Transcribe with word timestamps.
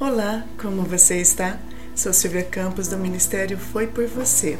Olá, 0.00 0.46
como 0.58 0.82
você 0.82 1.20
está? 1.20 1.58
Sou 1.94 2.10
Silvia 2.14 2.42
Campos 2.42 2.88
do 2.88 2.96
Ministério 2.96 3.58
Foi 3.58 3.86
por 3.86 4.06
Você. 4.06 4.58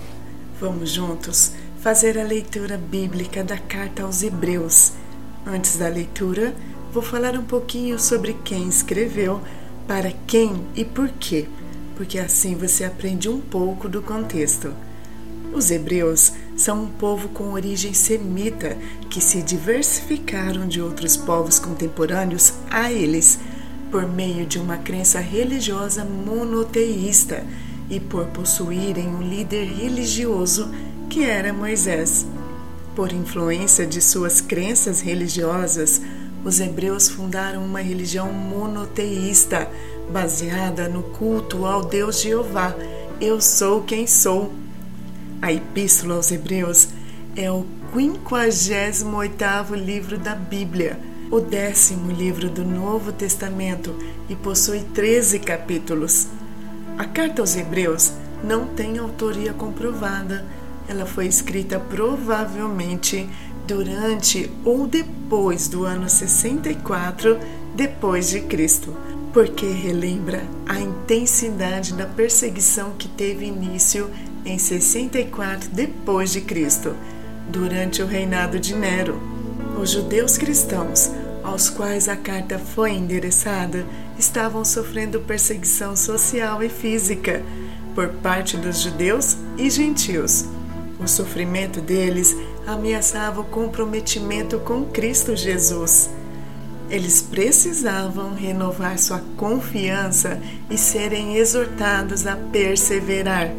Vamos 0.61 0.91
juntos 0.91 1.53
fazer 1.81 2.19
a 2.19 2.23
leitura 2.23 2.77
bíblica 2.77 3.43
da 3.43 3.57
carta 3.57 4.03
aos 4.03 4.23
Hebreus. 4.23 4.93
Antes 5.47 5.79
da 5.79 5.89
leitura, 5.89 6.55
vou 6.93 7.03
falar 7.03 7.39
um 7.39 7.43
pouquinho 7.43 7.99
sobre 7.99 8.35
quem 8.45 8.69
escreveu, 8.69 9.41
para 9.89 10.13
quem 10.27 10.63
e 10.77 10.85
por 10.85 11.09
quê, 11.09 11.49
porque 11.97 12.19
assim 12.19 12.55
você 12.55 12.85
aprende 12.85 13.27
um 13.27 13.41
pouco 13.41 13.89
do 13.89 14.03
contexto. 14.03 14.75
Os 15.55 15.71
hebreus 15.71 16.35
são 16.55 16.83
um 16.83 16.91
povo 16.91 17.31
com 17.31 17.55
origem 17.55 17.95
semita 17.95 18.77
que 19.09 19.23
se 19.23 19.41
diversificaram 19.41 20.69
de 20.69 20.83
outros 20.83 21.17
povos 21.17 21.59
contemporâneos 21.59 22.53
a 22.71 22.93
eles 22.93 23.39
por 23.91 24.07
meio 24.07 24.47
de 24.47 24.59
uma 24.59 24.77
crença 24.79 25.19
religiosa 25.19 26.05
monoteísta 26.05 27.45
e 27.91 27.99
por 27.99 28.27
possuírem 28.27 29.09
um 29.09 29.21
líder 29.21 29.65
religioso 29.65 30.71
que 31.09 31.25
era 31.25 31.53
Moisés. 31.53 32.25
Por 32.95 33.13
influência 33.13 33.87
de 33.87 34.01
suas 34.01 34.41
crenças 34.41 35.01
religiosas, 35.01 36.01
os 36.45 36.61
hebreus 36.61 37.09
fundaram 37.09 37.65
uma 37.65 37.81
religião 37.81 38.33
monoteísta 38.33 39.69
baseada 40.11 40.89
no 40.89 41.03
culto 41.03 41.67
ao 41.67 41.85
Deus 41.85 42.21
Jeová. 42.21 42.75
Eu 43.21 43.41
sou 43.41 43.83
quem 43.83 44.07
sou. 44.07 44.53
A 45.43 45.53
Epístola 45.53 46.15
aos 46.15 46.31
Hebreus 46.31 46.89
é 47.35 47.51
o 47.51 47.67
58 47.93 49.75
livro 49.75 50.17
da 50.17 50.35
Bíblia 50.35 51.10
o 51.31 51.41
décimo 51.41 52.11
livro 52.11 52.51
do 52.51 52.65
Novo 52.65 53.13
Testamento 53.13 53.95
e 54.29 54.35
possui 54.35 54.81
13 54.81 55.39
capítulos. 55.39 56.27
A 56.99 57.05
carta 57.05 57.41
aos 57.41 57.57
Hebreus 57.57 58.13
não 58.43 58.67
tem 58.67 58.99
autoria 58.99 59.53
comprovada. 59.53 60.45
Ela 60.89 61.07
foi 61.07 61.27
escrita 61.27 61.79
provavelmente 61.79 63.29
durante 63.65 64.51
ou 64.65 64.89
depois 64.89 65.69
do 65.69 65.85
ano 65.85 66.09
64 66.09 67.39
depois 67.77 68.31
de 68.31 68.41
Cristo, 68.41 68.97
porque 69.33 69.67
relembra 69.67 70.43
a 70.67 70.81
intensidade 70.81 71.95
da 71.95 72.07
perseguição 72.07 72.91
que 72.99 73.07
teve 73.07 73.47
início 73.47 74.11
em 74.45 74.59
64 74.59 75.71
depois 75.71 76.33
de 76.33 76.41
Cristo, 76.41 76.97
durante 77.49 78.03
o 78.03 78.07
reinado 78.07 78.59
de 78.59 78.75
Nero. 78.75 79.21
Os 79.81 79.91
judeus 79.91 80.37
cristãos 80.37 81.13
aos 81.43 81.69
quais 81.69 82.09
a 82.09 82.17
carta 82.17 82.59
foi 82.59 82.93
endereçada 82.93 83.87
estavam 84.19 84.65
sofrendo 84.65 85.21
perseguição 85.21 85.97
social 85.97 86.63
e 86.63 86.69
física 86.69 87.43
por 87.95 88.09
parte 88.09 88.57
dos 88.57 88.81
judeus 88.81 89.37
e 89.57 89.71
gentios. 89.71 90.45
O 91.03 91.09
sofrimento 91.09 91.81
deles 91.81 92.37
ameaçava 92.67 93.41
o 93.41 93.45
comprometimento 93.45 94.59
com 94.61 94.85
Cristo 94.85 95.35
Jesus. 95.35 96.11
Eles 96.91 97.23
precisavam 97.23 98.35
renovar 98.35 98.99
sua 98.99 99.23
confiança 99.37 100.41
e 100.69 100.77
serem 100.77 101.37
exortados 101.37 102.27
a 102.27 102.37
perseverar. 102.37 103.51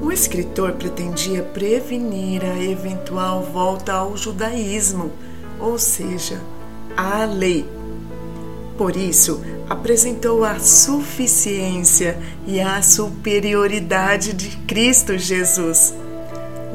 O 0.00 0.10
escritor 0.10 0.72
pretendia 0.72 1.42
prevenir 1.42 2.42
a 2.44 2.62
eventual 2.62 3.42
volta 3.42 3.92
ao 3.92 4.16
judaísmo, 4.16 5.12
ou 5.60 5.78
seja, 5.78 6.40
à 6.98 7.24
lei. 7.24 7.64
Por 8.76 8.96
isso, 8.96 9.40
apresentou 9.70 10.44
a 10.44 10.58
suficiência 10.58 12.18
e 12.44 12.60
a 12.60 12.82
superioridade 12.82 14.32
de 14.32 14.56
Cristo 14.66 15.16
Jesus. 15.16 15.94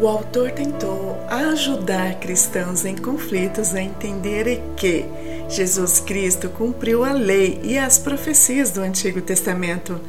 O 0.01 0.07
autor 0.07 0.51
tentou 0.51 1.17
ajudar 1.29 2.15
cristãos 2.15 2.85
em 2.85 2.95
conflitos 2.95 3.75
a 3.75 3.81
entenderem 3.81 4.63
que 4.77 5.05
Jesus 5.49 5.99
Cristo 5.99 6.49
cumpriu 6.49 7.03
a 7.03 7.11
lei 7.11 7.59
e 7.61 7.77
as 7.77 7.97
profecias 7.97 8.71
do 8.71 8.81
Antigo 8.81 9.21
Testamento 9.21 9.99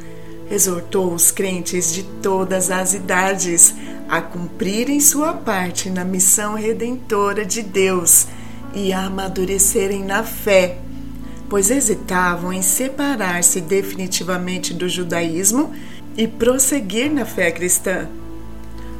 exortou 0.49 1.13
os 1.13 1.31
crentes 1.31 1.93
de 1.93 2.03
todas 2.21 2.71
as 2.71 2.93
idades 2.93 3.73
a 4.07 4.21
cumprirem 4.21 4.99
sua 4.99 5.33
parte 5.33 5.89
na 5.89 6.05
missão 6.05 6.55
redentora 6.55 7.45
de 7.45 7.61
Deus 7.61 8.27
e 8.75 8.91
amadurecerem 8.91 10.03
na 10.03 10.23
fé, 10.23 10.77
pois 11.49 11.71
hesitavam 11.71 12.51
em 12.51 12.61
separar-se 12.61 13.61
definitivamente 13.61 14.73
do 14.73 14.89
judaísmo 14.89 15.73
e 16.17 16.27
prosseguir 16.27 17.11
na 17.11 17.25
fé 17.25 17.51
cristã. 17.51 18.07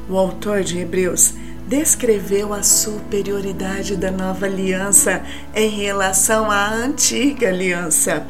O 0.09 0.17
autor 0.17 0.63
de 0.63 0.79
Hebreus 0.79 1.33
descreveu 1.67 2.53
a 2.53 2.63
superioridade 2.63 3.95
da 3.95 4.11
nova 4.11 4.45
aliança 4.45 5.23
em 5.53 5.69
relação 5.69 6.49
à 6.49 6.71
antiga 6.71 7.49
aliança 7.49 8.25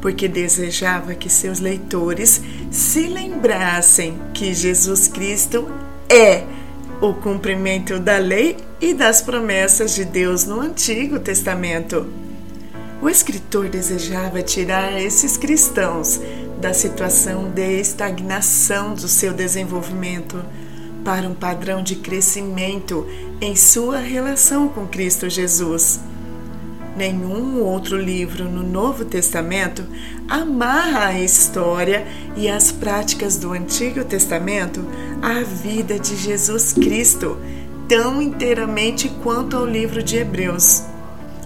porque 0.00 0.28
desejava 0.28 1.14
que 1.14 1.28
seus 1.28 1.58
leitores 1.58 2.40
se 2.70 3.08
lembrassem 3.08 4.16
que 4.32 4.54
Jesus 4.54 5.08
Cristo 5.08 5.68
é 6.08 6.44
o 7.00 7.12
cumprimento 7.12 7.98
da 7.98 8.18
lei 8.18 8.56
e 8.80 8.94
das 8.94 9.20
promessas 9.20 9.94
de 9.94 10.04
Deus 10.04 10.44
no 10.44 10.60
Antigo 10.60 11.18
Testamento. 11.18 12.06
O 13.02 13.08
escritor 13.08 13.68
desejava 13.68 14.42
tirar 14.42 14.98
esses 15.00 15.36
cristãos 15.36 16.20
da 16.58 16.72
situação 16.72 17.50
de 17.50 17.80
estagnação 17.80 18.94
do 18.94 19.06
seu 19.08 19.34
desenvolvimento 19.34 20.42
para 21.04 21.28
um 21.28 21.34
padrão 21.34 21.82
de 21.82 21.96
crescimento 21.96 23.06
em 23.40 23.54
sua 23.54 23.98
relação 23.98 24.68
com 24.68 24.86
Cristo 24.86 25.28
Jesus. 25.28 26.00
Nenhum 26.96 27.62
outro 27.62 28.00
livro 28.00 28.44
no 28.44 28.62
Novo 28.62 29.04
Testamento 29.04 29.84
amarra 30.26 31.08
a 31.08 31.20
história 31.20 32.06
e 32.34 32.48
as 32.48 32.72
práticas 32.72 33.36
do 33.36 33.52
Antigo 33.52 34.02
Testamento 34.02 34.82
à 35.20 35.42
vida 35.42 35.98
de 35.98 36.16
Jesus 36.16 36.72
Cristo 36.72 37.36
tão 37.86 38.22
inteiramente 38.22 39.10
quanto 39.22 39.58
ao 39.58 39.66
livro 39.66 40.02
de 40.02 40.16
Hebreus. 40.16 40.84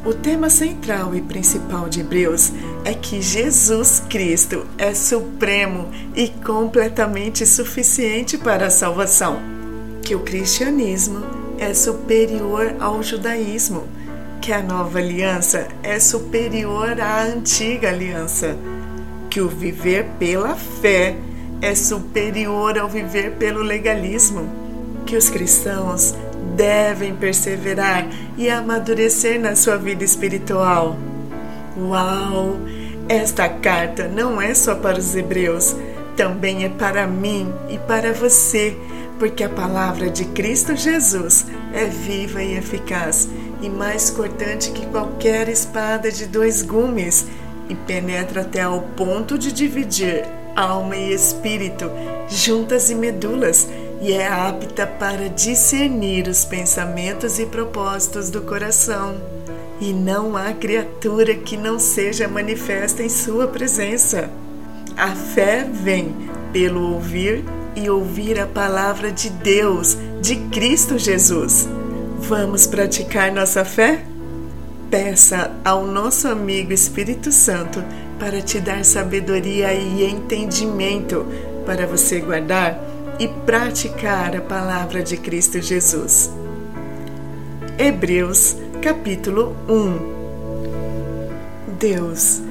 O 0.05 0.15
tema 0.15 0.49
central 0.49 1.17
e 1.17 1.21
principal 1.21 1.89
de 1.89 1.99
Hebreus 1.99 2.53
é 2.85 2.95
que 2.95 3.21
Jesus 3.21 4.01
Cristo 4.09 4.65
é 4.79 4.95
supremo 4.95 5.91
e 6.15 6.29
completamente 6.29 7.45
suficiente 7.45 8.39
para 8.39 8.69
a 8.69 8.71
salvação, 8.71 9.41
que 10.01 10.15
o 10.15 10.21
cristianismo 10.21 11.23
é 11.59 11.75
superior 11.75 12.77
ao 12.79 13.03
judaísmo 13.03 14.00
que 14.41 14.53
a 14.53 14.63
nova 14.63 14.99
aliança 14.99 15.69
é 15.83 16.01
superior 16.01 16.99
à 16.99 17.23
antiga 17.25 17.91
aliança, 17.91 18.57
que 19.29 19.41
o 19.41 19.49
viver 19.49 20.07
pela 20.19 20.57
fé 20.57 21.15
é 21.61 21.75
superior 21.75 22.79
ao 22.79 22.89
viver 22.89 23.33
pelo 23.33 23.63
legalismo, 23.63 24.49
que 25.05 25.15
os 25.15 25.29
cristãos 25.29 26.15
devem 26.57 27.15
perseverar 27.15 28.09
e 28.39 28.49
amadurecer 28.49 29.39
na 29.39 29.55
sua 29.55 29.77
vida 29.77 30.05
espiritual. 30.05 30.97
Uau! 31.77 32.57
Esta 33.09 33.47
carta 33.47 34.09
não 34.09 34.41
é 34.41 34.55
só 34.55 34.75
para 34.75 34.99
os 34.99 35.15
hebreus, 35.15 35.77
também 36.17 36.65
é 36.65 36.69
para 36.71 37.07
mim 37.07 37.53
e 37.69 37.77
para 37.77 38.15
você, 38.15 38.75
porque 39.19 39.45
a 39.45 39.49
palavra 39.51 40.09
de 40.09 40.25
Cristo 40.25 40.75
Jesus 40.75 41.47
é 41.75 41.85
viva 41.85 42.43
e 42.43 42.57
eficaz 42.57 43.29
e 43.63 43.69
mais 43.69 44.11
cortante 44.11 44.71
que 44.71 44.87
qualquer 44.87 45.49
espada 45.49 46.11
de 46.11 46.27
dois 46.27 46.63
gumes, 46.63 47.27
e 47.69 47.75
penetra 47.75 48.41
até 48.41 48.63
ao 48.63 48.81
ponto 48.81 49.39
de 49.39 49.53
dividir 49.53 50.25
alma 50.57 50.97
e 50.97 51.13
espírito, 51.15 51.91
juntas 52.29 52.91
e 52.91 52.95
medulas, 52.95 53.69
e 54.01 54.13
é 54.13 54.27
apta 54.27 54.87
para 54.87 55.29
discernir 55.29 56.27
os 56.27 56.45
pensamentos 56.45 57.39
e 57.39 57.47
propósitos 57.47 58.31
do 58.31 58.43
coração. 58.43 59.17
E 59.81 59.93
não 59.93 60.37
há 60.37 60.53
criatura 60.53 61.35
que 61.35 61.57
não 61.57 61.79
seja 61.79 62.29
manifesta 62.29 63.03
em 63.03 63.09
sua 63.09 63.47
presença. 63.47 64.29
A 64.97 65.15
fé 65.15 65.67
vem 65.71 66.15
pelo 66.53 66.95
ouvir 66.95 67.45
e 67.75 67.89
ouvir 67.89 68.39
a 68.39 68.47
palavra 68.47 69.11
de 69.11 69.31
Deus, 69.31 69.97
de 70.21 70.37
Cristo 70.51 70.99
Jesus. 70.99 71.69
Vamos 72.21 72.67
praticar 72.67 73.33
nossa 73.33 73.65
fé? 73.65 74.05
Peça 74.91 75.51
ao 75.65 75.87
nosso 75.87 76.29
amigo 76.29 76.73
Espírito 76.73 77.33
Santo 77.33 77.83
para 78.19 78.41
te 78.41 78.61
dar 78.61 78.85
sabedoria 78.85 79.73
e 79.73 80.05
entendimento 80.05 81.27
para 81.67 81.87
você 81.87 82.21
guardar 82.21 82.79
e 83.19 83.27
praticar 83.27 84.37
a 84.37 84.41
palavra 84.41 85.03
de 85.03 85.17
Cristo 85.17 85.61
Jesus. 85.61 86.31
Hebreus 87.79 88.57
capítulo 88.83 89.57
1 89.69 90.21
Deus 91.79 92.43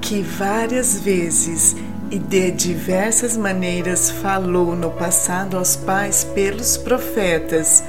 que 0.00 0.22
várias 0.22 0.98
vezes 0.98 1.76
e 2.10 2.18
de 2.18 2.50
diversas 2.50 3.36
maneiras 3.36 4.10
falou 4.10 4.74
no 4.74 4.90
passado 4.90 5.56
aos 5.56 5.76
pais 5.76 6.24
pelos 6.24 6.76
profetas, 6.76 7.84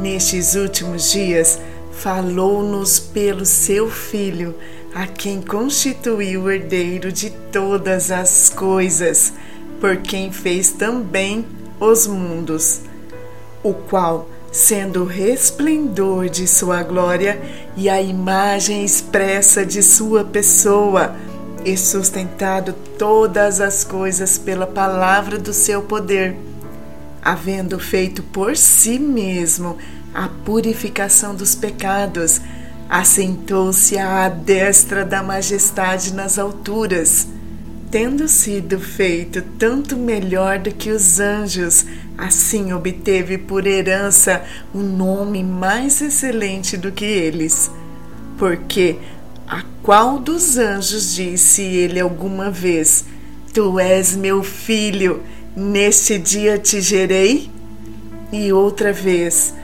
nestes 0.00 0.54
últimos 0.54 1.12
dias 1.12 1.58
falou-nos 1.92 2.98
pelo 2.98 3.44
seu 3.44 3.90
Filho, 3.90 4.54
a 4.94 5.06
quem 5.06 5.42
constituiu 5.42 6.44
o 6.44 6.50
herdeiro 6.50 7.12
de 7.12 7.30
todas 7.52 8.10
as 8.10 8.48
coisas, 8.48 9.32
por 9.80 9.98
quem 9.98 10.32
fez 10.32 10.72
também 10.72 11.44
os 11.78 12.06
mundos, 12.06 12.80
o 13.62 13.74
qual, 13.74 14.28
sendo 14.50 15.02
o 15.02 15.06
resplendor 15.06 16.28
de 16.28 16.48
sua 16.48 16.82
glória 16.82 17.40
e 17.76 17.88
a 17.88 18.00
imagem 18.00 18.84
expressa 18.84 19.64
de 19.64 19.82
sua 19.82 20.24
pessoa, 20.24 21.14
e 21.62 21.76
sustentado 21.76 22.74
todas 22.98 23.60
as 23.60 23.84
coisas 23.84 24.38
pela 24.38 24.66
palavra 24.66 25.38
do 25.38 25.52
seu 25.52 25.82
poder, 25.82 26.34
havendo 27.22 27.78
feito 27.78 28.22
por 28.22 28.56
si 28.56 28.98
mesmo 28.98 29.76
a 30.14 30.28
purificação 30.28 31.34
dos 31.34 31.54
pecados, 31.54 32.40
assentou-se 32.88 33.96
à 33.96 34.28
destra 34.28 35.04
da 35.04 35.22
majestade 35.22 36.12
nas 36.12 36.38
alturas, 36.38 37.28
tendo 37.90 38.26
sido 38.28 38.80
feito 38.80 39.42
tanto 39.58 39.96
melhor 39.96 40.58
do 40.58 40.72
que 40.72 40.90
os 40.90 41.20
anjos, 41.20 41.86
assim 42.18 42.72
obteve 42.72 43.38
por 43.38 43.66
herança 43.66 44.42
um 44.74 44.82
nome 44.82 45.42
mais 45.42 46.00
excelente 46.00 46.76
do 46.76 46.90
que 46.90 47.04
eles. 47.04 47.70
Porque 48.36 48.96
a 49.46 49.62
qual 49.82 50.18
dos 50.18 50.56
anjos 50.56 51.14
disse 51.14 51.62
ele 51.62 52.00
alguma 52.00 52.50
vez: 52.50 53.04
Tu 53.52 53.78
és 53.78 54.14
meu 54.16 54.42
filho, 54.42 55.22
neste 55.60 56.18
dia 56.18 56.58
te 56.58 56.80
gerei? 56.80 57.50
E 58.32 58.52
outra 58.52 58.92
vez: 58.92 59.54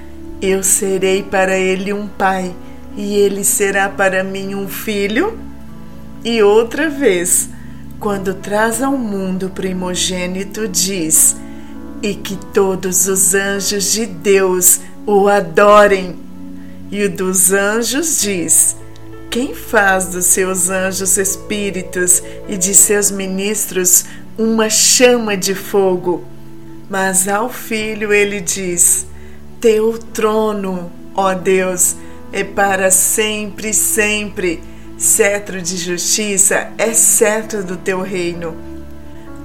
Eu 0.43 0.62
serei 0.62 1.22
para 1.22 1.56
ele 1.56 1.93
um 1.93 2.06
pai 2.06 2.54
e 2.96 3.14
ele 3.16 3.43
será 3.43 3.88
para 3.88 4.22
mim 4.22 4.54
um 4.54 4.69
filho? 4.69 5.38
E 6.25 6.43
outra 6.43 6.90
vez, 6.90 7.48
quando 7.98 8.34
traz 8.34 8.82
ao 8.82 8.96
mundo 8.96 9.50
primogênito, 9.50 10.69
diz: 10.69 11.37
E 12.02 12.14
que 12.14 12.37
todos 12.52 13.08
os 13.08 13.34
anjos 13.34 13.92
de 13.92 14.06
Deus 14.06 14.81
o 15.06 15.28
adorem. 15.28 16.16
E 16.90 17.04
o 17.04 17.10
dos 17.10 17.52
anjos 17.52 18.20
diz: 18.20 18.76
Quem 19.31 19.54
faz 19.54 20.06
dos 20.06 20.26
seus 20.26 20.69
anjos 20.69 21.16
espíritos 21.16 22.22
e 22.49 22.56
de 22.56 22.75
seus 22.75 23.10
ministros 23.10 24.04
uma 24.38 24.68
chama 24.68 25.36
de 25.36 25.54
fogo? 25.54 26.24
Mas 26.88 27.26
ao 27.26 27.48
filho 27.48 28.12
ele 28.12 28.40
diz: 28.40 29.06
Teu 29.60 29.98
trono, 29.98 30.90
ó 31.14 31.34
Deus, 31.34 31.96
é 32.32 32.44
para 32.44 32.90
sempre, 32.90 33.72
sempre. 33.72 34.62
Cetro 34.98 35.60
de 35.60 35.76
justiça 35.76 36.70
é 36.78 36.94
cetro 36.94 37.62
do 37.62 37.76
teu 37.76 38.00
reino. 38.00 38.56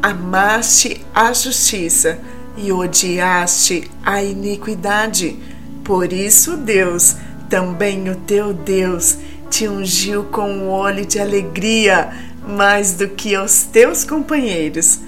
Amaste 0.01 1.05
a 1.13 1.33
justiça 1.33 2.17
e 2.55 2.71
odiaste 2.71 3.89
a 4.03 4.23
iniquidade. 4.23 5.37
Por 5.83 6.13
isso, 6.13 6.55
Deus, 6.55 7.17
também 7.49 8.09
o 8.09 8.15
teu 8.15 8.53
Deus, 8.53 9.17
te 9.49 9.67
ungiu 9.67 10.23
com 10.23 10.59
o 10.59 10.69
óleo 10.69 11.05
de 11.05 11.19
alegria 11.19 12.09
mais 12.51 12.93
do 12.93 13.07
que 13.07 13.33
aos 13.33 13.63
teus 13.63 14.03
companheiros. 14.03 14.99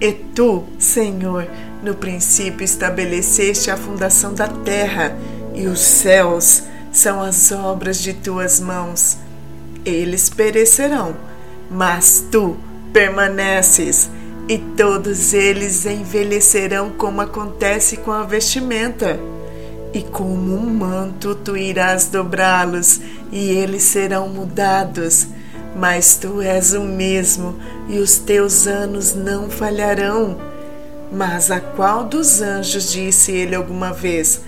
E 0.00 0.12
tu, 0.12 0.64
Senhor, 0.78 1.46
no 1.82 1.94
princípio 1.94 2.64
estabeleceste 2.64 3.70
a 3.70 3.76
fundação 3.76 4.34
da 4.34 4.48
terra 4.48 5.16
e 5.54 5.66
os 5.66 5.80
céus 5.80 6.64
são 6.92 7.20
as 7.20 7.50
obras 7.52 7.98
de 8.00 8.12
tuas 8.12 8.60
mãos. 8.60 9.16
Eles 9.84 10.30
perecerão, 10.30 11.16
mas 11.70 12.24
tu 12.30 12.56
permaneces, 12.92 14.10
e 14.48 14.58
todos 14.58 15.32
eles 15.32 15.84
envelhecerão 15.84 16.90
como 16.90 17.20
acontece 17.20 17.96
com 17.96 18.12
a 18.12 18.24
vestimenta. 18.24 19.18
E 19.92 20.02
como 20.02 20.54
um 20.54 20.74
manto 20.74 21.34
tu 21.34 21.56
irás 21.56 22.06
dobrá-los, 22.06 23.00
e 23.30 23.50
eles 23.50 23.82
serão 23.82 24.28
mudados. 24.28 25.26
Mas 25.74 26.16
tu 26.16 26.40
és 26.40 26.72
o 26.72 26.82
mesmo, 26.82 27.58
e 27.88 27.98
os 27.98 28.18
teus 28.18 28.66
anos 28.66 29.14
não 29.14 29.50
falharão. 29.50 30.38
Mas 31.10 31.50
a 31.50 31.60
qual 31.60 32.04
dos 32.04 32.40
anjos 32.40 32.92
disse 32.92 33.32
ele 33.32 33.54
alguma 33.54 33.92
vez: 33.92 34.40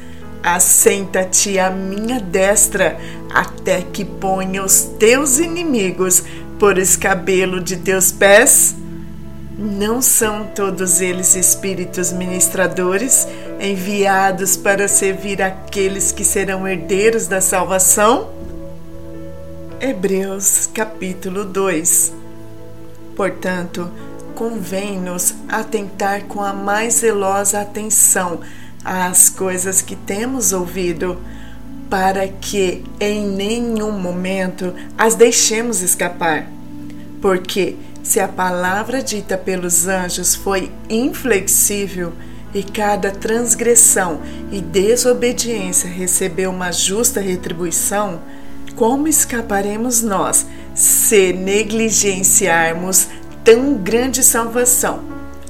Assenta-te 0.42 1.58
à 1.58 1.70
minha 1.70 2.20
destra, 2.20 2.96
até 3.34 3.82
que 3.82 4.04
ponha 4.04 4.64
os 4.64 4.82
teus 4.98 5.38
inimigos 5.38 6.22
por 6.58 6.78
escabelo 6.78 7.60
de 7.60 7.76
teus 7.76 8.12
pés? 8.12 8.74
Não 9.58 10.02
são 10.02 10.44
todos 10.54 11.00
eles 11.00 11.34
espíritos 11.34 12.12
ministradores 12.12 13.26
enviados 13.58 14.56
para 14.56 14.86
servir 14.86 15.40
aqueles 15.40 16.12
que 16.12 16.24
serão 16.24 16.68
herdeiros 16.68 17.26
da 17.26 17.40
salvação? 17.40 18.35
Hebreus 19.78 20.70
capítulo 20.72 21.44
2 21.44 22.14
Portanto, 23.14 23.90
convém-nos 24.34 25.34
atentar 25.48 26.24
com 26.24 26.42
a 26.42 26.52
mais 26.52 26.94
zelosa 26.94 27.60
atenção 27.60 28.40
às 28.82 29.28
coisas 29.28 29.82
que 29.82 29.94
temos 29.94 30.52
ouvido, 30.52 31.20
para 31.90 32.26
que 32.26 32.84
em 32.98 33.26
nenhum 33.26 33.92
momento 33.92 34.74
as 34.96 35.14
deixemos 35.14 35.82
escapar. 35.82 36.46
Porque 37.20 37.76
se 38.02 38.18
a 38.18 38.28
palavra 38.28 39.02
dita 39.02 39.36
pelos 39.36 39.86
anjos 39.86 40.34
foi 40.34 40.70
inflexível, 40.88 42.12
e 42.54 42.62
cada 42.62 43.10
transgressão 43.10 44.22
e 44.50 44.62
desobediência 44.62 45.90
recebeu 45.90 46.50
uma 46.50 46.72
justa 46.72 47.20
retribuição, 47.20 48.20
como 48.76 49.08
escaparemos 49.08 50.02
nós 50.02 50.46
se 50.74 51.32
negligenciarmos 51.32 53.08
tão 53.42 53.74
grande 53.74 54.22
salvação, 54.22 55.02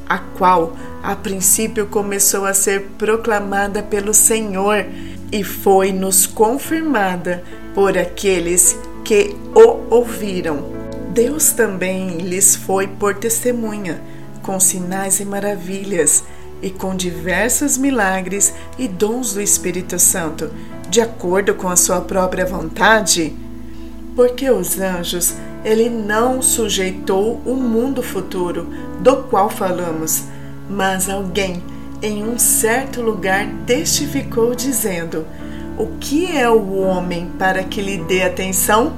a 0.09 0.19
qual 0.19 0.77
a 1.03 1.15
princípio 1.17 1.87
começou 1.87 2.45
a 2.45 2.55
ser 2.55 2.83
proclamada 2.97 3.83
pelo 3.83 4.15
Senhor 4.15 4.87
e 5.33 5.43
foi-nos 5.43 6.27
confirmada 6.27 7.43
por 7.75 7.99
aqueles 7.99 8.79
que 9.05 9.37
o 9.55 9.95
ouviram. 9.95 10.65
Deus 11.13 11.53
também 11.53 12.19
lhes 12.19 12.55
foi 12.55 12.87
por 12.87 13.15
testemunha, 13.15 14.01
com 14.43 14.61
sinais 14.61 15.19
e 15.19 15.25
maravilhas, 15.25 16.23
e 16.63 16.71
com 16.71 16.95
diversos 16.95 17.77
milagres 17.77 18.53
e 18.79 18.89
dons 18.89 19.35
do 19.35 19.41
Espírito 19.41 19.99
Santo, 19.99 20.51
de 20.89 21.01
acordo 21.01 21.55
com 21.55 21.69
a 21.69 21.77
sua 21.77 22.01
própria 22.01 22.47
vontade. 22.47 23.35
Porque 24.15 24.49
os 24.51 24.79
anjos 24.79 25.35
ele 25.65 25.91
não 25.91 26.41
sujeitou 26.41 27.41
o 27.45 27.55
mundo 27.55 28.03
futuro, 28.03 28.69
do 29.01 29.25
qual 29.25 29.51
falamos, 29.51 30.25
mas 30.71 31.09
alguém 31.09 31.63
em 32.03 32.25
um 32.25 32.39
certo 32.39 33.03
lugar 33.03 33.49
testificou, 33.67 34.55
dizendo: 34.55 35.27
O 35.77 35.87
que 35.99 36.37
é 36.37 36.49
o 36.49 36.75
homem 36.79 37.31
para 37.39 37.65
que 37.65 37.81
lhe 37.81 37.99
dê 37.99 38.23
atenção? 38.23 38.95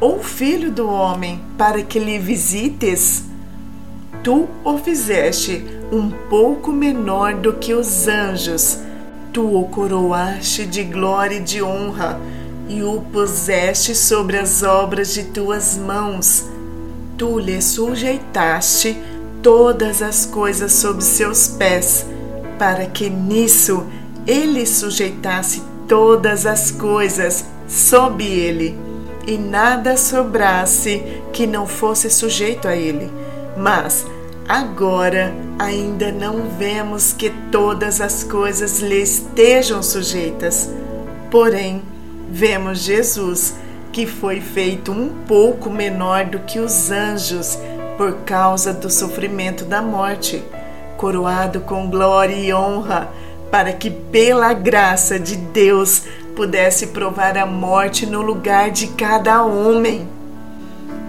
Ou 0.00 0.16
o 0.16 0.22
filho 0.22 0.70
do 0.70 0.88
homem 0.88 1.40
para 1.56 1.82
que 1.82 1.98
lhe 1.98 2.18
visites? 2.18 3.24
Tu 4.24 4.48
o 4.64 4.78
fizeste 4.78 5.64
um 5.92 6.10
pouco 6.10 6.72
menor 6.72 7.34
do 7.34 7.52
que 7.52 7.74
os 7.74 8.08
anjos. 8.08 8.78
Tu 9.32 9.42
o 9.42 9.66
coroaste 9.66 10.66
de 10.66 10.84
glória 10.84 11.36
e 11.36 11.40
de 11.40 11.62
honra, 11.62 12.20
e 12.68 12.82
o 12.82 13.00
puseste 13.00 13.94
sobre 13.94 14.36
as 14.36 14.62
obras 14.62 15.14
de 15.14 15.24
tuas 15.24 15.78
mãos. 15.78 16.44
Tu 17.16 17.38
lhe 17.38 17.62
sujeitaste 17.62 18.94
todas 19.42 20.02
as 20.02 20.26
coisas 20.26 20.72
sob 20.72 21.02
seus 21.02 21.48
pés, 21.48 22.04
para 22.58 22.84
que 22.84 23.08
nisso 23.08 23.86
ele 24.26 24.66
sujeitasse 24.66 25.62
todas 25.88 26.44
as 26.44 26.70
coisas 26.70 27.46
sob 27.66 28.22
ele, 28.22 28.76
e 29.26 29.38
nada 29.38 29.96
sobrasse 29.96 31.02
que 31.32 31.46
não 31.46 31.66
fosse 31.66 32.10
sujeito 32.10 32.68
a 32.68 32.76
ele. 32.76 33.10
Mas 33.56 34.04
agora 34.48 35.32
ainda 35.58 36.10
não 36.10 36.48
vemos 36.58 37.12
que 37.12 37.30
todas 37.50 38.00
as 38.00 38.24
coisas 38.24 38.80
lhe 38.80 39.00
estejam 39.00 39.82
sujeitas. 39.82 40.70
Porém, 41.30 41.82
vemos 42.30 42.80
Jesus, 42.80 43.54
que 43.92 44.06
foi 44.06 44.40
feito 44.40 44.90
um 44.90 45.08
pouco 45.26 45.70
menor 45.70 46.24
do 46.24 46.40
que 46.40 46.58
os 46.58 46.90
anjos 46.90 47.58
por 47.96 48.18
causa 48.24 48.72
do 48.72 48.90
sofrimento 48.90 49.64
da 49.64 49.82
morte, 49.82 50.42
coroado 50.96 51.60
com 51.60 51.88
glória 51.88 52.34
e 52.34 52.52
honra, 52.52 53.10
para 53.50 53.72
que 53.72 53.90
pela 53.90 54.54
graça 54.54 55.18
de 55.18 55.36
Deus 55.36 56.04
pudesse 56.34 56.88
provar 56.88 57.36
a 57.36 57.44
morte 57.44 58.06
no 58.06 58.22
lugar 58.22 58.70
de 58.70 58.88
cada 58.88 59.44
homem. 59.44 60.08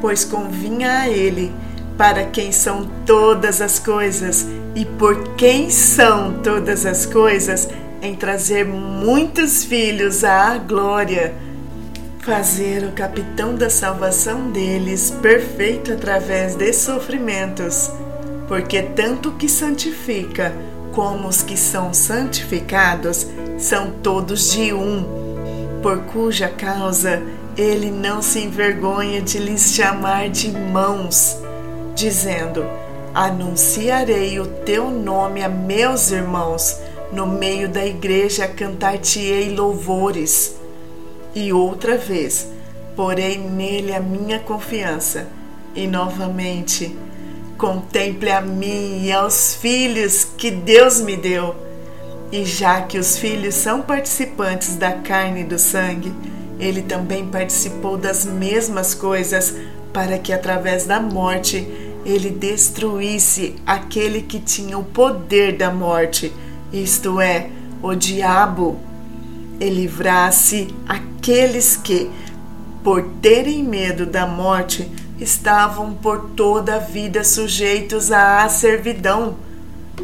Pois 0.02 0.26
convinha 0.26 1.00
a 1.00 1.10
ele, 1.10 1.54
para 1.98 2.26
quem 2.26 2.52
são 2.52 2.90
todas 3.06 3.62
as 3.62 3.80
coisas 3.80 4.48
e 4.76 4.86
por 4.86 5.36
quem 5.36 5.70
são 5.70 6.34
todas 6.42 6.86
as 6.86 7.06
coisas, 7.06 7.68
em 8.02 8.16
trazer 8.16 8.66
muitos 8.66 9.64
filhos 9.64 10.24
à 10.24 10.58
glória, 10.58 11.34
fazer 12.20 12.84
o 12.84 12.92
capitão 12.92 13.56
da 13.56 13.70
salvação 13.70 14.52
deles 14.52 15.12
perfeito 15.22 15.94
através 15.94 16.56
de 16.56 16.74
sofrimentos, 16.74 17.92
porque 18.48 18.82
tanto 18.82 19.30
o 19.30 19.36
que 19.36 19.48
santifica 19.48 20.54
como 20.92 21.28
os 21.28 21.44
que 21.44 21.58
são 21.58 21.94
santificados 21.94 23.28
são 23.58 23.92
todos 24.02 24.52
de 24.52 24.74
um, 24.74 25.06
por 25.82 26.00
cuja 26.06 26.48
causa 26.50 27.22
ele 27.58 27.92
não 27.92 28.22
se 28.22 28.40
envergonha 28.40 29.22
de 29.22 29.38
lhes 29.38 29.74
chamar 29.74 30.30
de 30.30 30.48
irmãos, 30.48 31.38
dizendo: 31.96 32.66
Anunciarei 33.14 34.40
o 34.40 34.48
teu 34.48 34.90
nome 34.90 35.44
a 35.44 35.50
meus 35.50 36.12
irmãos, 36.12 36.80
no 37.12 37.28
meio 37.28 37.70
da 37.70 37.86
igreja 37.86 38.48
cantar-te-ei 38.48 39.56
louvores. 39.56 40.56
E 41.36 41.54
outra 41.54 41.98
vez, 41.98 42.48
porei 42.96 43.38
nele 43.38 43.94
a 43.94 44.00
minha 44.00 44.40
confiança, 44.40 45.28
e 45.76 45.88
novamente, 45.88 46.96
contemple 47.58 48.32
a 48.32 48.42
mim 48.42 49.04
e 49.04 49.12
aos 49.12 49.56
filhos 49.56 50.26
que 50.38 50.52
Deus 50.52 51.00
me 51.02 51.16
deu. 51.16 51.56
E 52.32 52.44
já 52.46 52.82
que 52.82 52.98
os 52.98 53.18
filhos 53.18 53.54
são 53.54 53.82
participantes 53.82 54.76
da 54.76 54.92
carne 54.94 55.42
e 55.42 55.44
do 55.46 55.60
sangue, 55.60 56.12
ele 56.60 56.82
também 56.82 57.28
participou 57.28 57.96
das 57.96 58.26
mesmas 58.26 58.96
coisas, 58.96 59.54
para 59.92 60.18
que 60.18 60.34
através 60.34 60.86
da 60.86 61.00
morte 61.00 61.68
ele 62.06 62.30
destruísse 62.30 63.56
aquele 63.66 64.22
que 64.22 64.40
tinha 64.40 64.78
o 64.78 64.84
poder 64.84 65.58
da 65.58 65.72
morte, 65.72 66.34
isto 66.72 67.22
é, 67.22 67.50
o 67.82 67.96
diabo, 67.96 68.80
e 69.60 69.70
livrasse 69.70 70.68
aqueles 70.88 71.78
que, 71.78 72.10
por 72.84 73.04
terem 73.22 73.64
medo 73.64 74.06
da 74.06 74.28
morte, 74.28 74.90
estavam 75.20 75.94
por 75.94 76.32
toda 76.32 76.76
a 76.76 76.80
vida 76.80 77.24
sujeitos 77.24 78.12
à 78.12 78.48
servidão, 78.50 79.36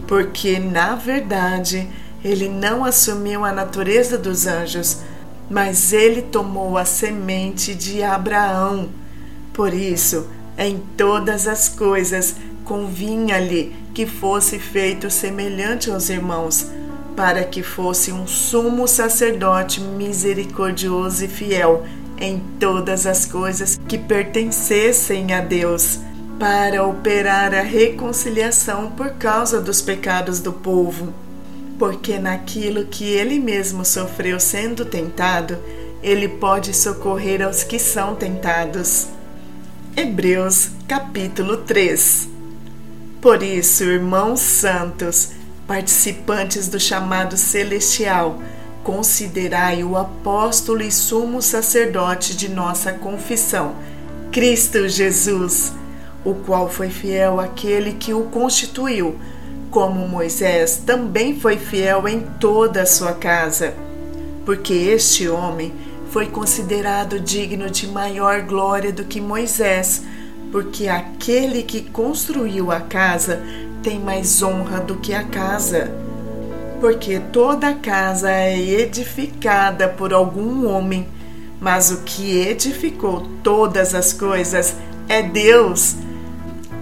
porque, 0.08 0.60
na 0.60 0.96
verdade, 0.96 1.90
ele 2.24 2.48
não 2.48 2.86
assumiu 2.86 3.44
a 3.44 3.52
natureza 3.52 4.18
dos 4.18 4.46
anjos, 4.46 5.00
mas 5.50 5.92
ele 5.92 6.22
tomou 6.22 6.78
a 6.78 6.86
semente 6.86 7.74
de 7.74 8.04
Abraão. 8.04 8.90
Por 9.52 9.74
isso, 9.74 10.28
em 10.60 10.78
todas 10.98 11.48
as 11.48 11.70
coisas 11.70 12.36
convinha-lhe 12.66 13.74
que 13.94 14.06
fosse 14.06 14.60
feito 14.60 15.10
semelhante 15.10 15.90
aos 15.90 16.10
irmãos, 16.10 16.70
para 17.16 17.44
que 17.46 17.64
fosse 17.64 18.12
um 18.12 18.28
sumo 18.28 18.88
sacerdote 18.88 19.80
misericordioso 19.80 21.26
e 21.26 21.28
fiel 21.28 21.86
em 22.20 22.44
todas 22.60 23.08
as 23.08 23.26
coisas 23.26 23.80
que 23.88 23.98
pertencessem 23.98 25.34
a 25.34 25.40
Deus, 25.40 26.00
para 26.38 26.86
operar 26.86 27.54
a 27.54 27.62
reconciliação 27.62 28.92
por 28.92 29.12
causa 29.12 29.60
dos 29.60 29.82
pecados 29.82 30.40
do 30.42 30.52
povo. 30.52 31.14
Porque 31.78 32.20
naquilo 32.20 32.86
que 32.86 33.06
ele 33.06 33.40
mesmo 33.40 33.86
sofreu 33.86 34.40
sendo 34.40 34.84
tentado, 34.84 35.58
ele 36.04 36.28
pode 36.28 36.74
socorrer 36.74 37.42
aos 37.42 37.64
que 37.64 37.80
são 37.80 38.16
tentados. 38.16 39.08
Hebreus 39.98 40.70
capítulo 40.88 41.58
3 41.58 42.30
Por 43.20 43.42
isso, 43.42 43.84
irmãos 43.84 44.40
santos, 44.40 45.32
participantes 45.68 46.68
do 46.68 46.80
chamado 46.80 47.36
celestial, 47.36 48.40
considerai 48.84 49.84
o 49.84 49.98
apóstolo 49.98 50.84
e 50.84 50.92
sumo 50.92 51.42
sacerdote 51.42 52.38
de 52.38 52.50
nossa 52.50 52.94
confissão, 52.94 53.76
Cristo 54.32 54.88
Jesus, 54.88 55.74
o 56.24 56.36
qual 56.36 56.70
foi 56.70 56.90
fiel 56.90 57.40
àquele 57.40 57.94
que 57.94 58.14
o 58.14 58.26
constituiu, 58.26 59.18
como 59.72 60.08
Moisés 60.08 60.84
também 60.86 61.40
foi 61.40 61.58
fiel 61.58 62.08
em 62.08 62.22
toda 62.40 62.84
a 62.84 62.86
sua 62.86 63.14
casa. 63.14 63.74
Porque 64.46 64.74
este 64.74 65.28
homem 65.28 65.74
foi 66.12 66.26
considerado 66.28 67.20
digno 67.20 67.70
de 67.70 67.88
maior 67.88 68.42
glória 68.42 68.92
do 68.92 69.04
que 69.04 69.22
Moisés, 69.22 70.04
porque 70.52 70.88
aquele 70.88 71.62
que 71.62 71.82
construiu 71.82 72.72
a 72.72 72.82
casa 72.82 73.42
tem 73.84 74.00
mais 74.00 74.42
honra 74.42 74.80
do 74.80 74.96
que 74.96 75.14
a 75.14 75.24
casa. 75.24 75.92
Porque 76.80 77.20
toda 77.32 77.74
casa 77.76 78.32
é 78.32 78.58
edificada 78.58 79.88
por 79.88 80.14
algum 80.14 80.68
homem, 80.68 81.08
mas 81.60 81.92
o 81.92 82.02
que 82.02 82.40
edificou 82.40 83.28
todas 83.44 83.94
as 83.94 84.12
coisas 84.12 84.76
é 85.08 85.22
Deus. 85.22 85.96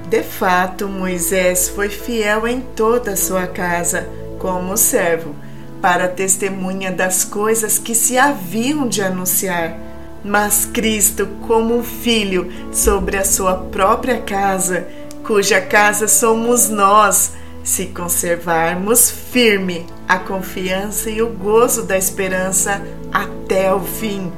De 0.10 0.24
fato, 0.24 0.88
Moisés 0.88 1.68
foi 1.68 1.90
fiel 1.90 2.48
em 2.48 2.62
toda 2.62 3.12
a 3.12 3.18
sua 3.18 3.46
casa, 3.46 4.08
como 4.40 4.78
servo 4.78 5.36
para 5.82 6.08
testemunha 6.08 6.92
das 6.92 7.24
coisas 7.24 7.78
que 7.78 7.94
se 7.94 8.18
haviam 8.18 8.88
de 8.88 9.02
anunciar. 9.02 9.78
Mas 10.24 10.66
Cristo, 10.66 11.28
como 11.48 11.84
filho 11.84 12.52
sobre 12.72 13.18
a 13.18 13.26
sua 13.26 13.56
própria 13.56 14.22
casa, 14.22 14.88
cuja 15.26 15.62
casa 15.62 16.08
somos 16.08 16.70
nós, 16.70 17.34
se 17.64 17.88
conservarmos 17.88 19.12
firme 19.12 19.86
a 20.08 20.18
confiança 20.18 21.10
e 21.10 21.22
o 21.22 21.28
gozo 21.28 21.84
da 21.84 21.98
esperança 21.98 22.82
até 23.12 23.74
o 23.74 23.82
fim. 23.82 24.32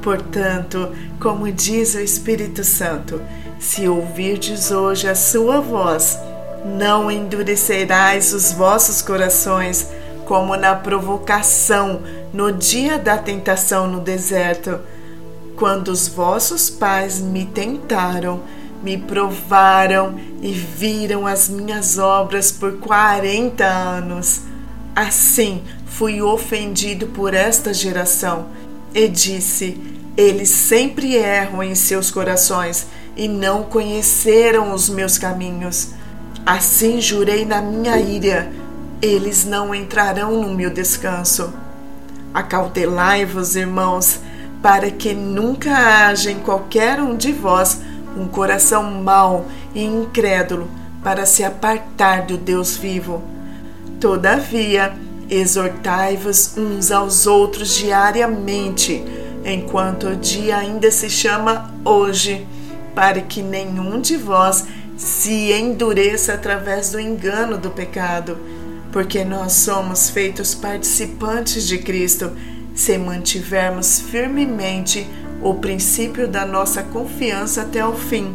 Portanto, 0.00 0.88
como 1.20 1.50
diz 1.50 1.94
o 1.94 2.00
Espírito 2.00 2.64
Santo, 2.64 3.20
se 3.58 3.88
ouvirdes 3.88 4.70
hoje 4.70 5.08
a 5.08 5.14
sua 5.14 5.60
voz, 5.60 6.18
não 6.64 7.10
endurecerás 7.10 8.32
os 8.32 8.52
vossos 8.52 9.02
corações, 9.02 9.86
como 10.30 10.56
na 10.56 10.76
provocação 10.76 12.02
no 12.32 12.52
dia 12.52 12.96
da 13.00 13.18
tentação 13.18 13.88
no 13.88 13.98
deserto, 13.98 14.78
quando 15.56 15.88
os 15.88 16.06
vossos 16.06 16.70
pais 16.70 17.18
me 17.18 17.46
tentaram, 17.46 18.40
me 18.80 18.96
provaram 18.96 20.14
e 20.40 20.52
viram 20.52 21.26
as 21.26 21.48
minhas 21.48 21.98
obras 21.98 22.52
por 22.52 22.74
quarenta 22.74 23.66
anos. 23.66 24.42
Assim 24.94 25.64
fui 25.84 26.22
ofendido 26.22 27.08
por 27.08 27.34
esta 27.34 27.74
geração 27.74 28.46
e 28.94 29.08
disse: 29.08 29.80
Eles 30.16 30.50
sempre 30.50 31.16
erram 31.16 31.60
em 31.60 31.74
seus 31.74 32.08
corações 32.08 32.86
e 33.16 33.26
não 33.26 33.64
conheceram 33.64 34.72
os 34.72 34.88
meus 34.88 35.18
caminhos. 35.18 35.88
Assim 36.46 37.00
jurei 37.00 37.44
na 37.44 37.60
minha 37.60 37.98
ira 37.98 38.69
eles 39.02 39.44
não 39.44 39.74
entrarão 39.74 40.40
no 40.40 40.54
meu 40.54 40.70
descanso. 40.70 41.52
Acautelai-vos, 42.34 43.56
irmãos, 43.56 44.20
para 44.62 44.90
que 44.90 45.14
nunca 45.14 45.70
haja 45.70 46.30
em 46.30 46.38
qualquer 46.38 47.00
um 47.00 47.16
de 47.16 47.32
vós 47.32 47.80
um 48.16 48.28
coração 48.28 48.82
mau 49.02 49.46
e 49.74 49.82
incrédulo 49.82 50.68
para 51.02 51.24
se 51.24 51.42
apartar 51.42 52.26
do 52.26 52.36
Deus 52.36 52.76
vivo. 52.76 53.22
Todavia, 53.98 54.94
exortai-vos 55.30 56.56
uns 56.56 56.90
aos 56.90 57.26
outros 57.26 57.74
diariamente, 57.74 59.02
enquanto 59.44 60.08
o 60.08 60.16
dia 60.16 60.58
ainda 60.58 60.90
se 60.90 61.08
chama 61.08 61.72
hoje, 61.84 62.46
para 62.94 63.20
que 63.20 63.42
nenhum 63.42 64.00
de 64.00 64.16
vós 64.16 64.64
se 64.96 65.52
endureça 65.52 66.34
através 66.34 66.90
do 66.90 67.00
engano 67.00 67.56
do 67.56 67.70
pecado 67.70 68.36
porque 68.92 69.24
nós 69.24 69.52
somos 69.52 70.10
feitos 70.10 70.54
participantes 70.54 71.66
de 71.66 71.78
Cristo 71.78 72.32
se 72.74 72.96
mantivermos 72.98 74.00
firmemente 74.00 75.08
o 75.42 75.54
princípio 75.54 76.28
da 76.28 76.44
nossa 76.44 76.82
confiança 76.82 77.62
até 77.62 77.84
o 77.86 77.94
fim. 77.94 78.34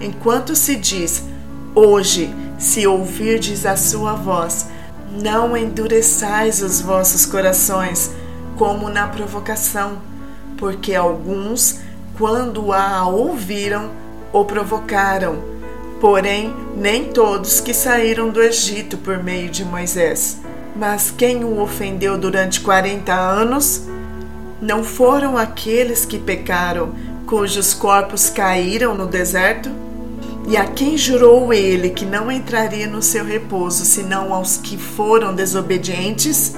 Enquanto 0.00 0.54
se 0.54 0.76
diz, 0.76 1.24
hoje, 1.74 2.32
se 2.58 2.86
ouvirdes 2.86 3.66
a 3.66 3.76
sua 3.76 4.14
voz, 4.14 4.66
não 5.20 5.56
endureçais 5.56 6.62
os 6.62 6.80
vossos 6.80 7.26
corações, 7.26 8.10
como 8.56 8.88
na 8.88 9.08
provocação, 9.08 9.98
porque 10.56 10.94
alguns, 10.94 11.80
quando 12.16 12.72
a 12.72 13.06
ouviram, 13.06 13.90
o 14.32 14.44
provocaram. 14.44 15.51
Porém, 16.02 16.52
nem 16.76 17.04
todos 17.04 17.60
que 17.60 17.72
saíram 17.72 18.28
do 18.28 18.42
Egito 18.42 18.98
por 18.98 19.22
meio 19.22 19.48
de 19.48 19.64
Moisés. 19.64 20.40
Mas 20.74 21.12
quem 21.16 21.44
o 21.44 21.60
ofendeu 21.60 22.18
durante 22.18 22.60
quarenta 22.60 23.14
anos? 23.14 23.84
Não 24.60 24.82
foram 24.82 25.38
aqueles 25.38 26.04
que 26.04 26.18
pecaram, 26.18 26.92
cujos 27.24 27.72
corpos 27.72 28.28
caíram 28.28 28.96
no 28.96 29.06
deserto? 29.06 29.70
E 30.48 30.56
a 30.56 30.64
quem 30.64 30.98
jurou 30.98 31.54
ele 31.54 31.90
que 31.90 32.04
não 32.04 32.32
entraria 32.32 32.88
no 32.88 33.00
seu 33.00 33.24
repouso, 33.24 33.84
senão 33.84 34.34
aos 34.34 34.56
que 34.56 34.76
foram 34.76 35.32
desobedientes? 35.32 36.56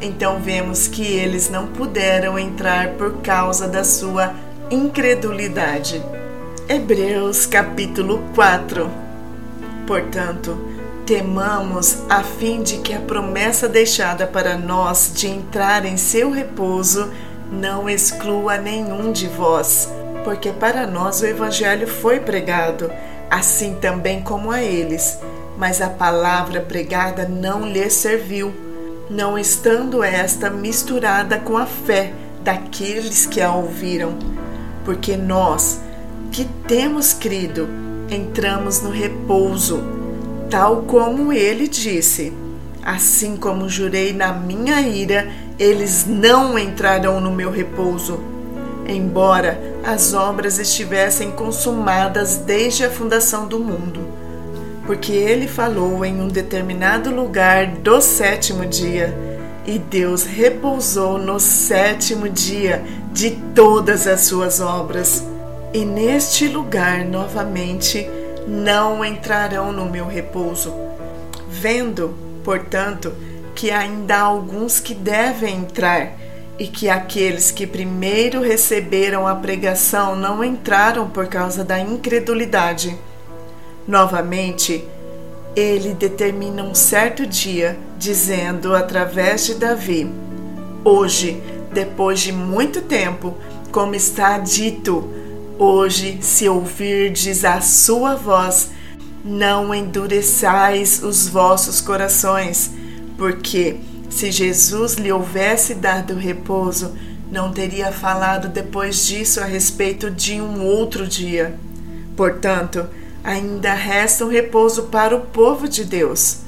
Então 0.00 0.40
vemos 0.40 0.88
que 0.88 1.02
eles 1.02 1.50
não 1.50 1.66
puderam 1.66 2.38
entrar 2.38 2.94
por 2.94 3.18
causa 3.20 3.68
da 3.68 3.84
sua 3.84 4.32
incredulidade. 4.70 6.02
Hebreus 6.70 7.46
capítulo 7.46 8.22
4 8.34 8.90
Portanto, 9.86 10.54
temamos 11.06 12.02
a 12.10 12.22
fim 12.22 12.62
de 12.62 12.76
que 12.76 12.92
a 12.92 13.00
promessa 13.00 13.66
deixada 13.66 14.26
para 14.26 14.58
nós 14.58 15.10
de 15.14 15.28
entrar 15.28 15.86
em 15.86 15.96
seu 15.96 16.30
repouso 16.30 17.10
não 17.50 17.88
exclua 17.88 18.58
nenhum 18.58 19.10
de 19.10 19.26
vós, 19.28 19.90
porque 20.24 20.50
para 20.50 20.86
nós 20.86 21.22
o 21.22 21.26
Evangelho 21.26 21.88
foi 21.88 22.20
pregado 22.20 22.92
assim 23.30 23.76
também 23.76 24.20
como 24.20 24.50
a 24.50 24.62
eles. 24.62 25.18
Mas 25.56 25.80
a 25.80 25.88
palavra 25.88 26.60
pregada 26.60 27.26
não 27.26 27.66
lhes 27.66 27.94
serviu, 27.94 28.52
não 29.08 29.38
estando 29.38 30.04
esta 30.04 30.50
misturada 30.50 31.38
com 31.38 31.56
a 31.56 31.64
fé 31.64 32.12
daqueles 32.44 33.24
que 33.24 33.40
a 33.40 33.54
ouviram. 33.54 34.18
Porque 34.84 35.16
nós, 35.16 35.80
que 36.32 36.44
temos 36.66 37.12
crido, 37.12 37.68
entramos 38.10 38.80
no 38.82 38.90
repouso, 38.90 39.82
tal 40.50 40.82
como 40.82 41.32
ele 41.32 41.68
disse. 41.68 42.32
Assim 42.82 43.36
como 43.36 43.68
jurei 43.68 44.12
na 44.12 44.32
minha 44.32 44.80
ira, 44.80 45.30
eles 45.58 46.06
não 46.06 46.58
entrarão 46.58 47.20
no 47.20 47.30
meu 47.30 47.50
repouso 47.50 48.18
embora 48.88 49.60
as 49.84 50.14
obras 50.14 50.58
estivessem 50.58 51.30
consumadas 51.30 52.38
desde 52.38 52.84
a 52.84 52.90
fundação 52.90 53.46
do 53.46 53.58
mundo. 53.58 54.00
Porque 54.86 55.12
ele 55.12 55.46
falou 55.46 56.04
em 56.04 56.20
um 56.20 56.28
determinado 56.28 57.14
lugar 57.14 57.66
do 57.66 58.00
sétimo 58.00 58.64
dia, 58.64 59.14
e 59.66 59.78
Deus 59.78 60.24
repousou 60.24 61.18
no 61.18 61.38
sétimo 61.38 62.26
dia 62.26 62.82
de 63.12 63.32
todas 63.54 64.06
as 64.06 64.22
suas 64.22 64.60
obras. 64.60 65.22
E 65.72 65.84
neste 65.84 66.48
lugar 66.48 67.04
novamente 67.04 68.08
não 68.46 69.04
entrarão 69.04 69.72
no 69.72 69.84
meu 69.86 70.06
repouso. 70.06 70.72
Vendo, 71.48 72.14
portanto, 72.42 73.12
que 73.54 73.70
ainda 73.70 74.16
há 74.16 74.22
alguns 74.22 74.80
que 74.80 74.94
devem 74.94 75.56
entrar, 75.56 76.12
e 76.58 76.66
que 76.66 76.88
aqueles 76.88 77.52
que 77.52 77.66
primeiro 77.66 78.40
receberam 78.42 79.26
a 79.26 79.34
pregação 79.34 80.16
não 80.16 80.42
entraram 80.42 81.08
por 81.08 81.28
causa 81.28 81.62
da 81.62 81.78
incredulidade. 81.78 82.98
Novamente, 83.86 84.84
ele 85.54 85.94
determina 85.94 86.62
um 86.62 86.74
certo 86.74 87.24
dia, 87.24 87.78
dizendo 87.96 88.74
através 88.74 89.46
de 89.46 89.54
Davi: 89.54 90.10
Hoje, 90.84 91.40
depois 91.72 92.20
de 92.20 92.32
muito 92.32 92.82
tempo, 92.82 93.36
como 93.70 93.94
está 93.94 94.38
dito, 94.38 95.08
hoje, 95.58 96.18
se 96.20 96.48
ouvirdes 96.48 97.44
a 97.44 97.60
sua 97.60 98.14
voz, 98.14 98.70
não 99.24 99.74
endureçais 99.74 101.02
os 101.02 101.28
vossos 101.28 101.80
corações, 101.80 102.70
porque 103.16 103.76
se 104.08 104.30
Jesus 104.30 104.94
lhe 104.94 105.12
houvesse 105.12 105.74
dado 105.74 106.14
repouso, 106.14 106.94
não 107.30 107.52
teria 107.52 107.92
falado 107.92 108.48
depois 108.48 109.06
disso 109.06 109.40
a 109.40 109.44
respeito 109.44 110.10
de 110.10 110.40
um 110.40 110.64
outro 110.64 111.06
dia. 111.06 111.58
Portanto, 112.16 112.86
ainda 113.22 113.74
resta 113.74 114.24
um 114.24 114.28
repouso 114.28 114.84
para 114.84 115.14
o 115.14 115.20
povo 115.20 115.68
de 115.68 115.84
Deus, 115.84 116.38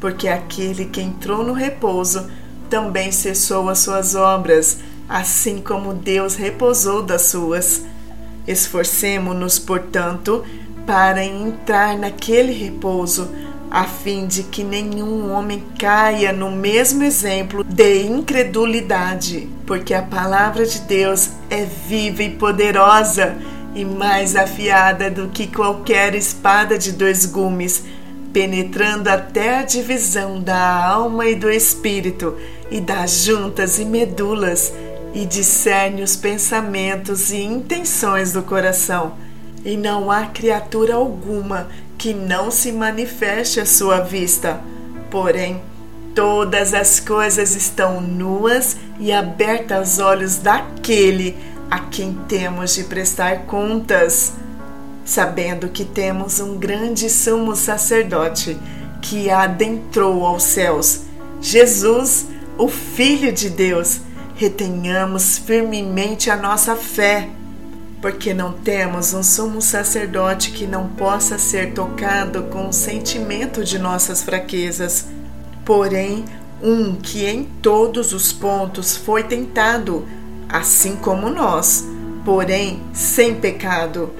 porque 0.00 0.26
aquele 0.26 0.86
que 0.86 1.00
entrou 1.00 1.44
no 1.44 1.52
repouso 1.52 2.28
também 2.68 3.12
cessou 3.12 3.68
as 3.68 3.78
suas 3.78 4.14
obras, 4.14 4.78
assim 5.08 5.60
como 5.60 5.94
Deus 5.94 6.34
repousou 6.34 7.02
das 7.02 7.22
suas. 7.26 7.84
Esforcemo-nos, 8.46 9.58
portanto, 9.58 10.44
para 10.86 11.24
entrar 11.24 11.96
naquele 11.96 12.52
repouso 12.52 13.30
a 13.70 13.84
fim 13.84 14.26
de 14.26 14.44
que 14.44 14.62
nenhum 14.62 15.32
homem 15.32 15.64
caia 15.76 16.32
no 16.32 16.50
mesmo 16.50 17.02
exemplo 17.02 17.64
de 17.64 18.02
incredulidade, 18.02 19.48
porque 19.66 19.92
a 19.92 20.02
palavra 20.02 20.64
de 20.64 20.78
Deus 20.82 21.30
é 21.50 21.64
viva 21.64 22.22
e 22.22 22.30
poderosa 22.30 23.36
e 23.74 23.84
mais 23.84 24.36
afiada 24.36 25.10
do 25.10 25.28
que 25.28 25.48
qualquer 25.48 26.14
espada 26.14 26.78
de 26.78 26.92
dois 26.92 27.26
gumes, 27.26 27.82
penetrando 28.32 29.08
até 29.08 29.58
a 29.58 29.62
divisão 29.64 30.40
da 30.40 30.86
alma 30.86 31.26
e 31.26 31.34
do 31.34 31.50
espírito 31.50 32.36
e 32.70 32.80
das 32.80 33.24
juntas 33.24 33.80
e 33.80 33.84
medulas, 33.84 34.72
e 35.14 35.24
discerne 35.24 36.02
os 36.02 36.16
pensamentos 36.16 37.30
e 37.30 37.40
intenções 37.40 38.32
do 38.32 38.42
coração. 38.42 39.14
E 39.64 39.76
não 39.76 40.10
há 40.10 40.26
criatura 40.26 40.96
alguma 40.96 41.68
que 41.96 42.12
não 42.12 42.50
se 42.50 42.72
manifeste 42.72 43.60
à 43.60 43.64
sua 43.64 44.00
vista. 44.00 44.60
Porém, 45.10 45.62
todas 46.14 46.74
as 46.74 46.98
coisas 47.00 47.54
estão 47.54 48.00
nuas 48.00 48.76
e 48.98 49.12
abertas 49.12 49.78
aos 49.78 49.98
olhos 50.00 50.36
daquele 50.36 51.36
a 51.70 51.78
quem 51.78 52.14
temos 52.28 52.74
de 52.74 52.84
prestar 52.84 53.46
contas, 53.46 54.32
sabendo 55.04 55.68
que 55.68 55.84
temos 55.84 56.40
um 56.40 56.56
grande 56.56 57.08
sumo 57.08 57.56
sacerdote 57.56 58.58
que 59.00 59.30
adentrou 59.30 60.24
aos 60.24 60.42
céus, 60.42 61.02
Jesus, 61.40 62.26
o 62.56 62.68
Filho 62.68 63.32
de 63.32 63.50
Deus. 63.50 64.00
Retenhamos 64.36 65.38
firmemente 65.38 66.30
a 66.30 66.36
nossa 66.36 66.74
fé 66.74 67.30
porque 68.04 68.34
não 68.34 68.52
temos 68.52 69.14
um 69.14 69.22
sumo 69.22 69.62
sacerdote 69.62 70.50
que 70.50 70.66
não 70.66 70.88
possa 70.88 71.38
ser 71.38 71.72
tocado 71.72 72.42
com 72.42 72.68
o 72.68 72.72
sentimento 72.72 73.64
de 73.64 73.78
nossas 73.78 74.22
fraquezas, 74.22 75.06
porém 75.64 76.22
um 76.62 76.96
que 76.96 77.24
em 77.24 77.44
todos 77.62 78.12
os 78.12 78.30
pontos 78.30 78.94
foi 78.94 79.22
tentado, 79.22 80.06
assim 80.50 80.96
como 80.96 81.30
nós, 81.30 81.82
porém 82.26 82.82
sem 82.92 83.36
pecado. 83.36 84.10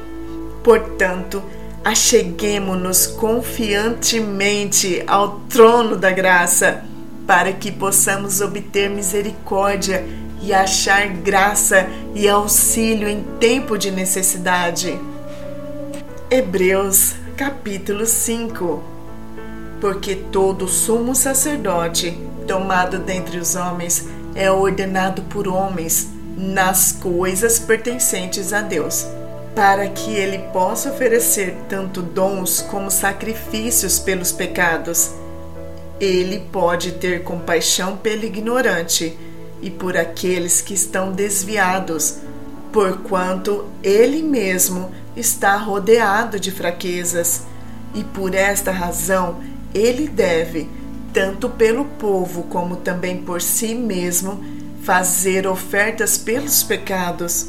Portanto, 0.63 1.43
acheguemo-nos 1.85 3.07
confiantemente 3.07 5.03
ao 5.07 5.41
trono 5.41 5.95
da 5.95 6.11
graça, 6.11 6.85
para 7.27 7.53
que 7.53 7.73
possamos 7.73 8.41
obter 8.41 8.91
misericórdia 8.91 10.05
e 10.43 10.53
achar 10.53 11.09
graça 11.09 11.89
e 12.15 12.29
auxílio 12.29 13.09
em 13.09 13.23
tempo 13.41 13.79
de 13.79 13.91
necessidade. 13.91 14.99
Hebreus 16.31 17.15
capítulo 17.37 18.05
5 18.07 18.83
Porque 19.81 20.15
todo 20.15 20.69
sumo 20.69 21.15
sacerdote, 21.15 22.19
tomado 22.47 22.99
dentre 22.99 23.39
os 23.39 23.55
homens, 23.55 24.07
é 24.35 24.51
ordenado 24.51 25.23
por 25.23 25.49
homens 25.49 26.09
nas 26.37 26.93
coisas 26.93 27.59
pertencentes 27.59 28.53
a 28.53 28.61
Deus, 28.61 29.07
para 29.55 29.89
que 29.89 30.15
ele 30.15 30.39
possa 30.53 30.91
oferecer 30.91 31.57
tanto 31.69 32.03
dons 32.03 32.61
como 32.61 32.91
sacrifícios 32.91 33.99
pelos 33.99 34.33
pecados. 34.33 35.11
Ele 36.05 36.39
pode 36.53 36.93
ter 36.93 37.23
compaixão 37.23 37.97
pelo 37.97 38.25
ignorante 38.25 39.17
e 39.63 39.71
por 39.71 39.97
aqueles 39.97 40.61
que 40.61 40.75
estão 40.75 41.11
desviados, 41.11 42.19
porquanto 42.71 43.65
ele 43.83 44.23
mesmo 44.23 44.93
está 45.17 45.57
rodeado 45.57 46.39
de 46.39 46.51
fraquezas, 46.51 47.45
e 47.95 48.05
por 48.05 48.35
esta 48.35 48.71
razão 48.71 49.41
ele 49.73 50.07
deve, 50.07 50.69
tanto 51.11 51.49
pelo 51.49 51.87
povo 51.87 52.43
como 52.43 52.77
também 52.77 53.23
por 53.23 53.41
si 53.41 53.75
mesmo, 53.75 54.45
fazer 54.83 55.47
ofertas 55.47 56.19
pelos 56.19 56.63
pecados. 56.63 57.47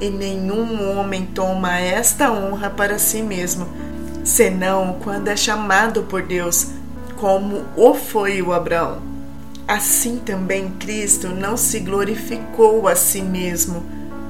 E 0.00 0.10
nenhum 0.10 0.98
homem 0.98 1.26
toma 1.26 1.78
esta 1.78 2.32
honra 2.32 2.70
para 2.70 2.98
si 2.98 3.22
mesmo, 3.22 3.68
senão 4.24 4.98
quando 5.04 5.28
é 5.28 5.36
chamado 5.36 6.02
por 6.02 6.22
Deus, 6.22 6.73
como 7.24 7.64
o 7.74 7.94
foi 7.94 8.42
o 8.42 8.52
Abraão. 8.52 9.00
Assim 9.66 10.18
também 10.18 10.68
Cristo 10.78 11.28
não 11.28 11.56
se 11.56 11.80
glorificou 11.80 12.86
a 12.86 12.94
si 12.94 13.22
mesmo, 13.22 13.82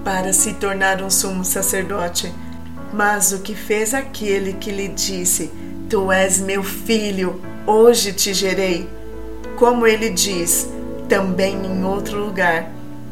para 0.04 0.33
se 0.33 0.52
tornar 0.52 1.02
um 1.02 1.11
sumo 1.11 1.44
sacerdote. 1.44 2.33
Mas 2.92 3.33
o 3.33 3.40
que 3.40 3.52
fez 3.52 3.94
aquele 3.94 4.52
que 4.52 4.70
lhe 4.70 4.87
disse: 4.87 5.50
Tu 5.90 6.12
és 6.12 6.38
meu 6.38 6.62
filho, 6.62 7.42
hoje 7.66 8.12
te 8.12 8.33
gerei? 8.33 8.88
Como 9.57 9.88
ele 9.88 10.11
diz 10.11 10.68
também 11.09 11.66
em 11.66 11.85
outro 11.85 12.24
lugar: 12.24 12.70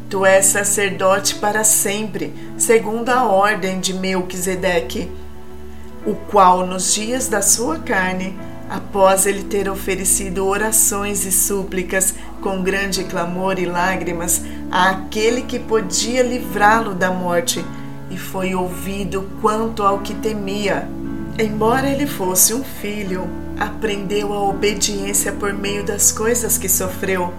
Tu 0.08 0.24
és 0.24 0.46
sacerdote 0.46 1.34
para 1.34 1.64
sempre, 1.64 2.32
segundo 2.56 3.08
a 3.08 3.24
ordem 3.24 3.80
de 3.80 3.94
Melquisedeque, 3.94 5.10
o 6.06 6.14
qual 6.14 6.64
nos 6.64 6.94
dias 6.94 7.26
da 7.26 7.42
sua 7.42 7.80
carne 7.80 8.38
após 8.72 9.26
ele 9.26 9.42
ter 9.42 9.68
oferecido 9.68 10.46
orações 10.46 11.26
e 11.26 11.30
súplicas 11.30 12.14
com 12.40 12.62
grande 12.62 13.04
clamor 13.04 13.58
e 13.58 13.66
lágrimas 13.66 14.40
àquele 14.70 15.42
que 15.42 15.58
podia 15.58 16.22
livrá-lo 16.22 16.94
da 16.94 17.10
morte, 17.10 17.62
e 18.10 18.16
foi 18.16 18.54
ouvido 18.54 19.28
quanto 19.42 19.82
ao 19.82 19.98
que 19.98 20.14
temia. 20.14 20.88
Embora 21.38 21.86
ele 21.86 22.06
fosse 22.06 22.54
um 22.54 22.64
filho, 22.64 23.28
aprendeu 23.60 24.32
a 24.32 24.42
obediência 24.48 25.32
por 25.32 25.52
meio 25.52 25.84
das 25.84 26.10
coisas 26.10 26.56
que 26.56 26.68
sofreu, 26.68 27.30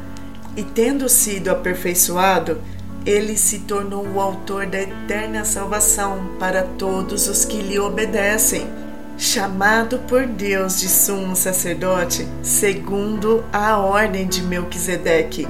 e 0.56 0.62
tendo 0.62 1.10
sido 1.10 1.50
aperfeiçoado, 1.50 2.62
ele 3.08 3.36
se 3.38 3.60
tornou 3.60 4.08
o 4.08 4.22
autor 4.22 4.67
da 4.67 4.80
eterna 4.80 5.43
salvação 5.43 6.30
para 6.39 6.62
todos 6.62 7.28
os 7.28 7.43
que 7.43 7.58
lhe 7.58 7.80
obedecem 7.80 8.83
chamado 9.17 9.99
por 9.99 10.26
Deus 10.26 10.80
de 10.80 10.89
sumo 10.89 11.36
sacerdote, 11.36 12.28
segundo 12.41 13.43
a 13.54 13.78
ordem 13.78 14.28
de 14.28 14.41
Melquisedeque, 14.41 15.47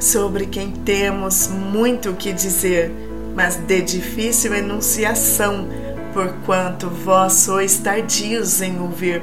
sobre 0.00 0.46
quem 0.46 0.70
temos 0.70 1.48
muito 1.48 2.10
o 2.10 2.16
que 2.16 2.32
dizer, 2.32 2.92
mas 3.34 3.56
de 3.56 3.80
difícil 3.80 4.54
enunciação, 4.54 5.68
porquanto 6.12 6.88
vós 6.88 7.32
sois 7.34 7.78
tardios 7.78 8.60
em 8.60 8.80
ouvir. 8.80 9.22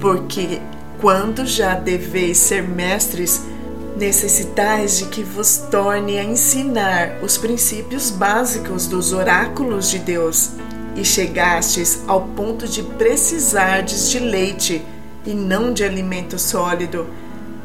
Porque 0.00 0.60
quando 1.00 1.46
já 1.46 1.74
deveis 1.74 2.38
ser 2.38 2.62
mestres, 2.62 3.42
necessitais 3.96 4.98
de 4.98 5.06
que 5.06 5.22
vos 5.22 5.58
torne 5.70 6.18
a 6.18 6.24
ensinar 6.24 7.18
os 7.22 7.36
princípios 7.36 8.10
básicos 8.10 8.86
dos 8.86 9.12
oráculos 9.12 9.90
de 9.90 9.98
Deus 9.98 10.50
e 10.96 11.04
chegastes 11.04 12.02
ao 12.06 12.22
ponto 12.22 12.68
de 12.68 12.82
precisardes 12.82 14.10
de 14.10 14.18
leite 14.18 14.82
e 15.26 15.32
não 15.32 15.72
de 15.72 15.82
alimento 15.84 16.38
sólido, 16.38 17.06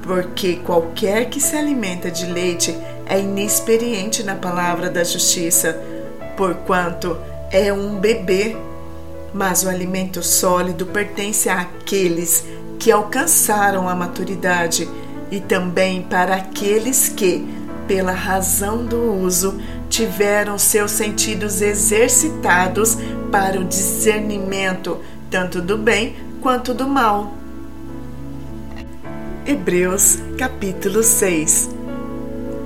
porque 0.02 0.56
qualquer 0.58 1.30
que 1.30 1.40
se 1.40 1.56
alimenta 1.56 2.10
de 2.10 2.26
leite 2.26 2.76
é 3.06 3.20
inexperiente 3.20 4.24
na 4.24 4.36
palavra 4.36 4.90
da 4.90 5.04
justiça, 5.04 5.80
porquanto 6.38 7.18
é 7.52 7.72
um 7.72 8.00
bebê. 8.00 8.56
Mas 9.34 9.64
o 9.64 9.70
alimento 9.70 10.24
sólido 10.24 10.88
pertence 10.88 11.50
àqueles 11.50 12.44
que 12.80 12.92
alcançaram 12.92 13.88
a 13.88 13.94
maturidade 13.94 14.90
e 15.30 15.40
também 15.40 16.02
para 16.02 16.36
aqueles 16.36 17.10
que, 17.10 17.48
pela 17.88 18.12
razão 18.12 18.86
do 18.86 19.14
uso, 19.22 19.60
tiveram 19.90 20.58
seus 20.58 20.92
sentidos 20.92 21.62
exercitados 21.62 22.98
para 23.32 23.60
o 23.60 23.64
discernimento 23.64 25.00
tanto 25.30 25.62
do 25.62 25.78
bem 25.78 26.16
quanto 26.42 26.74
do 26.74 26.88
mal. 26.88 27.34
Hebreus 29.46 30.18
capítulo 30.38 31.04
6 31.04 31.70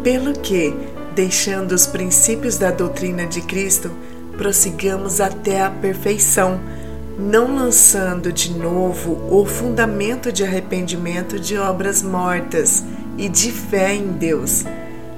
Pelo 0.03 0.33
que, 0.33 0.73
deixando 1.15 1.73
os 1.73 1.85
princípios 1.85 2.57
da 2.57 2.71
doutrina 2.71 3.25
de 3.25 3.41
Cristo, 3.41 3.91
prossigamos 4.37 5.21
até 5.21 5.61
a 5.61 5.69
perfeição, 5.69 6.59
não 7.17 7.55
lançando 7.55 8.31
de 8.31 8.51
novo 8.51 9.21
o 9.29 9.45
fundamento 9.45 10.31
de 10.31 10.43
arrependimento 10.43 11.39
de 11.39 11.57
obras 11.57 12.01
mortas 12.01 12.83
e 13.17 13.29
de 13.29 13.51
fé 13.51 13.93
em 13.93 14.07
Deus, 14.07 14.65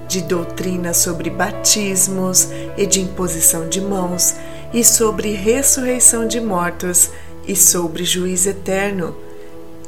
de 0.07 0.21
doutrina 0.21 0.93
sobre 0.93 1.29
batismos 1.29 2.49
e 2.77 2.85
de 2.85 3.01
imposição 3.01 3.67
de 3.69 3.81
mãos 3.81 4.35
e 4.75 4.83
sobre 4.83 5.31
ressurreição 5.31 6.27
de 6.27 6.41
mortos 6.41 7.09
e 7.47 7.55
sobre 7.55 8.03
juízo 8.03 8.49
eterno. 8.49 9.15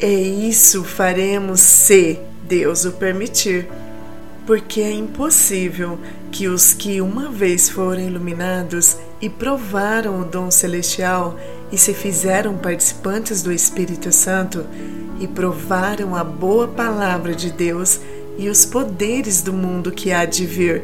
E 0.01 0.47
isso 0.47 0.81
faremos 0.85 1.59
se 1.59 2.17
Deus 2.43 2.85
o 2.85 2.93
permitir, 2.93 3.67
porque 4.45 4.79
é 4.79 4.89
impossível 4.89 5.99
que 6.31 6.47
os 6.47 6.73
que 6.73 7.01
uma 7.01 7.29
vez 7.29 7.67
foram 7.67 8.01
iluminados 8.01 8.95
e 9.21 9.29
provaram 9.29 10.21
o 10.21 10.23
dom 10.23 10.49
celestial 10.49 11.37
e 11.69 11.77
se 11.77 11.93
fizeram 11.93 12.57
participantes 12.57 13.43
do 13.43 13.51
Espírito 13.51 14.13
Santo 14.13 14.65
e 15.19 15.27
provaram 15.27 16.15
a 16.15 16.23
boa 16.23 16.65
palavra 16.65 17.35
de 17.35 17.51
Deus 17.51 17.99
e 18.37 18.47
os 18.47 18.65
poderes 18.65 19.41
do 19.41 19.51
mundo 19.51 19.91
que 19.91 20.13
há 20.13 20.23
de 20.23 20.45
vir, 20.45 20.81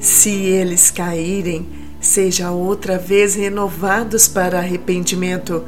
se 0.00 0.30
eles 0.30 0.90
caírem, 0.90 1.87
seja 2.08 2.50
outra 2.50 2.98
vez 2.98 3.34
renovados 3.34 4.26
para 4.26 4.58
arrependimento, 4.58 5.62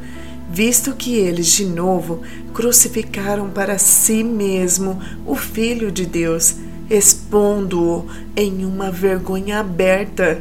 visto 0.51 0.95
que 0.95 1.15
eles 1.15 1.49
de 1.49 1.67
novo 1.67 2.23
crucificaram 2.55 3.51
para 3.51 3.79
si 3.79 4.25
mesmo 4.25 5.01
o 5.27 5.37
Filho 5.37 5.93
de 5.93 6.07
Deus, 6.07 6.57
expondo-o 6.89 8.07
em 8.35 8.65
uma 8.65 8.91
vergonha 8.91 9.61
aberta. 9.61 10.41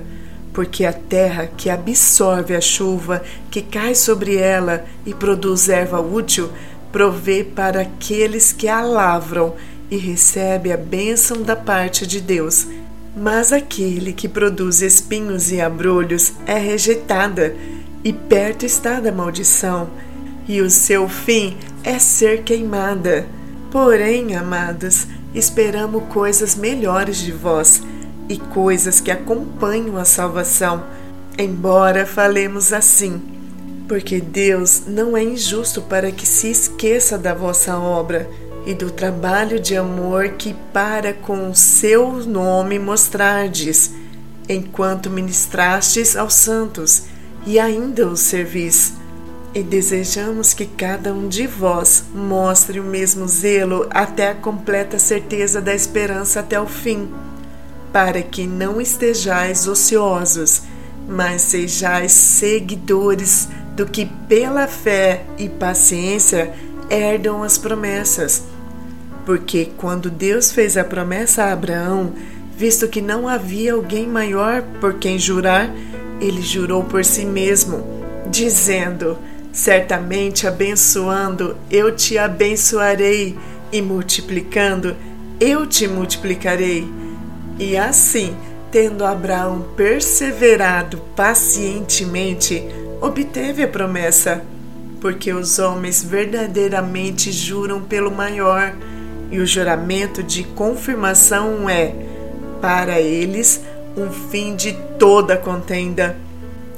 Porque 0.54 0.86
a 0.86 0.94
terra 0.94 1.48
que 1.48 1.70
absorve 1.70 2.56
a 2.56 2.62
chuva 2.62 3.22
que 3.52 3.62
cai 3.62 3.94
sobre 3.94 4.36
ela 4.38 4.86
e 5.06 5.14
produz 5.14 5.70
erva 5.70 6.00
útil, 6.00 6.50
provê 6.92 7.44
para 7.44 7.82
aqueles 7.82 8.52
que 8.52 8.68
a 8.68 8.82
lavram 8.82 9.54
e 9.92 9.98
recebe 9.98 10.72
a 10.72 10.78
bênção 10.78 11.44
da 11.44 11.56
parte 11.56 12.08
de 12.08 12.20
Deus. 12.20 12.68
Mas 13.19 13.51
aquele 13.51 14.13
que 14.13 14.29
produz 14.29 14.82
espinhos 14.82 15.51
e 15.51 15.60
abrolhos 15.60 16.32
é 16.45 16.58
rejeitada, 16.58 17.53
e 18.01 18.13
perto 18.13 18.65
está 18.65 19.01
da 19.01 19.12
maldição, 19.12 19.89
e 20.47 20.62
o 20.62 20.69
seu 20.69 21.10
fim 21.10 21.58
é 21.84 21.99
ser 21.99 22.43
queimada. 22.43 23.27
Porém, 23.71 24.38
amados, 24.38 25.05
esperamos 25.36 26.03
coisas 26.05 26.55
melhores 26.55 27.17
de 27.17 27.34
vós, 27.34 27.82
e 28.29 28.38
coisas 28.38 29.01
que 29.01 29.12
acompanham 29.12 29.97
a 29.97 30.05
salvação, 30.05 30.86
embora 31.38 32.05
falemos 32.05 32.71
assim. 32.71 33.21
Porque 33.86 34.21
Deus 34.21 34.84
não 34.88 35.17
é 35.17 35.23
injusto 35.23 35.82
para 35.82 36.10
que 36.10 36.25
se 36.25 36.49
esqueça 36.49 37.17
da 37.17 37.34
vossa 37.34 37.77
obra 37.77 38.29
e 38.69 38.73
do 38.75 38.91
trabalho 38.91 39.60
de 39.60 39.75
amor 39.75 40.29
que 40.38 40.55
para 40.71 41.12
com 41.12 41.49
o 41.49 41.55
seu 41.55 42.23
nome 42.23 42.77
mostrardes, 42.77 43.91
enquanto 44.47 45.10
ministrastes 45.10 46.15
aos 46.15 46.36
santos 46.36 47.05
e 47.47 47.58
ainda 47.58 48.08
os 48.08 48.19
servis. 48.19 48.93
E 49.55 49.63
desejamos 49.63 50.53
que 50.53 50.67
cada 50.67 51.12
um 51.12 51.27
de 51.27 51.47
vós 51.47 52.03
mostre 52.13 52.79
o 52.79 52.84
mesmo 52.84 53.27
zelo 53.27 53.88
até 53.89 54.29
a 54.29 54.36
completa 54.36 54.99
certeza 54.99 55.60
da 55.60 55.73
esperança 55.73 56.39
até 56.39 56.62
o 56.62 56.67
fim, 56.67 57.10
para 57.91 58.21
que 58.21 58.45
não 58.45 58.79
estejais 58.79 59.67
ociosos, 59.67 60.62
mas 61.08 61.41
sejais 61.41 62.12
seguidores 62.12 63.47
do 63.75 63.88
que 63.88 64.05
pela 64.05 64.67
fé 64.67 65.25
e 65.39 65.49
paciência 65.49 66.53
herdam 66.88 67.41
as 67.41 67.58
promessas. 67.58 68.49
Porque 69.30 69.70
quando 69.78 70.10
Deus 70.10 70.52
fez 70.52 70.76
a 70.76 70.84
promessa 70.84 71.44
a 71.44 71.54
Abraão, 71.54 72.13
visto 72.58 72.88
que 72.88 73.00
não 73.00 73.28
havia 73.28 73.74
alguém 73.74 74.08
maior 74.08 74.63
por 74.82 74.96
quem 74.96 75.20
jurar, 75.20 75.70
ele 76.20 76.42
jurou 76.42 76.84
por 76.84 77.06
si 77.06 77.28
mesmo, 77.28 77.84
dizendo: 78.26 79.20
Certamente 79.54 80.48
abençoando, 80.48 81.56
eu 81.70 81.96
te 81.96 82.18
abençoarei, 82.18 83.38
e 83.72 83.84
multiplicando, 83.84 84.96
eu 85.39 85.68
te 85.68 85.88
multiplicarei. 85.88 86.88
E 87.60 87.78
assim, 87.78 88.36
tendo 88.72 89.06
Abraão 89.06 89.63
perseverado 89.78 90.98
pacientemente, 91.15 92.63
obteve 93.00 93.62
a 93.62 93.68
promessa 93.68 94.44
porque 95.00 95.32
os 95.32 95.60
homens 95.60 96.04
verdadeiramente 96.04 97.32
juram 97.32 97.82
pelo 97.82 98.10
maior, 98.10 98.74
e 99.32 99.39
o 99.39 99.46
juramento 99.46 100.24
de 100.24 100.44
confirmação 100.44 101.70
é, 101.70 101.94
para 102.62 103.00
eles, 103.00 103.62
um 103.96 104.10
fim 104.10 104.56
de 104.56 104.74
toda 104.98 105.38
contenda. 105.38 106.15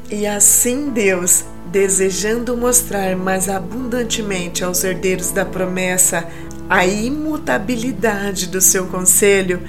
E 0.10 0.28
assim 0.28 0.90
Deus, 0.90 1.46
desejando 1.68 2.58
mostrar 2.58 3.16
mais 3.16 3.48
abundantemente 3.48 4.64
aos 4.64 4.84
herdeiros 4.84 5.32
da 5.32 5.46
promessa 5.46 6.28
a 6.70 6.86
imutabilidade 6.86 8.48
do 8.48 8.62
seu 8.62 8.88
conselho, 8.88 9.62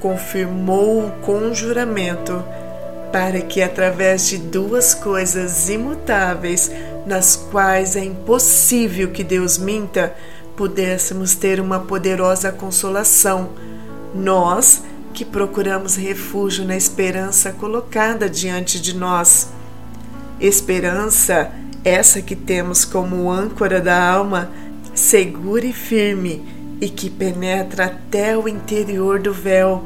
confirmou-o 0.00 1.10
com 1.22 1.54
juramento, 1.54 2.44
para 3.12 3.40
que 3.40 3.62
através 3.62 4.28
de 4.28 4.38
duas 4.38 4.94
coisas 4.94 5.68
imutáveis, 5.68 6.70
nas 7.06 7.36
quais 7.36 7.96
é 7.96 8.04
impossível 8.04 9.10
que 9.10 9.24
Deus 9.24 9.58
minta, 9.58 10.14
pudéssemos 10.56 11.34
ter 11.34 11.60
uma 11.60 11.80
poderosa 11.80 12.52
consolação. 12.52 13.50
Nós 14.14 14.82
que 15.12 15.24
procuramos 15.24 15.96
refúgio 15.96 16.64
na 16.64 16.76
esperança 16.76 17.52
colocada 17.52 18.28
diante 18.28 18.80
de 18.80 18.96
nós. 18.96 19.48
Esperança, 20.40 21.52
essa 21.84 22.20
que 22.20 22.34
temos 22.34 22.84
como 22.84 23.30
âncora 23.30 23.80
da 23.80 24.10
alma, 24.10 24.50
segura 24.92 25.64
e 25.64 25.72
firme 25.72 26.44
e 26.80 26.88
que 26.88 27.08
penetra 27.08 27.86
até 27.86 28.36
o 28.36 28.48
interior 28.48 29.20
do 29.20 29.32
véu, 29.32 29.84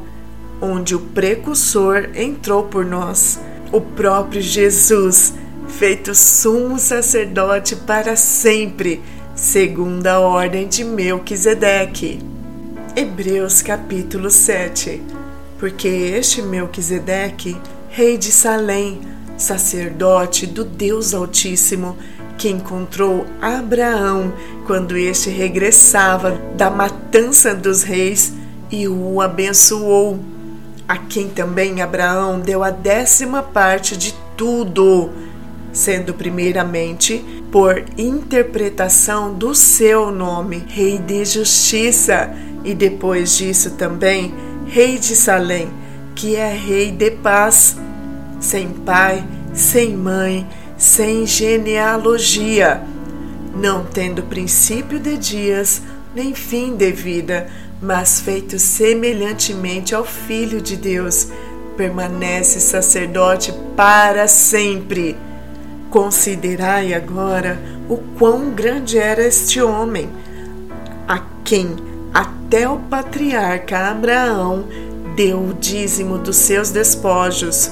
onde 0.59 0.95
o 0.95 0.99
precursor 0.99 2.09
entrou 2.15 2.63
por 2.63 2.83
nós, 2.83 3.39
o 3.71 3.79
próprio 3.79 4.41
Jesus, 4.41 5.33
feito 5.67 6.15
sumo 6.15 6.79
sacerdote 6.79 7.75
para 7.75 8.15
sempre, 8.15 9.01
segundo 9.39 10.05
a 10.05 10.19
ordem 10.19 10.67
de 10.67 10.83
Melquisedeque. 10.83 12.19
Hebreus 12.93 13.61
capítulo 13.61 14.29
7 14.29 15.01
Porque 15.57 15.87
este 15.87 16.41
Melquisedeque, 16.41 17.55
rei 17.87 18.17
de 18.17 18.33
Salém, 18.33 18.99
sacerdote 19.37 20.45
do 20.45 20.65
Deus 20.65 21.13
Altíssimo, 21.13 21.97
que 22.37 22.49
encontrou 22.49 23.25
Abraão 23.41 24.33
quando 24.67 24.97
este 24.97 25.29
regressava 25.29 26.31
da 26.57 26.69
matança 26.69 27.55
dos 27.55 27.81
reis 27.81 28.33
e 28.69 28.89
o 28.89 29.21
abençoou, 29.21 30.19
a 30.85 30.97
quem 30.97 31.29
também 31.29 31.81
Abraão 31.81 32.41
deu 32.41 32.61
a 32.61 32.71
décima 32.71 33.41
parte 33.41 33.95
de 33.95 34.13
tudo, 34.35 35.09
sendo 35.71 36.13
primeiramente 36.13 37.23
por 37.51 37.83
interpretação 37.97 39.33
do 39.33 39.53
seu 39.55 40.11
nome, 40.11 40.63
Rei 40.67 40.97
de 40.97 41.25
Justiça, 41.25 42.33
e 42.63 42.73
depois 42.73 43.37
disso 43.37 43.71
também 43.71 44.33
Rei 44.67 44.97
de 44.97 45.15
Salém, 45.15 45.69
que 46.15 46.35
é 46.35 46.53
Rei 46.53 46.91
de 46.91 47.11
Paz, 47.11 47.77
sem 48.39 48.69
pai, 48.69 49.25
sem 49.53 49.95
mãe, 49.95 50.47
sem 50.77 51.25
genealogia, 51.25 52.81
não 53.55 53.83
tendo 53.85 54.23
princípio 54.23 54.99
de 54.99 55.17
dias, 55.17 55.81
nem 56.13 56.33
fim 56.33 56.75
de 56.75 56.91
vida, 56.91 57.47
mas 57.81 58.19
feito 58.19 58.59
semelhantemente 58.59 59.95
ao 59.95 60.05
Filho 60.05 60.61
de 60.61 60.75
Deus, 60.75 61.27
permanece 61.77 62.59
sacerdote 62.59 63.53
para 63.75 64.27
sempre. 64.27 65.15
Considerai 65.89 66.93
agora 66.93 67.59
o 67.89 67.97
quão 68.17 68.51
grande 68.51 68.97
era 68.97 69.25
este 69.25 69.61
homem, 69.61 70.09
a 71.07 71.23
quem 71.43 71.75
até 72.13 72.69
o 72.69 72.77
patriarca 72.77 73.89
Abraão 73.89 74.65
deu 75.15 75.39
o 75.39 75.53
dízimo 75.53 76.17
dos 76.17 76.37
seus 76.37 76.69
despojos, 76.69 77.71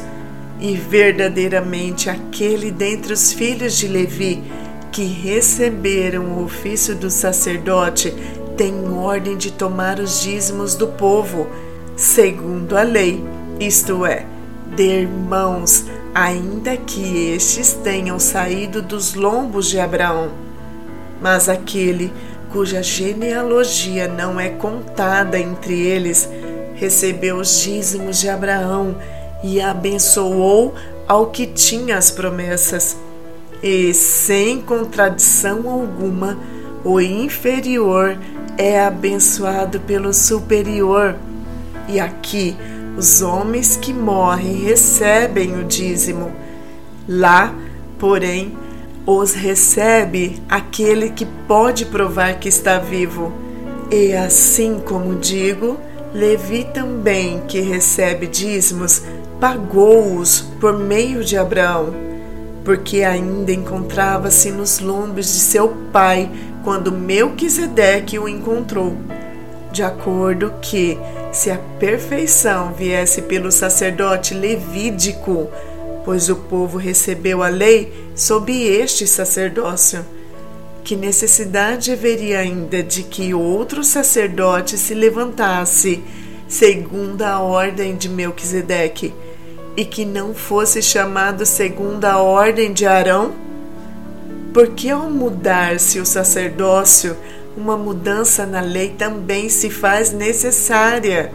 e 0.59 0.75
verdadeiramente 0.75 2.09
aquele 2.09 2.71
dentre 2.71 3.13
os 3.13 3.31
filhos 3.31 3.77
de 3.77 3.87
Levi 3.87 4.43
que 4.91 5.05
receberam 5.05 6.23
o 6.23 6.43
ofício 6.43 6.95
do 6.95 7.11
sacerdote 7.11 8.11
tem 8.57 8.73
ordem 8.91 9.37
de 9.37 9.51
tomar 9.51 9.99
os 9.99 10.21
dízimos 10.21 10.73
do 10.73 10.87
povo, 10.87 11.47
segundo 11.95 12.75
a 12.75 12.81
lei, 12.81 13.23
isto 13.59 14.03
é, 14.03 14.25
de 14.75 14.83
irmãos, 14.83 15.85
ainda 16.13 16.75
que 16.77 17.31
estes 17.33 17.73
tenham 17.73 18.19
saído 18.19 18.81
dos 18.81 19.13
lombos 19.13 19.67
de 19.67 19.79
Abraão. 19.79 20.31
Mas 21.21 21.49
aquele 21.49 22.11
cuja 22.51 22.81
genealogia 22.81 24.07
não 24.07 24.39
é 24.39 24.49
contada 24.49 25.37
entre 25.37 25.79
eles, 25.79 26.29
recebeu 26.75 27.37
os 27.37 27.61
dízimos 27.61 28.19
de 28.19 28.29
Abraão 28.29 28.95
e 29.43 29.59
abençoou 29.61 30.73
ao 31.07 31.27
que 31.27 31.47
tinha 31.47 31.97
as 31.97 32.11
promessas. 32.11 32.97
E 33.61 33.93
sem 33.93 34.61
contradição 34.61 35.69
alguma, 35.69 36.37
o 36.83 37.01
inferior 37.01 38.17
é 38.57 38.79
abençoado 38.81 39.79
pelo 39.79 40.13
superior. 40.13 41.15
E 41.87 41.99
aqui, 41.99 42.55
os 42.97 43.21
homens 43.21 43.77
que 43.77 43.93
morrem 43.93 44.55
recebem 44.63 45.59
o 45.59 45.63
dízimo. 45.63 46.31
Lá, 47.07 47.53
porém, 47.99 48.57
os 49.05 49.33
recebe 49.33 50.41
aquele 50.49 51.11
que 51.11 51.25
pode 51.47 51.85
provar 51.85 52.39
que 52.39 52.49
está 52.49 52.79
vivo. 52.79 53.31
E 53.91 54.13
assim 54.13 54.81
como 54.83 55.15
digo, 55.15 55.77
Levi 56.13 56.65
também, 56.73 57.41
que 57.47 57.61
recebe 57.61 58.25
dízimos, 58.25 59.03
pagou-os 59.39 60.41
por 60.59 60.77
meio 60.77 61.23
de 61.23 61.37
Abraão, 61.37 61.93
porque 62.65 63.03
ainda 63.03 63.51
encontrava-se 63.51 64.49
nos 64.51 64.79
lombos 64.79 65.27
de 65.27 65.39
seu 65.39 65.69
pai 65.93 66.29
quando 66.63 66.91
Melquisedeque 66.91 68.17
o 68.17 68.27
encontrou. 68.27 68.97
De 69.71 69.83
acordo 69.83 70.53
que, 70.61 70.97
se 71.31 71.51
a 71.51 71.57
perfeição 71.79 72.73
viesse 72.73 73.21
pelo 73.21 73.51
sacerdote 73.51 74.33
levídico, 74.33 75.49
pois 76.05 76.29
o 76.29 76.35
povo 76.35 76.77
recebeu 76.77 77.43
a 77.43 77.49
lei 77.49 77.91
sob 78.15 78.51
este 78.51 79.05
sacerdócio, 79.05 80.05
que 80.83 80.95
necessidade 80.95 81.91
haveria 81.91 82.39
ainda 82.39 82.81
de 82.81 83.03
que 83.03 83.33
outro 83.33 83.83
sacerdote 83.83 84.77
se 84.77 84.93
levantasse, 84.93 86.01
segundo 86.47 87.23
a 87.23 87.41
ordem 87.41 87.97
de 87.97 88.07
Melquisedeque, 88.07 89.13
e 89.75 89.83
que 89.83 90.05
não 90.05 90.33
fosse 90.33 90.81
chamado 90.81 91.45
segundo 91.45 92.05
a 92.05 92.19
ordem 92.19 92.71
de 92.71 92.85
Arão? 92.85 93.33
Porque 94.53 94.89
ao 94.89 95.09
mudar-se 95.09 95.99
o 95.99 96.05
sacerdócio, 96.05 97.17
uma 97.57 97.75
mudança 97.75 98.45
na 98.45 98.61
lei 98.61 98.89
também 98.89 99.49
se 99.49 99.69
faz 99.69 100.13
necessária, 100.13 101.31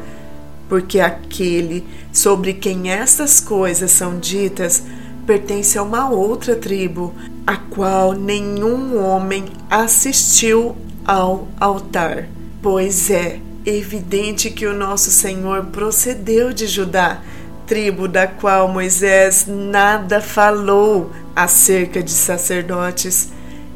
porque 0.69 1.01
aquele 1.01 1.85
sobre 2.13 2.55
quem 2.55 2.91
estas 2.91 3.41
coisas 3.41 3.91
são 3.91 4.19
ditas 4.19 4.83
pertence 5.27 5.77
a 5.77 5.83
uma 5.83 6.09
outra 6.09 6.57
tribo, 6.57 7.13
a 7.47 7.57
qual 7.57 8.13
nenhum 8.13 8.99
homem 9.05 9.45
assistiu 9.69 10.77
ao 11.05 11.47
altar. 11.61 12.29
Pois 12.63 13.11
é 13.11 13.39
evidente 13.67 14.51
que 14.51 14.67
o 14.67 14.75
nosso 14.75 15.11
Senhor 15.11 15.67
procedeu 15.67 16.53
de 16.53 16.67
Judá 16.67 17.21
tribo 17.67 18.07
da 18.07 18.27
qual 18.27 18.69
Moisés 18.69 19.47
nada 19.49 20.21
falou 20.21 21.11
acerca 21.35 22.03
de 22.03 22.11
sacerdotes, 22.11 23.31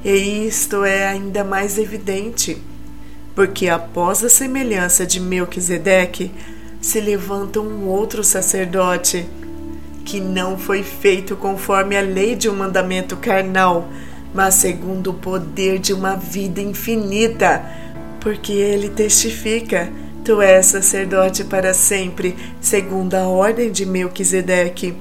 e 0.08 0.46
isto 0.46 0.84
é 0.84 1.04
ainda 1.04 1.42
mais 1.42 1.78
evidente, 1.78 2.62
porque 3.34 3.68
após 3.68 4.22
a 4.22 4.28
semelhança 4.28 5.04
de 5.04 5.18
Melquisedeque 5.18 6.30
se 6.80 7.00
levanta 7.00 7.60
um 7.60 7.88
outro 7.88 8.22
sacerdote, 8.22 9.26
que 10.04 10.20
não 10.20 10.56
foi 10.56 10.84
feito 10.84 11.34
conforme 11.34 11.96
a 11.96 12.02
lei 12.02 12.36
de 12.36 12.48
um 12.48 12.54
mandamento 12.54 13.16
carnal, 13.16 13.88
mas 14.32 14.54
segundo 14.54 15.10
o 15.10 15.14
poder 15.14 15.80
de 15.80 15.92
uma 15.92 16.14
vida 16.14 16.60
infinita, 16.60 17.64
porque 18.20 18.52
ele 18.52 18.90
testifica 18.90 19.90
Tu 20.24 20.40
és 20.40 20.66
sacerdote 20.66 21.42
para 21.42 21.74
sempre, 21.74 22.36
segundo 22.60 23.14
a 23.14 23.26
ordem 23.26 23.72
de 23.72 23.84
Melquisedeque, 23.84 24.94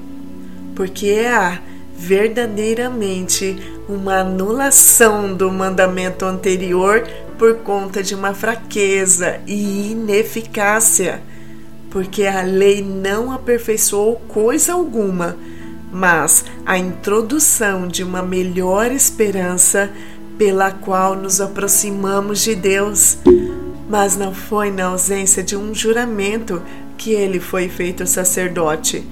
porque 0.74 1.24
há 1.28 1.60
verdadeiramente 1.96 3.56
uma 3.88 4.20
anulação 4.20 5.34
do 5.34 5.50
mandamento 5.50 6.24
anterior 6.24 7.06
por 7.38 7.56
conta 7.56 8.02
de 8.02 8.14
uma 8.14 8.34
fraqueza 8.34 9.40
e 9.46 9.92
ineficácia, 9.92 11.22
porque 11.90 12.26
a 12.26 12.42
lei 12.42 12.82
não 12.82 13.32
aperfeiçoou 13.32 14.16
coisa 14.28 14.72
alguma, 14.72 15.36
mas 15.90 16.44
a 16.64 16.76
introdução 16.76 17.86
de 17.88 18.02
uma 18.02 18.22
melhor 18.22 18.90
esperança 18.90 19.90
pela 20.36 20.70
qual 20.70 21.14
nos 21.14 21.40
aproximamos 21.40 22.42
de 22.42 22.54
Deus. 22.54 23.18
Mas 23.88 24.16
não 24.16 24.34
foi 24.34 24.70
na 24.70 24.86
ausência 24.86 25.42
de 25.42 25.56
um 25.56 25.74
juramento 25.74 26.60
que 26.98 27.12
ele 27.12 27.38
foi 27.38 27.68
feito 27.68 28.06
sacerdote, 28.06 29.06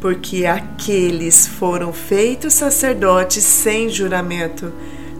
porque 0.00 0.46
aqueles 0.46 1.46
foram 1.46 1.92
feitos 1.92 2.54
sacerdotes 2.54 3.44
sem 3.44 3.88
juramento, 3.88 4.72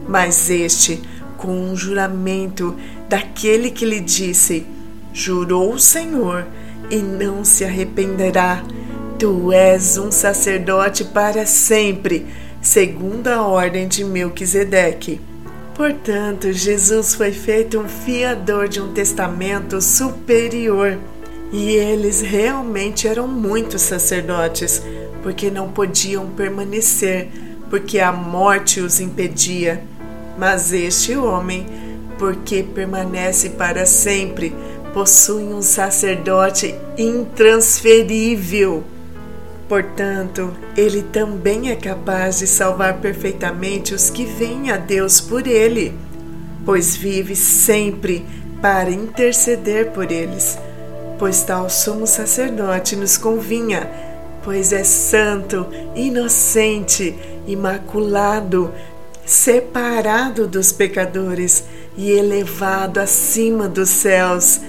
mas 0.09 0.51
este 0.51 1.03
com 1.37 1.53
um 1.53 1.77
juramento 1.77 2.77
daquele 3.09 3.71
que 3.71 3.85
lhe 3.85 4.01
disse: 4.01 4.67
Jurou 5.13 5.75
o 5.75 5.79
Senhor 5.79 6.47
e 6.91 6.97
não 6.97 7.45
se 7.45 7.65
arrependerá, 7.65 8.63
Tu 9.19 9.53
és 9.53 9.99
um 9.99 10.13
sacerdote 10.13 11.05
para 11.05 11.45
sempre, 11.45 12.25
segundo 12.63 13.27
a 13.27 13.43
ordem 13.43 13.89
de 13.89 14.05
Melquisedeque. 14.05 15.21
Portanto, 15.75 16.53
Jesus 16.53 17.17
foi 17.17 17.33
feito 17.33 17.81
um 17.81 17.89
fiador 17.89 18.69
de 18.69 18.81
um 18.81 18.93
testamento 18.93 19.81
superior. 19.81 20.99
E 21.51 21.73
eles 21.73 22.21
realmente 22.21 23.09
eram 23.09 23.27
muitos 23.27 23.83
sacerdotes, 23.83 24.83
porque 25.23 25.51
não 25.51 25.71
podiam 25.71 26.27
permanecer, 26.31 27.29
porque 27.71 27.99
a 27.99 28.13
morte 28.13 28.81
os 28.81 29.01
impedia. 29.01 29.83
Mas 30.39 30.73
este 30.73 31.17
homem, 31.17 31.67
porque 32.19 32.63
permanece 32.63 33.51
para 33.51 33.87
sempre, 33.87 34.55
possui 34.93 35.45
um 35.45 35.63
sacerdote 35.63 36.75
intransferível. 36.99 38.85
Portanto, 39.69 40.55
ele 40.77 41.03
também 41.03 41.71
é 41.71 41.77
capaz 41.77 42.39
de 42.39 42.47
salvar 42.47 42.99
perfeitamente 42.99 43.95
os 43.95 44.11
que 44.11 44.25
vêm 44.25 44.71
a 44.71 44.77
Deus 44.77 45.21
por 45.21 45.47
ele, 45.47 45.95
pois 46.65 46.97
vive 46.97 47.37
sempre 47.37 48.25
para 48.61 48.91
interceder 48.91 49.91
por 49.93 50.11
eles. 50.11 50.59
Pois 51.19 51.43
tal 51.43 51.69
sumo 51.69 52.07
sacerdote 52.07 52.95
nos 52.95 53.17
convinha, 53.17 53.91
pois 54.45 54.73
é 54.73 54.85
santo, 54.85 55.67
inocente, 55.97 57.15
imaculado, 57.47 58.73
separado 59.27 60.47
dos 60.47 60.71
pecadores 60.71 61.65
e 61.97 62.13
elevado 62.13 63.01
acima 63.01 63.69
dos 63.69 63.89
céus, 63.89 64.61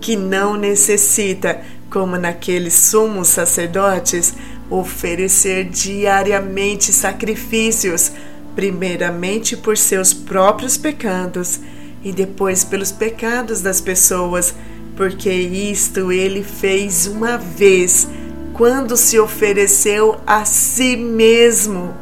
que 0.00 0.16
não 0.16 0.56
necessita 0.56 1.60
como 1.90 2.16
naqueles 2.16 2.74
sumos 2.74 3.28
sacerdotes, 3.28 4.32
oferecer 4.70 5.64
diariamente 5.64 6.92
sacrifícios, 6.92 8.12
primeiramente 8.54 9.56
por 9.56 9.76
seus 9.76 10.12
próprios 10.12 10.76
pecados 10.76 11.60
e 12.02 12.12
depois 12.12 12.64
pelos 12.64 12.92
pecados 12.92 13.60
das 13.60 13.80
pessoas, 13.80 14.54
porque 14.98 15.30
isto 15.30 16.10
ele 16.10 16.42
fez 16.42 17.06
uma 17.06 17.38
vez, 17.38 18.08
quando 18.52 18.96
se 18.96 19.16
ofereceu 19.16 20.16
a 20.26 20.44
si 20.44 20.96
mesmo. 20.96 21.94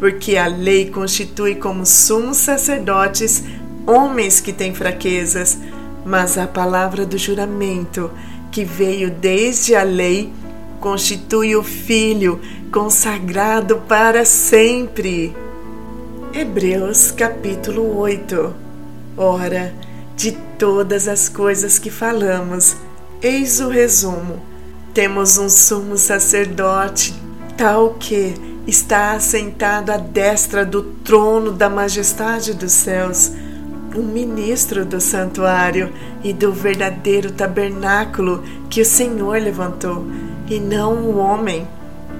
Porque 0.00 0.36
a 0.36 0.48
lei 0.48 0.90
constitui 0.90 1.54
como 1.54 1.86
sumos 1.86 2.38
sacerdotes 2.38 3.44
homens 3.86 4.40
que 4.40 4.52
têm 4.52 4.74
fraquezas, 4.74 5.56
mas 6.04 6.36
a 6.36 6.44
palavra 6.44 7.06
do 7.06 7.16
juramento 7.16 8.10
que 8.50 8.64
veio 8.64 9.12
desde 9.12 9.76
a 9.76 9.84
lei, 9.84 10.32
constitui 10.80 11.54
o 11.54 11.62
Filho 11.62 12.40
consagrado 12.72 13.76
para 13.86 14.24
sempre. 14.24 15.32
Hebreus 16.34 17.12
capítulo 17.12 17.96
8 17.96 18.54
Ora, 19.16 19.72
de 20.16 20.32
todas 20.58 21.08
as 21.08 21.28
coisas 21.28 21.78
que 21.78 21.90
falamos, 21.90 22.76
eis 23.22 23.60
o 23.60 23.68
resumo. 23.68 24.42
Temos 24.92 25.36
um 25.38 25.48
sumo 25.48 25.96
sacerdote, 25.96 27.14
tal 27.56 27.94
que 27.94 28.34
está 28.66 29.12
assentado 29.12 29.92
à 29.92 29.96
destra 29.96 30.64
do 30.64 30.82
trono 30.82 31.52
da 31.52 31.68
majestade 31.68 32.54
dos 32.54 32.72
céus 32.72 33.32
um 33.96 34.02
ministro 34.02 34.84
do 34.84 35.00
santuário 35.00 35.92
e 36.22 36.32
do 36.32 36.52
verdadeiro 36.52 37.30
tabernáculo 37.30 38.42
que 38.68 38.80
o 38.80 38.84
Senhor 38.84 39.40
levantou, 39.40 40.04
e 40.48 40.58
não 40.58 40.94
o 40.94 41.18
homem, 41.18 41.66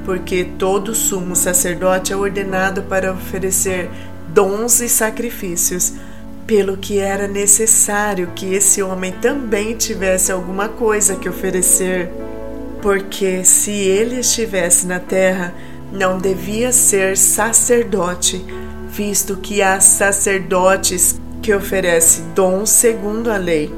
porque 0.04 0.44
todo 0.58 0.94
sumo 0.94 1.34
sacerdote 1.34 2.12
é 2.12 2.16
ordenado 2.16 2.82
para 2.82 3.12
oferecer 3.12 3.90
dons 4.28 4.80
e 4.80 4.88
sacrifícios, 4.88 5.94
pelo 6.46 6.76
que 6.76 6.98
era 6.98 7.26
necessário 7.26 8.32
que 8.34 8.54
esse 8.54 8.82
homem 8.82 9.12
também 9.12 9.74
tivesse 9.76 10.30
alguma 10.30 10.68
coisa 10.68 11.16
que 11.16 11.28
oferecer. 11.28 12.10
Porque 12.82 13.44
se 13.44 13.70
ele 13.72 14.20
estivesse 14.20 14.86
na 14.86 15.00
terra, 15.00 15.54
não 15.90 16.18
devia 16.18 16.70
ser 16.72 17.16
sacerdote, 17.16 18.44
visto 18.88 19.36
que 19.36 19.62
há 19.62 19.80
sacerdotes 19.80 21.18
que 21.40 21.54
oferece 21.54 22.22
dons 22.34 22.70
segundo 22.70 23.30
a 23.30 23.36
lei, 23.36 23.72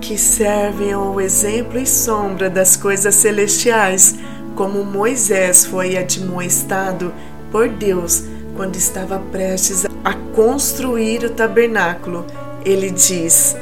que 0.00 0.16
servem 0.16 0.92
ao 0.92 1.20
exemplo 1.20 1.78
e 1.78 1.86
sombra 1.86 2.48
das 2.48 2.76
coisas 2.76 3.14
celestiais, 3.14 4.14
como 4.54 4.84
Moisés 4.84 5.66
foi 5.66 5.96
admoestado 5.96 7.12
por 7.50 7.68
Deus 7.68 8.24
quando 8.56 8.76
estava 8.76 9.18
prestes 9.18 9.87
a 10.08 10.14
construir 10.34 11.22
o 11.22 11.28
tabernáculo. 11.28 12.24
Ele 12.64 12.90
diz: 12.90 13.54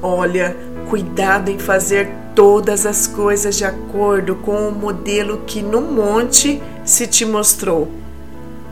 Olha, 0.00 0.56
cuidado 0.88 1.50
em 1.50 1.58
fazer 1.58 2.08
todas 2.34 2.86
as 2.86 3.06
coisas 3.06 3.54
de 3.56 3.66
acordo 3.66 4.34
com 4.36 4.66
o 4.66 4.72
modelo 4.72 5.42
que 5.46 5.60
no 5.60 5.82
monte 5.82 6.62
se 6.86 7.06
te 7.06 7.26
mostrou. 7.26 7.90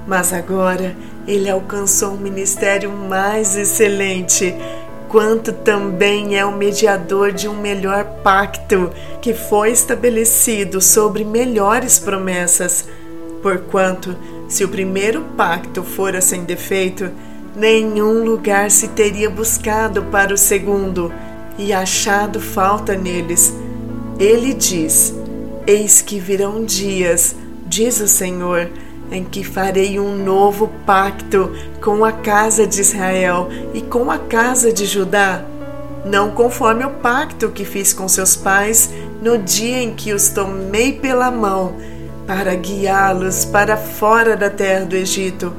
Mas 0.06 0.32
agora 0.32 0.96
ele 1.28 1.50
alcançou 1.50 2.12
um 2.12 2.16
ministério 2.16 2.90
mais 2.90 3.56
excelente, 3.56 4.54
quanto 5.10 5.52
também 5.52 6.38
é 6.38 6.46
o 6.46 6.56
mediador 6.56 7.30
de 7.30 7.46
um 7.46 7.60
melhor 7.60 8.04
pacto 8.24 8.90
que 9.20 9.34
foi 9.34 9.70
estabelecido 9.70 10.80
sobre 10.80 11.26
melhores 11.26 11.98
promessas. 11.98 12.88
Porquanto, 13.42 14.16
se 14.52 14.64
o 14.64 14.68
primeiro 14.68 15.22
pacto 15.34 15.82
fora 15.82 16.20
sem 16.20 16.44
defeito, 16.44 17.10
nenhum 17.56 18.22
lugar 18.22 18.70
se 18.70 18.88
teria 18.88 19.30
buscado 19.30 20.02
para 20.04 20.34
o 20.34 20.36
segundo 20.36 21.10
e 21.56 21.72
achado 21.72 22.38
falta 22.38 22.94
neles. 22.94 23.54
Ele 24.18 24.52
diz: 24.52 25.14
Eis 25.66 26.02
que 26.02 26.20
virão 26.20 26.62
dias, 26.66 27.34
diz 27.66 27.98
o 27.98 28.06
Senhor, 28.06 28.68
em 29.10 29.24
que 29.24 29.42
farei 29.42 29.98
um 29.98 30.22
novo 30.22 30.70
pacto 30.84 31.50
com 31.80 32.04
a 32.04 32.12
casa 32.12 32.66
de 32.66 32.82
Israel 32.82 33.48
e 33.72 33.80
com 33.80 34.10
a 34.10 34.18
casa 34.18 34.70
de 34.70 34.84
Judá, 34.84 35.42
não 36.04 36.30
conforme 36.32 36.84
o 36.84 36.90
pacto 36.90 37.48
que 37.48 37.64
fiz 37.64 37.94
com 37.94 38.06
seus 38.06 38.36
pais 38.36 38.90
no 39.22 39.38
dia 39.38 39.82
em 39.82 39.94
que 39.94 40.12
os 40.12 40.28
tomei 40.28 40.92
pela 40.92 41.30
mão 41.30 41.74
para 42.26 42.54
guiá-los 42.54 43.44
para 43.44 43.76
fora 43.76 44.36
da 44.36 44.50
terra 44.50 44.84
do 44.84 44.96
Egito, 44.96 45.52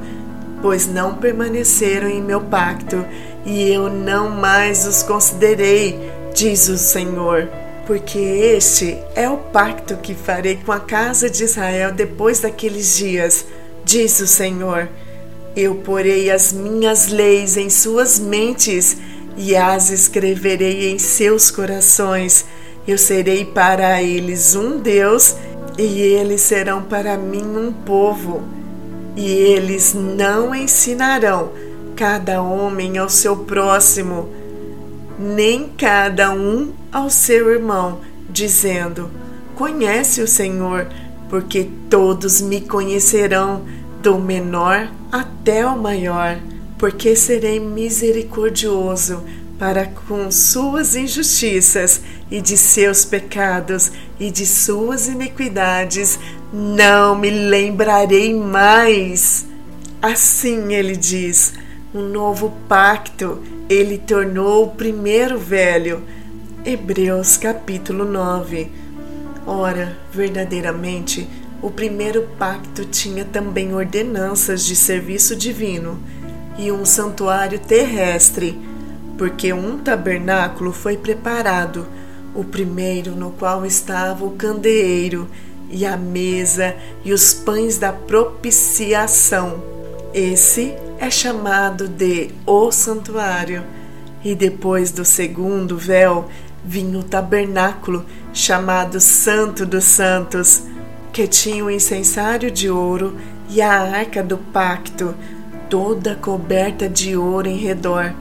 pois 0.62 0.86
não 0.86 1.14
permaneceram 1.14 2.08
em 2.08 2.22
meu 2.22 2.40
pacto 2.40 3.04
e 3.44 3.70
eu 3.70 3.90
não 3.90 4.30
mais 4.30 4.86
os 4.86 5.02
considerei, 5.02 6.10
diz 6.34 6.68
o 6.68 6.78
Senhor 6.78 7.48
porque 7.86 8.18
este 8.18 8.98
é 9.14 9.28
o 9.28 9.36
pacto 9.36 9.96
que 9.96 10.14
farei 10.14 10.56
com 10.56 10.72
a 10.72 10.80
casa 10.80 11.28
de 11.28 11.44
Israel 11.44 11.92
depois 11.92 12.40
daqueles 12.40 12.96
dias, 12.96 13.44
diz 13.84 14.20
o 14.20 14.26
Senhor. 14.26 14.88
Eu 15.54 15.76
porei 15.76 16.30
as 16.30 16.52
minhas 16.52 17.08
leis 17.08 17.56
em 17.56 17.70
suas 17.70 18.18
mentes 18.18 18.96
e 19.36 19.54
as 19.54 19.90
escreverei 19.90 20.90
em 20.92 20.98
seus 20.98 21.50
corações. 21.50 22.44
Eu 22.88 22.98
serei 22.98 23.44
para 23.44 24.02
eles 24.02 24.54
um 24.54 24.78
Deus 24.78 25.36
e 25.78 26.00
eles 26.00 26.40
serão 26.40 26.82
para 26.82 27.16
mim 27.16 27.44
um 27.44 27.72
povo. 27.72 28.42
E 29.16 29.26
eles 29.26 29.94
não 29.94 30.54
ensinarão 30.54 31.52
cada 31.94 32.42
homem 32.42 32.98
ao 32.98 33.08
seu 33.08 33.36
próximo 33.36 34.28
nem 35.18 35.68
cada 35.68 36.32
um 36.32 36.72
ao 36.92 37.08
seu 37.08 37.50
irmão, 37.50 38.00
dizendo: 38.28 39.10
Conhece 39.54 40.20
o 40.20 40.28
Senhor, 40.28 40.88
porque 41.28 41.68
todos 41.88 42.40
me 42.40 42.60
conhecerão, 42.60 43.62
do 44.02 44.18
menor 44.18 44.90
até 45.10 45.64
o 45.64 45.78
maior, 45.78 46.38
porque 46.78 47.16
serei 47.16 47.58
misericordioso 47.58 49.22
para 49.58 49.86
com 49.86 50.30
suas 50.30 50.94
injustiças 50.94 52.02
e 52.30 52.40
de 52.40 52.56
seus 52.56 53.04
pecados 53.04 53.92
e 54.18 54.30
de 54.30 54.46
suas 54.46 55.08
iniquidades 55.08 56.18
não 56.52 57.18
me 57.18 57.30
lembrarei 57.30 58.34
mais. 58.34 59.46
Assim 60.00 60.74
ele 60.74 60.96
diz: 60.96 61.54
um 61.94 62.02
novo 62.08 62.52
pacto 62.68 63.40
ele 63.68 63.98
tornou 63.98 64.64
o 64.64 64.70
primeiro 64.70 65.38
velho. 65.38 66.02
Hebreus 66.64 67.36
capítulo 67.36 68.04
9. 68.04 68.70
Ora, 69.46 69.98
verdadeiramente, 70.12 71.28
o 71.60 71.70
primeiro 71.70 72.28
pacto 72.38 72.84
tinha 72.84 73.24
também 73.24 73.74
ordenanças 73.74 74.64
de 74.64 74.74
serviço 74.74 75.36
divino 75.36 75.98
e 76.58 76.70
um 76.70 76.84
santuário 76.84 77.58
terrestre, 77.58 78.58
porque 79.16 79.52
um 79.52 79.78
tabernáculo 79.78 80.72
foi 80.72 80.96
preparado, 80.96 81.86
o 82.34 82.44
primeiro 82.44 83.14
no 83.14 83.30
qual 83.30 83.64
estava 83.64 84.24
o 84.24 84.32
candeeiro, 84.32 85.28
e 85.70 85.84
a 85.84 85.96
mesa 85.96 86.76
e 87.04 87.12
os 87.12 87.32
pães 87.34 87.78
da 87.78 87.92
propiciação. 87.92 89.62
Esse 90.12 90.74
é 90.98 91.10
chamado 91.10 91.88
de 91.88 92.30
o 92.46 92.70
santuário. 92.70 93.64
E 94.22 94.34
depois 94.34 94.90
do 94.90 95.04
segundo 95.04 95.76
véu 95.76 96.28
vinha 96.64 96.98
o 96.98 97.02
tabernáculo, 97.02 98.04
chamado 98.32 99.00
Santo 99.00 99.66
dos 99.66 99.84
Santos, 99.84 100.62
que 101.12 101.26
tinha 101.26 101.64
o 101.64 101.70
incensário 101.70 102.50
de 102.50 102.70
ouro 102.70 103.16
e 103.50 103.60
a 103.60 103.72
arca 103.72 104.22
do 104.22 104.38
pacto, 104.38 105.14
toda 105.68 106.14
coberta 106.14 106.88
de 106.88 107.16
ouro 107.16 107.48
em 107.48 107.56
redor, 107.56 108.14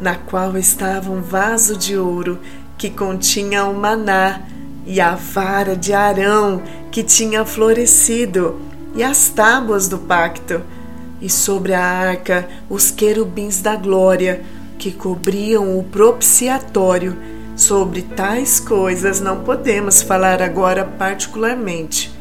na 0.00 0.16
qual 0.16 0.56
estava 0.58 1.10
um 1.10 1.22
vaso 1.22 1.76
de 1.76 1.96
ouro 1.96 2.38
que 2.78 2.90
continha 2.90 3.64
o 3.64 3.74
maná 3.74 4.42
e 4.86 5.00
a 5.00 5.14
vara 5.14 5.76
de 5.76 5.92
Arão 5.92 6.62
que 6.90 7.02
tinha 7.02 7.44
florescido 7.44 8.60
e 8.94 9.02
as 9.02 9.28
tábuas 9.28 9.88
do 9.88 9.98
pacto, 9.98 10.62
e 11.20 11.28
sobre 11.28 11.74
a 11.74 11.82
arca 11.82 12.48
os 12.68 12.90
querubins 12.90 13.60
da 13.60 13.76
glória 13.76 14.42
que 14.78 14.92
cobriam 14.92 15.78
o 15.78 15.84
propiciatório. 15.84 17.16
Sobre 17.56 18.02
tais 18.02 18.60
coisas 18.60 19.20
não 19.20 19.42
podemos 19.42 20.02
falar 20.02 20.42
agora 20.42 20.84
particularmente. 20.84 22.14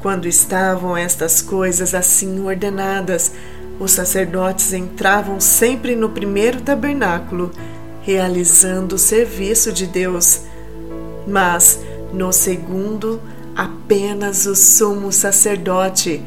Quando 0.00 0.26
estavam 0.26 0.96
estas 0.96 1.40
coisas 1.40 1.94
assim 1.94 2.40
ordenadas, 2.40 3.32
os 3.78 3.92
sacerdotes 3.92 4.72
entravam 4.72 5.40
sempre 5.40 5.96
no 5.96 6.10
primeiro 6.10 6.60
tabernáculo, 6.60 7.50
realizando 8.04 8.96
o 8.96 8.98
serviço 8.98 9.72
de 9.72 9.86
Deus. 9.86 10.42
Mas 11.26 11.80
no 12.12 12.32
segundo, 12.32 13.20
apenas 13.56 14.46
o 14.46 14.54
sumo 14.54 15.10
sacerdote, 15.10 16.22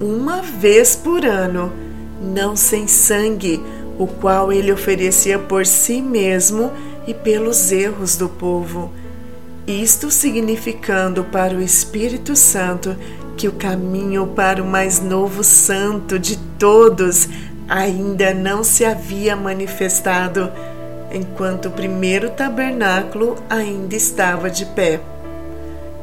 uma 0.00 0.42
vez 0.42 0.96
por 0.96 1.24
ano, 1.24 1.72
não 2.20 2.56
sem 2.56 2.86
sangue, 2.86 3.62
o 3.98 4.06
qual 4.06 4.52
ele 4.52 4.72
oferecia 4.72 5.38
por 5.38 5.64
si 5.64 6.02
mesmo 6.02 6.70
e 7.06 7.14
pelos 7.14 7.70
erros 7.70 8.16
do 8.16 8.28
povo. 8.28 8.92
Isto 9.66 10.10
significando 10.10 11.24
para 11.24 11.54
o 11.54 11.62
Espírito 11.62 12.34
Santo 12.34 12.96
que 13.36 13.46
o 13.46 13.52
caminho 13.52 14.26
para 14.26 14.62
o 14.62 14.66
mais 14.66 15.00
novo 15.00 15.44
santo 15.44 16.18
de 16.18 16.36
todos 16.58 17.28
ainda 17.68 18.34
não 18.34 18.64
se 18.64 18.84
havia 18.84 19.36
manifestado, 19.36 20.50
enquanto 21.12 21.66
o 21.66 21.70
primeiro 21.70 22.30
tabernáculo 22.30 23.36
ainda 23.48 23.96
estava 23.96 24.50
de 24.50 24.64
pé, 24.66 25.00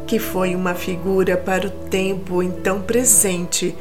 que 0.05 0.19
foi 0.19 0.55
uma 0.55 0.73
figura 0.73 1.37
para 1.37 1.67
o 1.67 1.69
tempo 1.69 2.41
então 2.41 2.81
presente, 2.81 3.75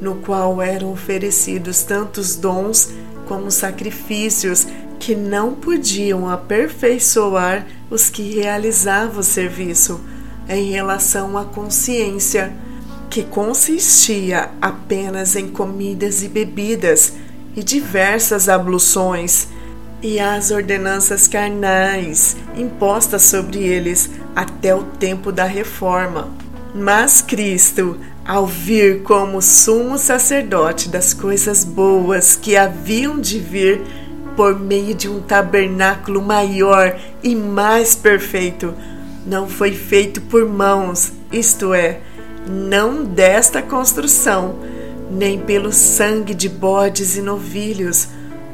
no 0.00 0.16
qual 0.16 0.60
eram 0.60 0.92
oferecidos 0.92 1.82
tantos 1.82 2.36
dons 2.36 2.90
como 3.26 3.50
sacrifícios 3.50 4.66
que 4.98 5.14
não 5.14 5.54
podiam 5.54 6.28
aperfeiçoar 6.28 7.66
os 7.90 8.10
que 8.10 8.34
realizavam 8.34 9.20
o 9.20 9.24
serviço 9.24 10.00
em 10.48 10.70
relação 10.70 11.38
à 11.38 11.44
consciência 11.44 12.52
que 13.08 13.24
consistia 13.24 14.50
apenas 14.60 15.34
em 15.34 15.48
comidas 15.48 16.22
e 16.22 16.28
bebidas 16.28 17.14
e 17.56 17.62
diversas 17.62 18.48
abluções, 18.48 19.48
e 20.02 20.18
as 20.18 20.50
ordenanças 20.50 21.28
carnais 21.28 22.36
impostas 22.56 23.22
sobre 23.22 23.58
eles 23.58 24.10
até 24.34 24.74
o 24.74 24.82
tempo 24.82 25.30
da 25.30 25.44
reforma. 25.44 26.28
Mas 26.74 27.20
Cristo, 27.20 27.98
ao 28.26 28.46
vir 28.46 29.02
como 29.02 29.42
sumo 29.42 29.98
sacerdote 29.98 30.88
das 30.88 31.12
coisas 31.12 31.64
boas 31.64 32.36
que 32.36 32.56
haviam 32.56 33.18
de 33.18 33.38
vir 33.38 33.82
por 34.36 34.58
meio 34.58 34.94
de 34.94 35.08
um 35.08 35.20
tabernáculo 35.20 36.22
maior 36.22 36.98
e 37.22 37.34
mais 37.34 37.94
perfeito, 37.94 38.72
não 39.26 39.48
foi 39.48 39.72
feito 39.72 40.20
por 40.22 40.48
mãos, 40.48 41.12
isto 41.32 41.74
é, 41.74 42.00
não 42.48 43.04
desta 43.04 43.60
construção, 43.60 44.56
nem 45.10 45.38
pelo 45.38 45.72
sangue 45.72 46.34
de 46.34 46.48
bodes 46.48 47.16
e 47.16 47.20
novilhos, 47.20 48.08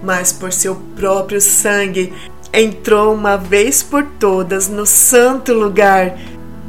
mas 0.07 0.33
por 0.33 0.53
seu 0.53 0.77
próprio 0.95 1.41
sangue, 1.41 2.13
entrou 2.53 3.13
uma 3.13 3.37
vez 3.37 3.83
por 3.83 4.05
todas 4.21 4.69
no 4.69 4.87
santo 4.87 5.53
lugar, 5.53 6.17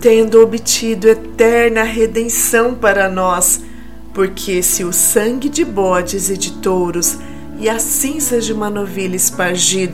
tendo 0.02 0.42
obtido 0.42 1.08
eterna 1.08 1.84
redenção 1.84 2.74
para 2.74 3.08
nós. 3.08 3.62
Porque 4.12 4.64
se 4.64 4.84
o 4.84 4.92
sangue 4.92 5.50
de 5.50 5.64
bodes 5.64 6.32
e 6.32 6.38
de 6.38 6.54
touros 6.54 7.20
e 7.60 7.70
as 7.70 7.84
cinzas 7.84 8.44
de 8.44 8.54
uma 8.54 8.72
novilha 8.72 9.16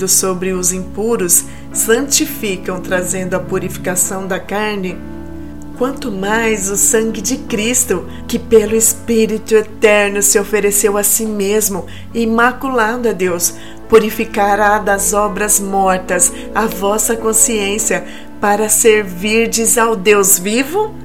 sobre 0.08 0.54
os 0.54 0.72
impuros 0.72 1.44
santificam, 1.74 2.80
trazendo 2.80 3.34
a 3.34 3.40
purificação 3.40 4.26
da 4.26 4.40
carne, 4.40 4.98
quanto 5.84 6.10
mais 6.10 6.70
o 6.70 6.78
sangue 6.78 7.22
de 7.22 7.36
Cristo, 7.36 8.08
que 8.26 8.40
pelo 8.40 8.74
Espírito 8.74 9.54
eterno 9.54 10.22
se 10.22 10.40
ofereceu 10.40 10.98
a 10.98 11.04
si 11.04 11.26
mesmo, 11.26 11.88
imaculado 12.14 13.10
a 13.10 13.12
Deus, 13.12 13.54
purificará 13.90 14.80
das 14.80 15.12
obras 15.12 15.60
mortas 15.60 16.32
a 16.56 16.68
vossa 16.68 17.18
consciência 17.18 18.06
para 18.40 18.70
servirdes 18.70 19.78
ao 19.78 19.94
Deus 19.94 20.40
vivo? 20.40 20.96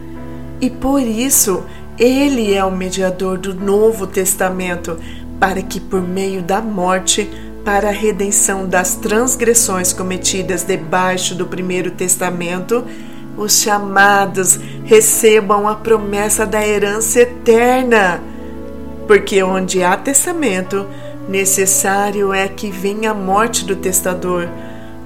E 0.61 0.70
por 0.70 1.03
isso, 1.03 1.64
ele 1.99 2.55
é 2.55 2.64
o 2.64 2.70
mediador 2.70 3.37
do 3.37 3.53
Novo 3.53 4.07
Testamento, 4.07 4.97
para 5.41 5.61
que 5.61 5.81
por 5.81 6.01
meio 6.01 6.41
da 6.41 6.62
morte, 6.62 7.29
para 7.64 7.89
a 7.89 7.93
redenção 7.93 8.64
das 8.64 8.95
transgressões 8.95 9.93
cometidas 9.93 10.62
debaixo 10.62 11.35
do 11.35 11.47
primeiro 11.47 11.91
testamento, 11.91 12.85
os 13.39 13.61
chamados 13.61 14.59
recebam 14.84 15.68
a 15.68 15.76
promessa 15.76 16.45
da 16.45 16.66
herança 16.66 17.20
eterna. 17.20 18.20
Porque 19.07 19.43
onde 19.43 19.82
há 19.82 19.97
testamento, 19.97 20.86
necessário 21.28 22.34
é 22.34 22.49
que 22.49 22.70
venha 22.70 23.12
a 23.12 23.14
morte 23.14 23.64
do 23.64 23.76
testador, 23.76 24.49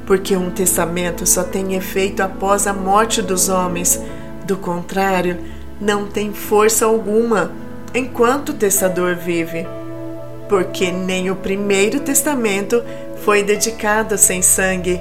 porque 0.07 0.35
um 0.35 0.51
testamento 0.51 1.27
só 1.27 1.45
tem 1.45 1.75
efeito 1.75 2.23
após 2.23 2.67
a 2.67 2.73
morte 2.73 3.21
dos 3.21 3.51
homens. 3.51 4.01
Do 4.47 4.57
contrário, 4.57 5.39
não 5.81 6.07
tem 6.07 6.33
força 6.33 6.87
alguma 6.87 7.53
enquanto 7.95 8.49
o 8.49 8.55
testador 8.55 9.15
vive. 9.15 9.67
Porque 10.49 10.91
nem 10.91 11.31
o 11.31 11.37
primeiro 11.37 12.01
testamento 12.01 12.83
foi 13.25 13.43
dedicado 13.43 14.17
sem 14.17 14.43
sangue 14.43 15.01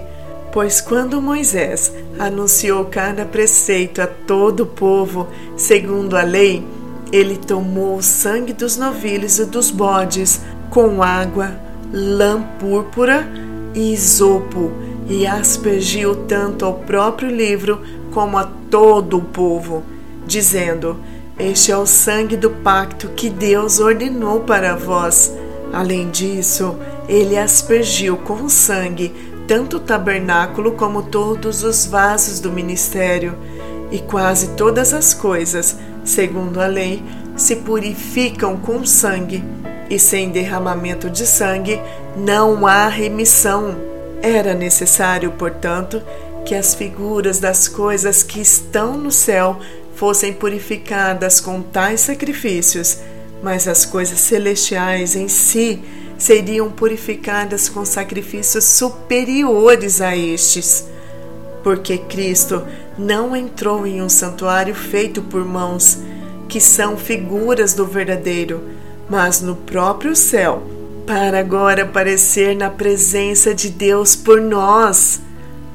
Pois 0.52 0.82
quando 0.82 1.22
Moisés 1.22 1.94
anunciou 2.20 2.86
cada 2.86 3.26
preceito 3.26 4.02
a 4.02 4.08
todo 4.08 4.64
o 4.64 4.66
povo, 4.66 5.28
segundo 5.56 6.18
a 6.18 6.24
lei, 6.24 6.66
ele 7.12 7.38
tomou 7.38 7.98
o 7.98 8.04
sangue 8.04 8.52
dos 8.52 8.76
novilhos 8.76 9.40
e 9.40 9.46
dos 9.46 9.72
bodes 9.72 10.42
com 10.70 11.02
água, 11.02 11.52
lã 11.94 12.42
púrpura 12.60 13.28
e 13.74 13.94
isopo 13.94 14.72
e 15.08 15.26
aspergiu 15.26 16.16
tanto 16.16 16.66
ao 16.66 16.76
próprio 16.76 17.30
livro 17.30 17.82
como 18.14 18.38
a 18.38 18.46
todo 18.70 19.18
o 19.18 19.22
povo, 19.22 19.84
dizendo: 20.26 20.98
Este 21.40 21.72
é 21.72 21.78
o 21.78 21.86
sangue 21.86 22.38
do 22.38 22.50
pacto 22.50 23.10
que 23.10 23.30
Deus 23.30 23.80
ordenou 23.80 24.42
para 24.42 24.76
vós. 24.76 25.34
Além 25.74 26.10
disso, 26.10 26.78
ele 27.08 27.38
aspergiu 27.38 28.18
com 28.18 28.50
sangue 28.50 29.14
tanto 29.52 29.76
o 29.76 29.80
tabernáculo 29.82 30.72
como 30.72 31.04
todos 31.04 31.62
os 31.62 31.86
vasos 31.86 32.40
do 32.40 32.50
ministério, 32.50 33.38
e 33.92 34.00
quase 34.00 34.52
todas 34.52 34.94
as 34.94 35.14
coisas, 35.14 35.76
segundo 36.06 36.62
a 36.62 36.68
lei, 36.68 37.04
se 37.36 37.58
purificam 37.58 38.56
com 38.56 38.86
sangue, 38.86 39.44
e 39.90 40.00
sem 40.00 40.30
derramamento 40.30 41.10
de 41.10 41.28
sangue 41.28 41.82
não 42.16 42.66
há 42.66 42.88
remissão. 42.88 43.76
Era 44.22 44.54
necessário, 44.54 45.32
portanto, 45.32 46.02
que 46.46 46.56
as 46.56 46.74
figuras 46.74 47.38
das 47.38 47.68
coisas 47.68 48.24
que 48.24 48.40
estão 48.40 48.98
no 48.98 49.12
céu 49.12 49.60
fossem 49.96 50.32
purificadas 50.32 51.42
com 51.42 51.62
tais 51.62 52.00
sacrifícios, 52.00 53.00
mas 53.44 53.68
as 53.68 53.84
coisas 53.84 54.18
celestiais 54.18 55.14
em 55.14 55.28
si 55.28 55.84
seriam 56.22 56.70
purificadas 56.70 57.68
com 57.68 57.84
sacrifícios 57.84 58.64
superiores 58.64 60.02
a 60.02 60.16
estes. 60.16 60.86
Porque 61.64 61.98
Cristo 61.98 62.64
não 62.96 63.36
entrou 63.36 63.88
em 63.88 64.02
um 64.04 64.10
santuário 64.10 64.76
feito 64.76 65.24
por 65.24 65.44
mãos, 65.44 65.98
que 66.48 66.60
são 66.60 66.96
figuras 66.96 67.74
do 67.74 67.88
verdadeiro, 67.88 68.62
mas 69.10 69.42
no 69.42 69.56
próprio 69.56 70.16
céu, 70.16 70.62
para 71.08 71.40
agora 71.40 71.84
aparecer 71.84 72.56
na 72.56 72.70
presença 72.70 73.56
de 73.56 73.70
Deus 73.70 74.16
por 74.16 74.40
nós, 74.40 75.20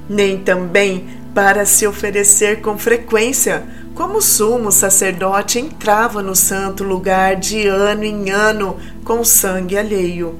nem 0.08 0.38
também 0.38 1.08
para 1.36 1.66
se 1.66 1.86
oferecer 1.86 2.62
com 2.62 2.78
frequência, 2.78 3.62
como 3.94 4.22
sumo 4.22 4.72
sacerdote 4.72 5.58
entrava 5.58 6.22
no 6.22 6.34
santo 6.34 6.82
lugar 6.82 7.36
de 7.36 7.66
ano 7.66 8.04
em 8.04 8.30
ano 8.30 8.78
com 9.04 9.22
sangue 9.22 9.76
alheio. 9.76 10.38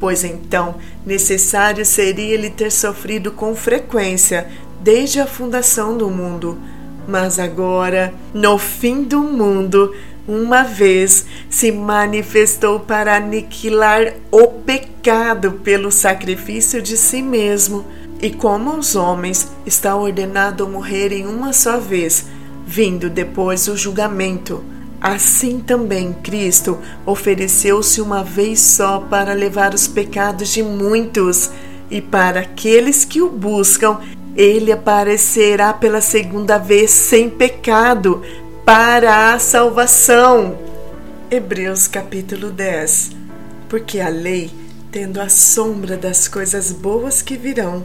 Pois 0.00 0.24
então 0.24 0.74
necessário 1.06 1.86
seria 1.86 2.34
ele 2.34 2.50
ter 2.50 2.72
sofrido 2.72 3.30
com 3.30 3.54
frequência 3.54 4.48
desde 4.80 5.20
a 5.20 5.28
fundação 5.28 5.96
do 5.96 6.10
mundo. 6.10 6.58
Mas 7.06 7.38
agora, 7.38 8.12
no 8.34 8.58
fim 8.58 9.04
do 9.04 9.20
mundo, 9.20 9.94
uma 10.26 10.64
vez 10.64 11.24
se 11.48 11.70
manifestou 11.70 12.80
para 12.80 13.14
aniquilar 13.14 14.14
o 14.32 14.48
pecado 14.48 15.52
pelo 15.62 15.92
sacrifício 15.92 16.82
de 16.82 16.96
si 16.96 17.22
mesmo. 17.22 17.84
E 18.22 18.30
como 18.30 18.76
os 18.76 18.96
homens 18.96 19.48
está 19.64 19.96
ordenado 19.96 20.68
morrer 20.68 21.10
em 21.12 21.26
uma 21.26 21.54
só 21.54 21.78
vez, 21.78 22.26
vindo 22.66 23.08
depois 23.08 23.66
o 23.66 23.76
julgamento, 23.76 24.62
assim 25.00 25.58
também 25.58 26.12
Cristo 26.12 26.78
ofereceu-se 27.06 28.00
uma 28.02 28.22
vez 28.22 28.60
só 28.60 28.98
para 28.98 29.32
levar 29.32 29.72
os 29.72 29.88
pecados 29.88 30.50
de 30.50 30.62
muitos, 30.62 31.50
e 31.90 32.00
para 32.02 32.40
aqueles 32.40 33.04
que 33.04 33.22
o 33.22 33.30
buscam, 33.30 33.98
ele 34.36 34.70
aparecerá 34.70 35.72
pela 35.72 36.02
segunda 36.02 36.58
vez 36.58 36.90
sem 36.90 37.28
pecado, 37.30 38.22
para 38.64 39.32
a 39.32 39.38
salvação. 39.38 40.58
Hebreus 41.30 41.88
capítulo 41.88 42.50
10 42.50 43.12
Porque 43.68 43.98
a 43.98 44.08
lei, 44.08 44.50
tendo 44.92 45.20
a 45.20 45.28
sombra 45.28 45.96
das 45.96 46.28
coisas 46.28 46.70
boas 46.70 47.22
que 47.22 47.36
virão, 47.36 47.84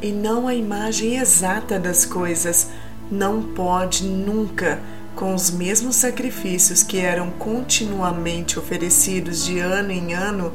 e 0.00 0.12
não 0.12 0.46
a 0.46 0.54
imagem 0.54 1.16
exata 1.16 1.78
das 1.78 2.04
coisas, 2.04 2.68
não 3.10 3.42
pode 3.42 4.04
nunca, 4.04 4.80
com 5.14 5.34
os 5.34 5.50
mesmos 5.50 5.96
sacrifícios 5.96 6.82
que 6.82 6.98
eram 6.98 7.30
continuamente 7.30 8.58
oferecidos 8.58 9.44
de 9.44 9.58
ano 9.58 9.90
em 9.90 10.12
ano, 10.12 10.52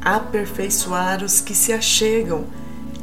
aperfeiçoar 0.00 1.24
os 1.24 1.40
que 1.40 1.54
se 1.54 1.72
achegam. 1.72 2.44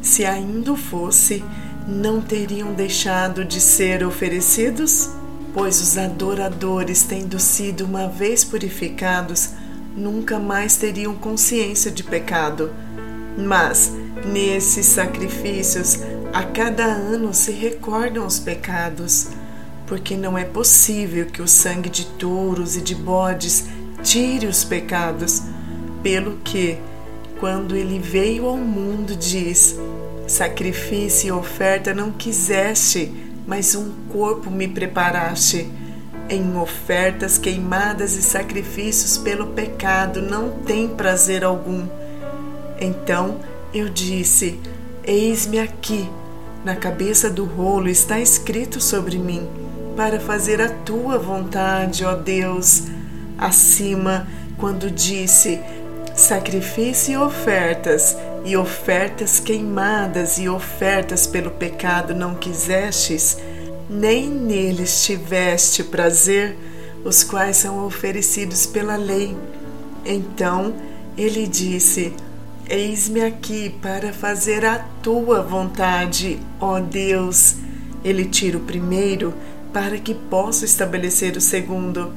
Se 0.02 0.24
ainda 0.24 0.76
fosse, 0.76 1.44
não 1.88 2.22
teriam 2.22 2.74
deixado 2.74 3.44
de 3.44 3.60
ser 3.60 4.04
oferecidos? 4.04 5.10
Pois 5.54 5.82
os 5.82 5.98
adoradores, 5.98 7.04
tendo 7.04 7.38
sido 7.40 7.84
uma 7.84 8.08
vez 8.08 8.44
purificados, 8.44 9.50
nunca 9.96 10.40
mais 10.40 10.78
teriam 10.78 11.14
consciência 11.14 11.92
de 11.92 12.04
pecado. 12.04 12.72
Mas, 13.38 13.94
nesses 14.26 14.86
sacrifícios, 14.86 16.00
a 16.34 16.44
cada 16.44 16.86
ano 16.86 17.34
se 17.34 17.52
recordam 17.52 18.26
os 18.26 18.40
pecados, 18.40 19.30
porque 19.86 20.16
não 20.16 20.38
é 20.38 20.46
possível 20.46 21.26
que 21.26 21.42
o 21.42 21.48
sangue 21.48 21.90
de 21.90 22.06
touros 22.06 22.76
e 22.78 22.82
de 22.82 22.96
bodes 22.96 23.66
tire 24.04 24.48
os 24.48 24.64
pecados, 24.64 25.42
pelo 26.02 26.38
que, 26.38 26.78
quando 27.40 27.76
ele 27.76 28.00
veio 28.00 28.46
ao 28.48 28.58
mundo, 28.58 29.16
diz: 29.16 29.78
Sacrifício 30.28 31.28
e 31.28 31.32
oferta 31.32 31.94
não 31.94 32.12
quiseste, 32.12 33.12
mas 33.46 33.76
um 33.76 33.92
corpo 34.10 34.50
me 34.50 34.68
preparaste. 34.68 35.70
Em 36.30 36.56
ofertas 36.56 37.38
queimadas 37.38 38.16
e 38.16 38.22
sacrifícios 38.22 39.18
pelo 39.18 39.48
pecado 39.48 40.22
não 40.22 40.50
tem 40.50 40.88
prazer 40.88 41.44
algum. 41.44 41.86
Então 42.82 43.40
eu 43.72 43.88
disse: 43.88 44.60
Eis-me 45.04 45.60
aqui. 45.60 46.10
Na 46.66 46.76
cabeça 46.76 47.30
do 47.30 47.44
rolo 47.44 47.90
está 47.90 48.20
escrito 48.20 48.80
sobre 48.80 49.18
mim, 49.18 49.48
para 49.96 50.20
fazer 50.20 50.62
a 50.62 50.70
tua 50.70 51.18
vontade, 51.18 52.04
ó 52.06 52.16
Deus. 52.16 52.84
Acima, 53.38 54.28
quando 54.58 54.92
disse: 54.92 55.60
Sacrifício 56.16 57.14
e 57.14 57.18
ofertas, 57.18 58.18
e 58.44 58.58
ofertas 58.58 59.40
queimadas 59.40 60.38
e 60.38 60.50
ofertas 60.50 61.26
pelo 61.26 61.52
pecado 61.52 62.14
não 62.14 62.36
quisestes, 62.36 63.38
nem 63.90 64.30
neles 64.30 65.04
tiveste 65.04 65.84
prazer, 65.84 66.58
os 67.04 67.24
quais 67.24 67.58
são 67.58 67.86
oferecidos 67.86 68.66
pela 68.66 68.96
lei. 68.96 69.36
Então 70.06 70.74
ele 71.18 71.48
disse: 71.48 72.14
Eis-me 72.74 73.20
aqui 73.20 73.70
para 73.82 74.14
fazer 74.14 74.64
a 74.64 74.80
tua 75.04 75.44
vontade, 75.44 76.40
ó 76.58 76.80
Deus. 76.80 77.56
Ele 78.02 78.24
tira 78.24 78.58
o 78.58 78.62
primeiro 78.62 79.34
para 79.74 79.98
que 79.98 80.14
possa 80.14 80.64
estabelecer 80.64 81.36
o 81.36 81.42
segundo 81.42 82.14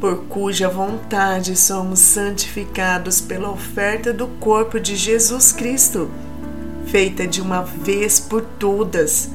por 0.00 0.24
cuja 0.24 0.68
vontade 0.68 1.54
somos 1.54 2.00
santificados 2.00 3.20
pela 3.20 3.48
oferta 3.48 4.12
do 4.12 4.26
corpo 4.26 4.80
de 4.80 4.96
Jesus 4.96 5.52
Cristo, 5.52 6.10
feita 6.88 7.24
de 7.24 7.40
uma 7.40 7.62
vez 7.62 8.18
por 8.18 8.42
todas. 8.42 9.30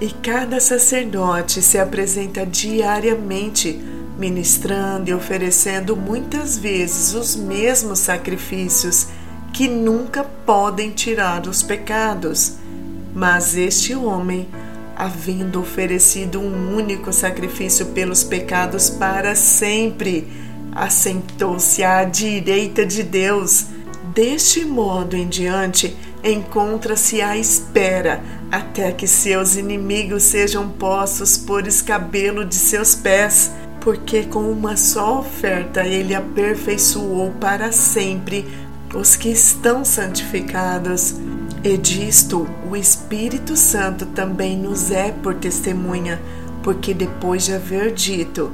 E 0.00 0.10
cada 0.10 0.58
sacerdote 0.58 1.62
se 1.62 1.78
apresenta 1.78 2.44
diariamente, 2.44 3.80
ministrando 4.18 5.10
e 5.10 5.14
oferecendo 5.14 5.96
muitas 5.96 6.58
vezes 6.58 7.14
os 7.14 7.36
mesmos 7.36 8.00
sacrifícios 8.00 9.06
que 9.52 9.68
nunca 9.68 10.24
podem 10.24 10.90
tirar 10.90 11.46
os 11.46 11.62
pecados. 11.62 12.54
Mas 13.14 13.56
este 13.56 13.94
homem 13.94 14.48
havendo 14.96 15.60
oferecido 15.60 16.38
um 16.38 16.76
único 16.76 17.12
sacrifício 17.12 17.86
pelos 17.86 18.22
pecados 18.22 18.88
para 18.90 19.34
sempre, 19.34 20.28
assentou-se 20.72 21.82
à 21.82 22.04
direita 22.04 22.86
de 22.86 23.02
Deus. 23.02 23.66
Deste 24.14 24.64
modo 24.64 25.16
em 25.16 25.26
diante, 25.26 25.96
encontra-se 26.22 27.20
à 27.20 27.36
espera 27.36 28.22
até 28.50 28.92
que 28.92 29.06
seus 29.06 29.56
inimigos 29.56 30.22
sejam 30.22 30.68
postos 30.68 31.36
por 31.36 31.66
escabelo 31.66 32.44
de 32.44 32.54
seus 32.54 32.94
pés, 32.94 33.50
porque 33.80 34.24
com 34.24 34.50
uma 34.50 34.76
só 34.76 35.18
oferta 35.20 35.84
ele 35.84 36.14
aperfeiçoou 36.14 37.32
para 37.40 37.72
sempre 37.72 38.46
os 38.94 39.16
que 39.16 39.30
estão 39.30 39.84
santificados. 39.84 41.14
E 41.64 41.76
disto 41.76 42.48
o 42.68 42.74
Espírito 42.76 43.56
Santo 43.56 44.06
também 44.06 44.56
nos 44.56 44.90
é 44.90 45.12
por 45.12 45.34
testemunha, 45.34 46.20
porque 46.62 46.92
depois 46.92 47.44
de 47.44 47.54
haver 47.54 47.92
dito: 47.92 48.50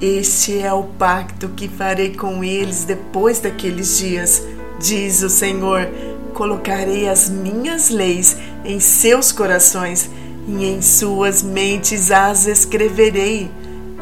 Este 0.00 0.58
é 0.58 0.72
o 0.72 0.84
pacto 0.84 1.50
que 1.50 1.68
farei 1.68 2.14
com 2.14 2.42
eles 2.42 2.84
depois 2.84 3.40
daqueles 3.40 3.98
dias, 3.98 4.42
diz 4.80 5.22
o 5.22 5.28
Senhor: 5.28 5.86
Colocarei 6.32 7.08
as 7.08 7.28
minhas 7.28 7.90
leis 7.90 8.36
em 8.64 8.80
seus 8.80 9.32
corações 9.32 10.08
e 10.48 10.64
em 10.64 10.80
suas 10.80 11.42
mentes 11.42 12.10
as 12.10 12.46
escreverei, 12.46 13.50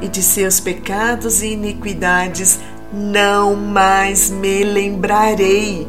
e 0.01 0.09
de 0.09 0.23
seus 0.23 0.61
pecados 0.61 1.43
e 1.43 1.49
iniquidades 1.49 2.61
não 2.95 3.57
mais 3.57 4.31
me 4.31 4.63
lembrarei. 4.63 5.89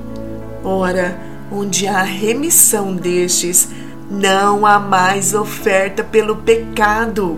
Ora, 0.63 1.19
onde 1.51 1.87
há 1.87 2.01
remissão 2.01 2.95
destes, 2.95 3.69
não 4.09 4.65
há 4.65 4.79
mais 4.79 5.33
oferta 5.33 6.03
pelo 6.03 6.37
pecado. 6.37 7.37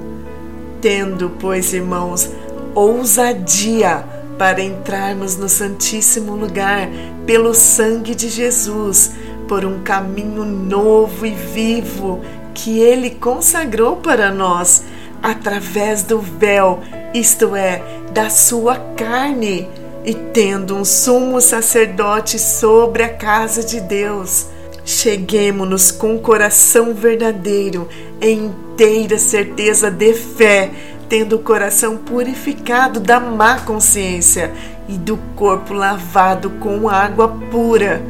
Tendo, 0.80 1.32
pois, 1.39 1.74
irmãos, 1.74 2.32
ousadia 2.74 4.05
para 4.38 4.61
entrarmos 4.61 5.36
no 5.36 5.49
Santíssimo 5.49 6.36
Lugar 6.36 6.88
pelo 7.26 7.53
sangue 7.53 8.15
de 8.15 8.30
Jesus, 8.30 9.11
por 9.47 9.65
um 9.65 9.82
caminho 9.82 10.45
novo 10.45 11.26
e 11.26 11.32
vivo 11.32 12.22
que 12.53 12.80
Ele 12.80 13.11
consagrou 13.11 13.97
para 13.97 14.32
nós, 14.32 14.84
através 15.22 16.03
do 16.03 16.20
véu, 16.20 16.82
isto 17.13 17.55
é, 17.55 17.82
da 18.11 18.30
Sua 18.30 18.76
carne 18.95 19.68
e 20.05 20.13
tendo 20.13 20.76
um 20.76 20.86
sumo 20.86 21.41
sacerdote 21.41 22.39
sobre 22.39 23.03
a 23.03 23.09
casa 23.09 23.63
de 23.63 23.82
Deus, 23.82 24.47
cheguemos-nos 24.86 25.91
com 25.91 26.18
coração 26.18 26.93
verdadeiro, 26.93 27.89
em 28.22 28.51
inteira 28.78 29.18
certeza 29.18 29.89
de 29.89 30.13
fé, 30.13 30.70
tendo 31.09 31.38
o 31.38 31.39
coração 31.39 31.97
purificado 31.97 32.99
da 32.99 33.20
má 33.20 33.59
consciência 33.61 34.53
e 34.88 34.93
do 34.93 35.18
corpo 35.36 35.74
lavado 35.74 36.51
com 36.51 36.88
água 36.88 37.28
pura. 37.49 38.03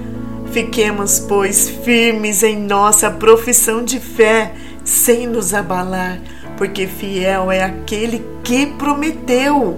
Fiquemos, 0.51 1.21
pois, 1.21 1.69
firmes 1.69 2.43
em 2.43 2.57
nossa 2.57 3.09
profissão 3.09 3.81
de 3.81 3.97
fé, 3.97 4.53
sem 4.83 5.25
nos 5.25 5.53
abalar, 5.53 6.19
porque 6.57 6.87
fiel 6.87 7.51
é 7.51 7.63
aquele 7.63 8.25
que 8.43 8.65
prometeu 8.65 9.77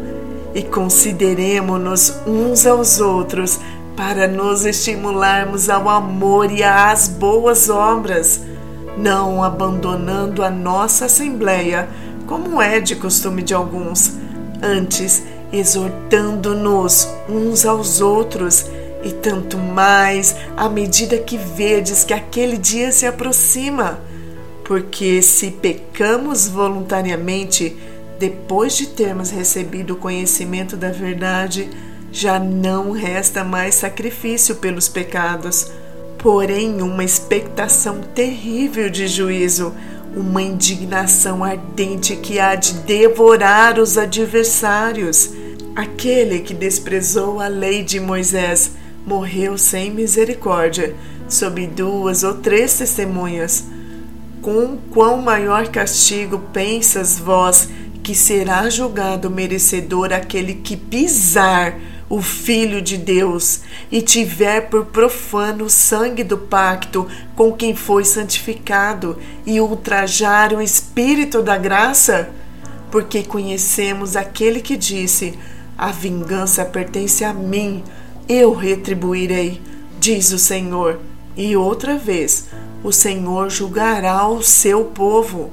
e 0.55 0.63
consideremos-nos 0.63 2.21
uns 2.25 2.65
aos 2.65 2.99
outros 2.99 3.59
para 3.95 4.27
nos 4.27 4.65
estimularmos 4.65 5.69
ao 5.69 5.89
amor 5.89 6.51
e 6.51 6.63
às 6.63 7.09
boas 7.09 7.69
obras, 7.69 8.41
não 8.97 9.43
abandonando 9.43 10.41
a 10.41 10.49
nossa 10.49 11.05
assembleia, 11.05 11.89
como 12.25 12.61
é 12.61 12.79
de 12.79 12.95
costume 12.95 13.43
de 13.43 13.53
alguns, 13.53 14.13
antes 14.63 15.23
exortando-nos 15.51 17.09
uns 17.27 17.65
aos 17.65 18.01
outros, 18.01 18.65
e 19.03 19.11
tanto 19.11 19.57
mais 19.57 20.35
à 20.55 20.69
medida 20.69 21.17
que 21.17 21.37
vedes 21.37 22.03
que 22.03 22.13
aquele 22.13 22.57
dia 22.57 22.91
se 22.91 23.05
aproxima. 23.05 23.99
Porque 24.69 25.19
se 25.23 25.49
pecamos 25.49 26.47
voluntariamente, 26.47 27.75
depois 28.19 28.77
de 28.77 28.85
termos 28.85 29.31
recebido 29.31 29.95
o 29.95 29.97
conhecimento 29.97 30.77
da 30.77 30.91
verdade, 30.91 31.67
já 32.11 32.37
não 32.37 32.91
resta 32.91 33.43
mais 33.43 33.73
sacrifício 33.73 34.57
pelos 34.57 34.87
pecados, 34.87 35.71
porém 36.19 36.83
uma 36.83 37.03
expectação 37.03 38.01
terrível 38.13 38.91
de 38.91 39.07
juízo, 39.07 39.73
uma 40.15 40.43
indignação 40.43 41.43
ardente 41.43 42.15
que 42.15 42.39
há 42.39 42.53
de 42.53 42.75
devorar 42.81 43.79
os 43.79 43.97
adversários. 43.97 45.31
Aquele 45.75 46.41
que 46.41 46.53
desprezou 46.53 47.41
a 47.41 47.47
lei 47.47 47.81
de 47.81 47.99
Moisés 47.99 48.73
morreu 49.03 49.57
sem 49.57 49.89
misericórdia, 49.89 50.95
sob 51.27 51.65
duas 51.65 52.23
ou 52.23 52.35
três 52.35 52.77
testemunhas. 52.77 53.78
Com 54.51 54.77
quão 54.91 55.21
maior 55.21 55.67
castigo 55.67 56.39
pensas 56.51 57.19
vós 57.19 57.69
que 58.01 58.15
será 58.15 58.67
julgado 58.67 59.29
merecedor 59.29 60.11
aquele 60.11 60.55
que 60.55 60.75
pisar 60.75 61.77
o 62.09 62.19
Filho 62.19 62.81
de 62.81 62.97
Deus 62.97 63.61
e 63.91 64.01
tiver 64.01 64.61
por 64.61 64.87
profano 64.87 65.65
o 65.65 65.69
sangue 65.69 66.23
do 66.23 66.35
pacto 66.35 67.07
com 67.35 67.51
quem 67.51 67.75
foi 67.75 68.03
santificado 68.03 69.19
e 69.45 69.61
ultrajar 69.61 70.51
o 70.51 70.63
Espírito 70.63 71.43
da 71.43 71.55
graça? 71.55 72.31
Porque 72.89 73.21
conhecemos 73.21 74.15
aquele 74.15 74.61
que 74.61 74.75
disse: 74.75 75.37
A 75.77 75.91
vingança 75.91 76.65
pertence 76.65 77.23
a 77.23 77.31
mim, 77.35 77.83
eu 78.27 78.55
retribuirei, 78.55 79.61
diz 79.99 80.31
o 80.31 80.39
Senhor. 80.39 80.99
E 81.37 81.55
outra 81.55 81.95
vez, 81.95 82.47
o 82.83 82.91
Senhor 82.91 83.49
julgará 83.49 84.27
o 84.27 84.41
seu 84.41 84.85
povo. 84.85 85.51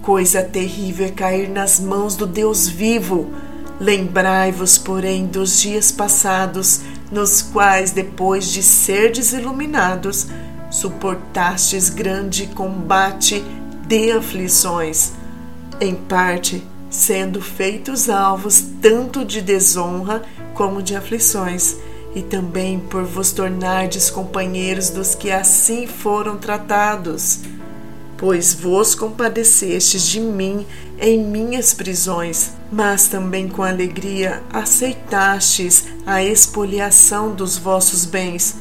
Coisa 0.00 0.42
terrível 0.42 1.06
é 1.06 1.10
cair 1.10 1.48
nas 1.48 1.80
mãos 1.80 2.16
do 2.16 2.26
Deus 2.26 2.68
vivo. 2.68 3.30
Lembrai-vos, 3.80 4.78
porém, 4.78 5.26
dos 5.26 5.60
dias 5.60 5.90
passados, 5.90 6.80
nos 7.10 7.42
quais, 7.42 7.90
depois 7.90 8.46
de 8.46 8.62
serdes 8.62 9.32
iluminados, 9.32 10.26
suportastes 10.70 11.88
grande 11.88 12.46
combate 12.48 13.44
de 13.86 14.12
aflições, 14.12 15.12
em 15.80 15.94
parte 15.94 16.62
sendo 16.88 17.40
feitos 17.40 18.10
alvos 18.10 18.62
tanto 18.80 19.24
de 19.24 19.40
desonra 19.40 20.22
como 20.54 20.82
de 20.82 20.94
aflições, 20.94 21.76
e 22.14 22.22
também 22.22 22.78
por 22.78 23.04
vos 23.04 23.32
tornardes 23.32 24.10
companheiros 24.10 24.90
dos 24.90 25.14
que 25.14 25.30
assim 25.30 25.86
foram 25.86 26.36
tratados 26.36 27.40
pois 28.22 28.54
vos 28.54 28.94
compadecestes 28.94 30.06
de 30.06 30.20
mim 30.20 30.64
em 30.96 31.18
minhas 31.24 31.74
prisões, 31.74 32.52
mas 32.70 33.08
também 33.08 33.48
com 33.48 33.64
alegria 33.64 34.40
aceitastes 34.52 35.88
a 36.06 36.22
expoliação 36.22 37.34
dos 37.34 37.58
vossos 37.58 38.04
bens, 38.04 38.54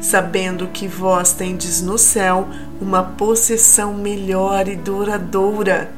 sabendo 0.00 0.66
que 0.66 0.88
vós 0.88 1.32
tendes 1.32 1.80
no 1.80 1.96
céu 1.96 2.48
uma 2.80 3.04
possessão 3.04 3.94
melhor 3.94 4.66
e 4.66 4.74
duradoura. 4.74 5.92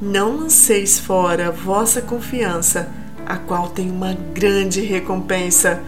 Não 0.00 0.36
lanceis 0.36 1.00
fora 1.00 1.50
vossa 1.50 2.00
confiança, 2.00 2.88
a 3.26 3.36
qual 3.36 3.68
tem 3.68 3.90
uma 3.90 4.14
grande 4.32 4.80
recompensa, 4.80 5.82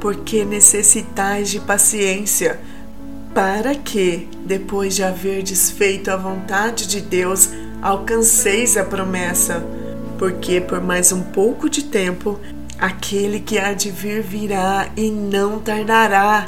porque 0.00 0.44
necessitais 0.44 1.50
de 1.50 1.60
paciência 1.60 2.60
para 3.34 3.74
que, 3.74 4.28
depois 4.46 4.94
de 4.94 5.02
haver 5.02 5.42
desfeito 5.42 6.10
a 6.10 6.16
vontade 6.16 6.86
de 6.86 7.00
Deus, 7.00 7.50
alcanceis 7.82 8.76
a 8.76 8.84
promessa. 8.84 9.64
Porque 10.16 10.60
por 10.60 10.80
mais 10.80 11.10
um 11.10 11.20
pouco 11.20 11.68
de 11.68 11.82
tempo, 11.82 12.38
aquele 12.78 13.40
que 13.40 13.58
há 13.58 13.72
de 13.72 13.90
vir 13.90 14.22
virá 14.22 14.88
e 14.96 15.10
não 15.10 15.58
tardará. 15.58 16.46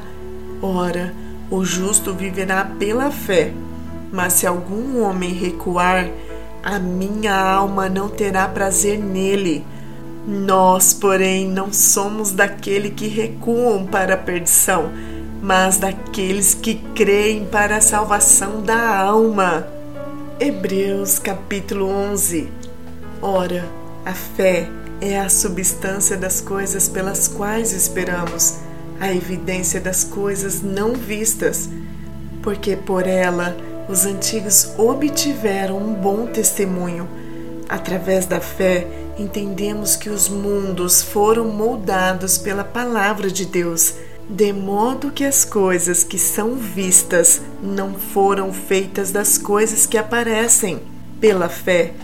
Ora, 0.63 1.13
o 1.51 1.65
justo 1.65 2.15
viverá 2.15 2.65
pela 2.65 3.11
fé. 3.11 3.53
Mas 4.13 4.35
se 4.35 4.47
algum 4.47 5.03
homem 5.03 5.35
recuar, 5.35 6.09
a 6.63 6.79
minha 6.79 7.35
alma 7.35 7.89
não 7.89 8.09
terá 8.09 8.47
prazer 8.47 8.97
nele. 8.97 9.65
Nós, 10.27 10.93
porém, 10.93 11.49
não 11.49 11.73
somos 11.73 12.33
daquele 12.33 12.91
que 12.91 13.07
recuam 13.07 13.87
para 13.87 14.15
a 14.15 14.19
perdição 14.19 14.91
mas 15.47 15.77
daqueles 15.77 16.55
que 16.55 16.75
creem 16.95 17.45
para 17.45 17.77
a 17.77 17.81
salvação 17.81 18.63
da 18.63 18.99
alma. 18.99 19.67
Hebreus 20.41 21.21
capítulo 21.21 21.89
11 21.89 22.49
Ora, 23.23 23.65
a 24.05 24.13
fé 24.13 24.69
é 25.01 25.19
a 25.21 25.29
substância 25.29 26.17
das 26.17 26.41
coisas 26.41 26.89
pelas 26.89 27.29
quais 27.29 27.73
esperamos, 27.73 28.59
a 28.99 29.15
evidência 29.15 29.81
das 29.81 30.05
coisas 30.05 30.63
não 30.63 30.95
vistas, 30.95 31.69
porque 32.43 32.77
por 32.77 33.07
ela 33.07 33.57
os 33.89 34.05
antigos 34.05 34.73
obtiveram 34.77 35.79
um 35.79 35.95
bom 35.95 36.27
testemunho. 36.27 37.09
Através 37.69 38.27
da 38.27 38.41
fé, 38.41 38.87
entendemos 39.19 39.97
que 39.97 40.11
os 40.11 40.29
mundos 40.29 41.03
foram 41.03 41.47
moldados 41.47 42.39
pela 42.39 42.65
palavra 42.65 43.31
de 43.31 43.47
Deus 43.47 43.95
de 44.29 44.53
modo 44.53 45.13
que 45.13 45.25
as 45.25 45.45
coisas 45.45 46.03
que 46.03 46.19
são 46.19 46.57
vistas 46.57 47.41
não 47.63 47.95
foram 47.95 48.53
feitas 48.53 49.13
das 49.13 49.39
coisas 49.39 49.87
que 49.87 49.97
aparecem. 49.97 50.81
Pela 51.21 51.49
fé, 51.49 51.95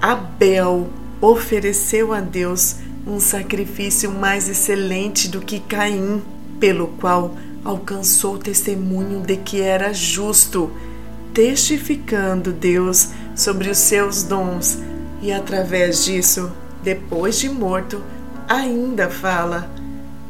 Abel 0.00 0.88
ofereceu 1.20 2.12
a 2.12 2.20
Deus 2.20 2.76
um 3.06 3.18
sacrifício 3.18 4.10
mais 4.10 4.48
excelente 4.48 5.26
do 5.28 5.40
que 5.40 5.58
Caim, 5.58 6.22
pelo 6.58 6.88
qual 7.00 7.34
alcançou 7.64 8.36
testemunho 8.36 9.20
de 9.20 9.36
que 9.38 9.60
era 9.60 9.92
justo, 9.92 10.70
testificando 11.32 12.52
Deus 12.52 13.08
sobre 13.34 13.70
os 13.70 13.78
seus 13.78 14.22
dons, 14.22 14.78
e 15.22 15.32
através 15.32 16.04
disso, 16.04 16.50
depois 16.82 17.38
de 17.38 17.48
morto, 17.48 18.02
ainda 18.48 19.08
fala. 19.08 19.70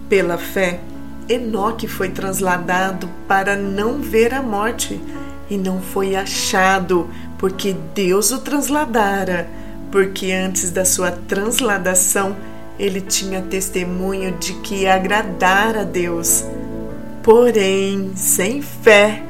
Pela 0.08 0.36
fé, 0.36 0.80
Enoque 1.28 1.86
foi 1.86 2.08
trasladado 2.08 3.08
para 3.28 3.56
não 3.56 4.00
ver 4.00 4.34
a 4.34 4.42
morte 4.42 5.00
e 5.48 5.56
não 5.56 5.80
foi 5.80 6.16
achado, 6.16 7.08
porque 7.38 7.74
Deus 7.94 8.30
o 8.32 8.40
trasladara, 8.40 9.48
porque 9.90 10.32
antes 10.32 10.70
da 10.70 10.84
sua 10.84 11.10
transladação 11.10 12.36
ele 12.78 13.00
tinha 13.00 13.42
testemunho 13.42 14.32
de 14.38 14.54
que 14.54 14.86
agradara 14.86 15.82
a 15.82 15.84
Deus. 15.84 16.44
Porém, 17.22 18.12
sem 18.16 18.62
fé 18.62 19.22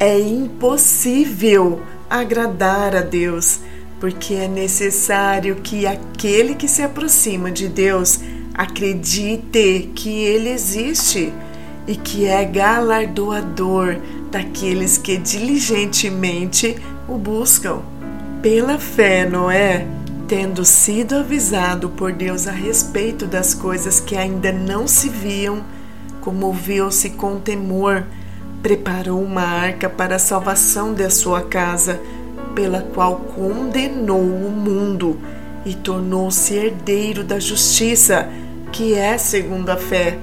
é 0.00 0.18
impossível 0.18 1.82
agradar 2.08 2.96
a 2.96 3.00
Deus, 3.00 3.60
porque 4.04 4.34
é 4.34 4.46
necessário 4.46 5.56
que 5.56 5.86
aquele 5.86 6.54
que 6.54 6.68
se 6.68 6.82
aproxima 6.82 7.50
de 7.50 7.68
Deus 7.68 8.20
acredite 8.52 9.92
que 9.94 10.10
Ele 10.10 10.50
existe 10.50 11.32
e 11.86 11.96
que 11.96 12.26
é 12.26 12.44
galardoador 12.44 13.96
daqueles 14.30 14.98
que 14.98 15.16
diligentemente 15.16 16.76
o 17.08 17.16
buscam. 17.16 17.80
Pela 18.42 18.78
fé, 18.78 19.26
Noé, 19.26 19.86
tendo 20.28 20.66
sido 20.66 21.16
avisado 21.16 21.88
por 21.88 22.12
Deus 22.12 22.46
a 22.46 22.52
respeito 22.52 23.26
das 23.26 23.54
coisas 23.54 24.00
que 24.00 24.18
ainda 24.18 24.52
não 24.52 24.86
se 24.86 25.08
viam, 25.08 25.64
comoveu-se 26.20 27.08
com 27.08 27.40
temor, 27.40 28.04
preparou 28.62 29.22
uma 29.22 29.44
arca 29.44 29.88
para 29.88 30.16
a 30.16 30.18
salvação 30.18 30.92
da 30.92 31.08
sua 31.08 31.40
casa, 31.40 31.98
pela 32.54 32.80
qual 32.80 33.16
condenou 33.16 34.20
o 34.20 34.50
mundo 34.50 35.18
e 35.64 35.74
tornou-se 35.74 36.54
herdeiro 36.54 37.24
da 37.24 37.38
justiça, 37.38 38.28
que 38.72 38.94
é 38.94 39.16
segundo 39.18 39.70
a 39.70 39.76
fé. 39.76 40.18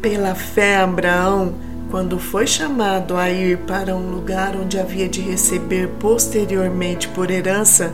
Pela 0.00 0.34
fé, 0.34 0.78
Abraão, 0.78 1.54
quando 1.90 2.18
foi 2.18 2.46
chamado 2.46 3.16
a 3.16 3.30
ir 3.30 3.58
para 3.58 3.94
um 3.94 4.10
lugar 4.10 4.56
onde 4.56 4.78
havia 4.78 5.08
de 5.08 5.20
receber 5.20 5.88
posteriormente 6.00 7.06
por 7.08 7.30
herança, 7.30 7.92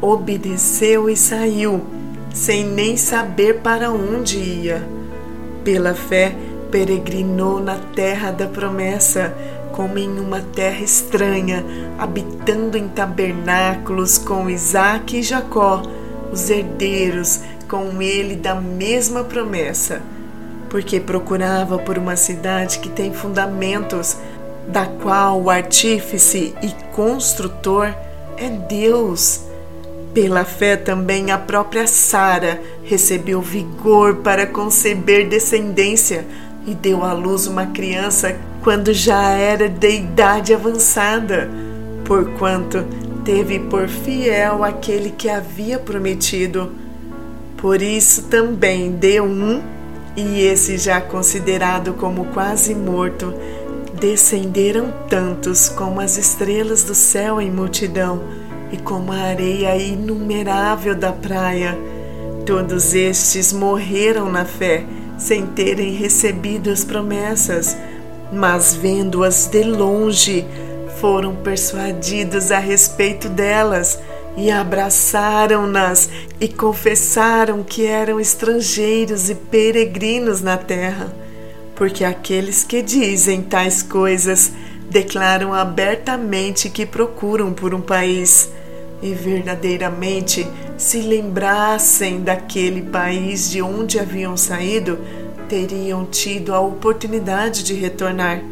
obedeceu 0.00 1.08
e 1.08 1.16
saiu, 1.16 1.84
sem 2.32 2.64
nem 2.64 2.96
saber 2.96 3.60
para 3.60 3.90
onde 3.90 4.38
ia. 4.38 4.82
Pela 5.62 5.94
fé, 5.94 6.34
peregrinou 6.70 7.60
na 7.60 7.76
terra 7.76 8.30
da 8.30 8.46
promessa, 8.46 9.34
como 9.74 9.98
em 9.98 10.20
uma 10.20 10.40
terra 10.40 10.82
estranha, 10.82 11.64
habitando 11.98 12.78
em 12.78 12.88
tabernáculos 12.88 14.18
com 14.18 14.48
Isaac 14.48 15.18
e 15.18 15.22
Jacó, 15.22 15.82
os 16.32 16.48
herdeiros 16.48 17.40
com 17.68 18.00
ele 18.00 18.36
da 18.36 18.54
mesma 18.54 19.24
promessa, 19.24 20.00
porque 20.70 21.00
procurava 21.00 21.76
por 21.78 21.98
uma 21.98 22.14
cidade 22.14 22.78
que 22.78 22.88
tem 22.88 23.12
fundamentos, 23.12 24.16
da 24.68 24.86
qual 24.86 25.42
o 25.42 25.50
artífice 25.50 26.54
e 26.62 26.72
construtor 26.94 27.92
é 28.36 28.48
Deus. 28.48 29.42
Pela 30.14 30.44
fé 30.44 30.76
também 30.76 31.32
a 31.32 31.38
própria 31.38 31.88
Sara 31.88 32.62
recebeu 32.84 33.42
vigor 33.42 34.16
para 34.16 34.46
conceber 34.46 35.28
descendência 35.28 36.24
e 36.64 36.74
deu 36.74 37.02
à 37.02 37.12
luz 37.12 37.48
uma 37.48 37.66
criança 37.66 38.36
quando 38.64 38.94
já 38.94 39.28
era 39.28 39.68
de 39.68 39.90
idade 39.90 40.54
avançada, 40.54 41.50
porquanto 42.02 42.82
teve 43.22 43.58
por 43.58 43.86
fiel 43.88 44.64
aquele 44.64 45.10
que 45.10 45.28
havia 45.28 45.78
prometido. 45.78 46.72
Por 47.58 47.82
isso 47.82 48.22
também 48.22 48.92
deu 48.92 49.24
um, 49.24 49.62
e 50.16 50.40
esse 50.40 50.78
já 50.78 50.98
considerado 50.98 51.92
como 51.92 52.24
quase 52.26 52.74
morto, 52.74 53.34
descenderam 54.00 54.90
tantos 55.10 55.68
como 55.68 56.00
as 56.00 56.16
estrelas 56.16 56.84
do 56.84 56.94
céu 56.94 57.42
em 57.42 57.50
multidão 57.50 58.22
e 58.72 58.78
como 58.78 59.12
a 59.12 59.16
areia 59.16 59.76
inumerável 59.76 60.94
da 60.94 61.12
praia. 61.12 61.78
Todos 62.46 62.94
estes 62.94 63.52
morreram 63.52 64.32
na 64.32 64.46
fé, 64.46 64.84
sem 65.18 65.46
terem 65.46 65.94
recebido 65.94 66.70
as 66.70 66.82
promessas, 66.82 67.76
mas 68.34 68.74
vendo-as 68.74 69.46
de 69.46 69.62
longe, 69.62 70.44
foram 71.00 71.34
persuadidos 71.36 72.50
a 72.50 72.58
respeito 72.58 73.28
delas 73.28 73.98
e 74.36 74.50
abraçaram-nas 74.50 76.08
e 76.40 76.48
confessaram 76.48 77.62
que 77.62 77.86
eram 77.86 78.18
estrangeiros 78.18 79.30
e 79.30 79.34
peregrinos 79.34 80.40
na 80.40 80.56
terra. 80.56 81.14
Porque 81.74 82.04
aqueles 82.04 82.64
que 82.64 82.82
dizem 82.82 83.42
tais 83.42 83.82
coisas 83.82 84.52
declaram 84.88 85.52
abertamente 85.52 86.68
que 86.70 86.86
procuram 86.86 87.52
por 87.52 87.74
um 87.74 87.80
país 87.80 88.50
e 89.02 89.12
verdadeiramente 89.12 90.46
se 90.78 91.00
lembrassem 91.02 92.20
daquele 92.20 92.82
país 92.82 93.50
de 93.50 93.60
onde 93.60 93.98
haviam 93.98 94.36
saído, 94.36 94.98
teriam 95.48 96.04
tido 96.04 96.54
a 96.54 96.60
oportunidade 96.60 97.62
de 97.62 97.74
retornar. 97.74 98.42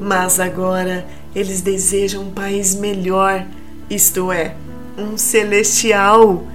Mas 0.00 0.38
agora 0.38 1.06
eles 1.34 1.60
desejam 1.60 2.24
um 2.24 2.30
país 2.30 2.74
melhor, 2.74 3.46
isto 3.90 4.30
é, 4.30 4.54
um 4.96 5.16
celestial. 5.16 6.46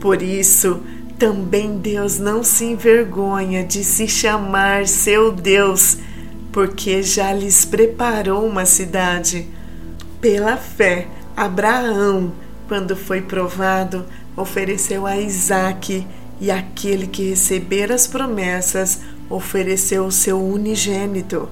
Por 0.00 0.22
isso, 0.22 0.80
também 1.18 1.78
Deus 1.78 2.18
não 2.18 2.42
se 2.42 2.64
envergonha 2.64 3.64
de 3.64 3.82
se 3.82 4.06
chamar 4.06 4.86
seu 4.86 5.32
Deus, 5.32 5.98
porque 6.52 7.02
já 7.02 7.32
lhes 7.32 7.64
preparou 7.64 8.46
uma 8.46 8.66
cidade. 8.66 9.46
Pela 10.20 10.56
fé, 10.56 11.08
Abraão 11.36 12.32
quando 12.68 12.96
foi 12.96 13.22
provado, 13.22 14.04
ofereceu 14.36 15.06
a 15.06 15.16
Isaque, 15.16 16.06
e 16.40 16.50
aquele 16.50 17.06
que 17.06 17.30
receber 17.30 17.90
as 17.90 18.06
promessas 18.06 19.00
ofereceu 19.28 20.06
o 20.06 20.12
seu 20.12 20.42
unigênito. 20.42 21.48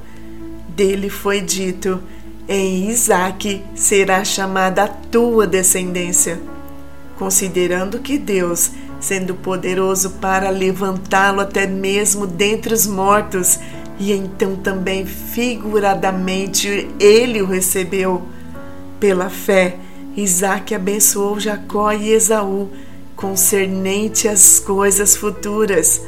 Dele 0.69 1.09
foi 1.09 1.41
dito: 1.41 2.01
Em 2.49 2.89
Isaque 2.89 3.63
será 3.75 4.25
chamada 4.25 4.85
a 4.85 4.89
tua 4.89 5.47
descendência. 5.47 6.41
Considerando 7.17 8.01
que 8.01 8.19
Deus, 8.19 8.73
sendo 9.01 9.35
poderoso 9.35 10.11
para 10.13 10.51
levantá-lo 10.51 11.41
até 11.41 11.67
mesmo 11.67 12.27
dentre 12.27 12.75
os 12.75 12.87
mortos, 12.87 13.59
e 13.99 14.13
então 14.13 14.57
também 14.57 15.07
figuradamente 15.07 16.89
ele 16.99 17.41
o 17.41 17.47
recebeu, 17.47 18.23
pela 18.99 19.31
fé, 19.31 19.77
Isaac 20.17 20.75
abençoou 20.75 21.39
Jacó 21.39 21.93
e 21.93 22.11
Esaú 22.11 22.71
concernente 23.25 24.29
às 24.29 24.61
coisas 24.61 25.17
futuras. 25.17 26.03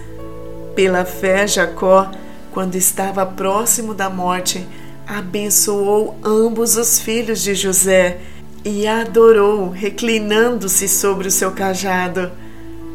Pela 0.75 1.03
fé, 1.07 1.47
Jacó, 1.47 2.11
quando 2.53 2.75
estava 2.75 3.25
próximo 3.25 3.95
da 3.95 4.11
morte, 4.11 4.69
abençoou 5.07 6.19
ambos 6.23 6.77
os 6.77 7.01
filhos 7.01 7.43
de 7.43 7.55
José 7.55 8.19
e 8.63 8.87
adorou, 8.87 9.71
reclinando-se 9.71 10.87
sobre 10.87 11.29
o 11.29 11.31
seu 11.31 11.53
cajado. 11.53 12.31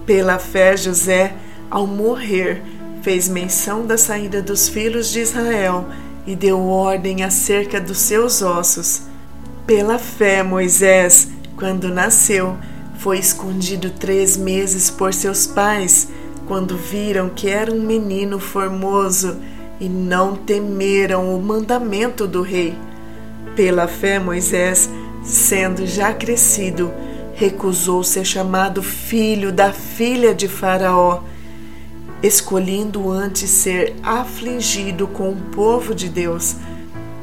Pela 0.05 0.37
fé, 0.37 0.77
José, 0.77 1.33
ao 1.67 1.87
morrer, 1.87 2.61
fez 3.01 3.27
menção 3.27 3.87
da 3.87 3.97
saída 3.97 4.39
dos 4.39 4.69
filhos 4.69 5.09
de 5.09 5.19
Israel 5.21 5.87
e 6.27 6.35
deu 6.35 6.59
ordem 6.67 7.23
acerca 7.23 7.81
dos 7.81 7.97
seus 7.97 8.43
ossos. 8.43 9.01
Pela 9.65 9.97
fé, 9.97 10.43
Moisés, 10.43 11.27
quando 11.57 11.89
nasceu, 11.89 12.55
foi 13.01 13.17
escondido 13.17 13.89
três 13.89 14.37
meses 14.37 14.91
por 14.91 15.11
seus 15.11 15.47
pais, 15.47 16.07
quando 16.47 16.77
viram 16.77 17.29
que 17.29 17.49
era 17.49 17.73
um 17.73 17.81
menino 17.81 18.37
formoso 18.37 19.37
e 19.79 19.89
não 19.89 20.35
temeram 20.35 21.35
o 21.35 21.41
mandamento 21.41 22.27
do 22.27 22.43
rei. 22.43 22.75
Pela 23.55 23.87
fé, 23.87 24.19
Moisés, 24.19 24.87
sendo 25.23 25.87
já 25.87 26.13
crescido, 26.13 26.91
recusou 27.33 28.03
ser 28.03 28.23
chamado 28.23 28.83
filho 28.83 29.51
da 29.51 29.73
filha 29.73 30.35
de 30.35 30.47
Faraó, 30.47 31.23
escolhendo 32.21 33.09
antes 33.09 33.49
ser 33.49 33.95
afligido 34.03 35.07
com 35.07 35.31
o 35.31 35.41
povo 35.51 35.95
de 35.95 36.07
Deus 36.07 36.55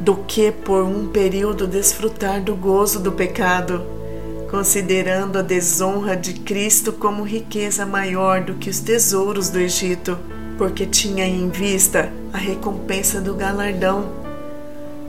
do 0.00 0.16
que 0.16 0.50
por 0.50 0.82
um 0.82 1.06
período 1.06 1.68
desfrutar 1.68 2.42
do 2.42 2.56
gozo 2.56 2.98
do 2.98 3.12
pecado, 3.12 3.97
considerando 4.50 5.38
a 5.38 5.42
desonra 5.42 6.16
de 6.16 6.34
Cristo 6.34 6.92
como 6.92 7.22
riqueza 7.22 7.84
maior 7.84 8.40
do 8.40 8.54
que 8.54 8.70
os 8.70 8.80
tesouros 8.80 9.50
do 9.50 9.58
Egito, 9.58 10.18
porque 10.56 10.86
tinha 10.86 11.26
em 11.26 11.48
vista 11.50 12.10
a 12.32 12.38
recompensa 12.38 13.20
do 13.20 13.34
galardão. 13.34 14.10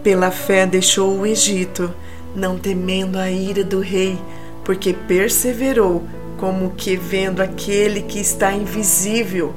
Pela 0.04 0.30
fé 0.30 0.66
deixou 0.66 1.18
o 1.18 1.26
Egito, 1.26 1.94
não 2.36 2.58
temendo 2.58 3.18
a 3.18 3.32
ira 3.32 3.64
do 3.64 3.80
rei, 3.80 4.20
porque 4.64 4.94
perseverou 4.94 6.04
como 6.38 6.72
que 6.72 6.96
vendo 6.96 7.42
aquele 7.42 8.02
que 8.02 8.20
está 8.20 8.54
invisível. 8.54 9.54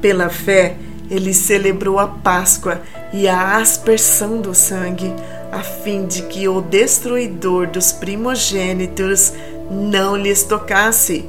Pela 0.00 0.28
fé, 0.28 0.76
ele 1.10 1.32
celebrou 1.32 1.98
a 1.98 2.06
Páscoa 2.06 2.82
e 3.12 3.26
a 3.26 3.56
aspersão 3.56 4.40
do 4.40 4.54
sangue, 4.54 5.12
a 5.50 5.60
fim 5.60 6.06
de 6.06 6.22
que 6.22 6.48
o 6.48 6.60
destruidor 6.60 7.66
dos 7.68 7.92
primogênitos 7.92 9.32
não 9.70 10.16
lhes 10.16 10.42
tocasse. 10.42 11.24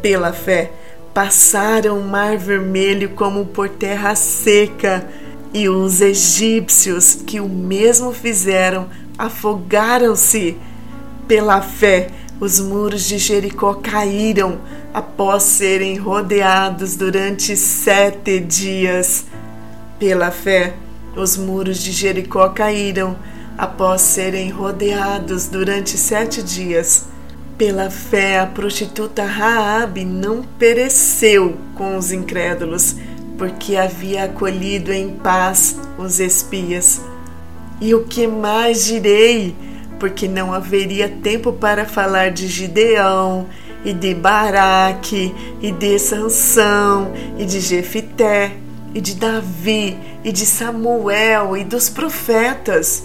Pela 0.00 0.32
fé, 0.32 0.70
passaram 1.14 1.98
o 1.98 2.04
mar 2.04 2.36
vermelho 2.36 3.10
como 3.10 3.46
por 3.46 3.68
terra 3.68 4.14
seca, 4.14 5.06
e 5.54 5.68
os 5.68 6.00
egípcios 6.00 7.14
que 7.14 7.38
o 7.38 7.48
mesmo 7.48 8.12
fizeram 8.12 8.88
afogaram-se. 9.18 10.56
Pela 11.28 11.60
fé, 11.60 12.08
os 12.40 12.58
muros 12.58 13.06
de 13.06 13.18
Jericó 13.18 13.74
caíram 13.74 14.58
após 14.94 15.42
serem 15.42 15.96
rodeados 15.96 16.96
durante 16.96 17.56
sete 17.56 18.40
dias. 18.40 19.26
Pela 19.98 20.30
fé, 20.30 20.72
os 21.16 21.36
muros 21.36 21.82
de 21.82 21.92
Jericó 21.92 22.48
caíram 22.48 23.16
após 23.56 24.00
serem 24.00 24.50
rodeados 24.50 25.46
durante 25.46 25.96
sete 25.96 26.42
dias. 26.42 27.06
Pela 27.58 27.90
fé, 27.90 28.40
a 28.40 28.46
prostituta 28.46 29.24
Raabe 29.24 30.04
não 30.04 30.42
pereceu 30.58 31.56
com 31.74 31.96
os 31.96 32.10
incrédulos, 32.10 32.96
porque 33.36 33.76
havia 33.76 34.24
acolhido 34.24 34.92
em 34.92 35.10
paz 35.10 35.76
os 35.98 36.18
espias. 36.18 37.00
E 37.80 37.94
o 37.94 38.04
que 38.04 38.26
mais 38.26 38.86
direi? 38.86 39.54
Porque 40.00 40.26
não 40.26 40.52
haveria 40.52 41.08
tempo 41.08 41.52
para 41.52 41.84
falar 41.84 42.30
de 42.30 42.46
Gideão, 42.48 43.46
e 43.84 43.92
de 43.92 44.14
Baraque, 44.14 45.34
e 45.60 45.72
de 45.72 45.98
Sansão, 45.98 47.12
e 47.38 47.44
de 47.44 47.60
Jefité, 47.60 48.52
e 48.94 49.00
de 49.00 49.14
Davi, 49.14 49.98
e 50.22 50.30
de 50.32 50.44
Samuel, 50.44 51.56
e 51.56 51.64
dos 51.64 51.88
profetas, 51.88 53.04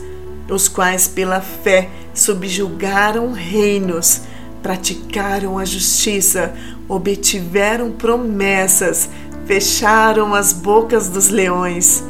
os 0.49 0.67
quais 0.67 1.07
pela 1.07 1.41
fé 1.41 1.89
subjugaram 2.13 3.31
reinos, 3.31 4.21
praticaram 4.61 5.57
a 5.57 5.65
justiça, 5.65 6.53
obtiveram 6.87 7.91
promessas, 7.91 9.09
fecharam 9.45 10.33
as 10.33 10.51
bocas 10.53 11.09
dos 11.09 11.29
leões. 11.29 12.03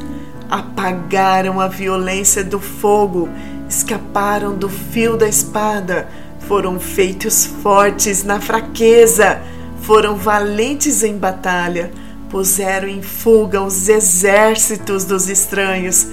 apagaram 0.49 1.59
a 1.59 1.67
violência 1.67 2.41
do 2.41 2.57
fogo, 2.57 3.27
escaparam 3.67 4.55
do 4.55 4.69
fio 4.69 5.17
da 5.17 5.27
espada, 5.27 6.07
foram 6.39 6.79
feitos 6.79 7.45
fortes 7.45 8.23
na 8.23 8.39
fraqueza, 8.39 9.41
foram 9.81 10.15
valentes 10.15 11.03
em 11.03 11.17
batalha, 11.17 11.91
puseram 12.29 12.87
em 12.87 13.01
fuga 13.01 13.61
os 13.61 13.89
exércitos 13.89 15.05
dos 15.05 15.29
estranhos. 15.29 16.07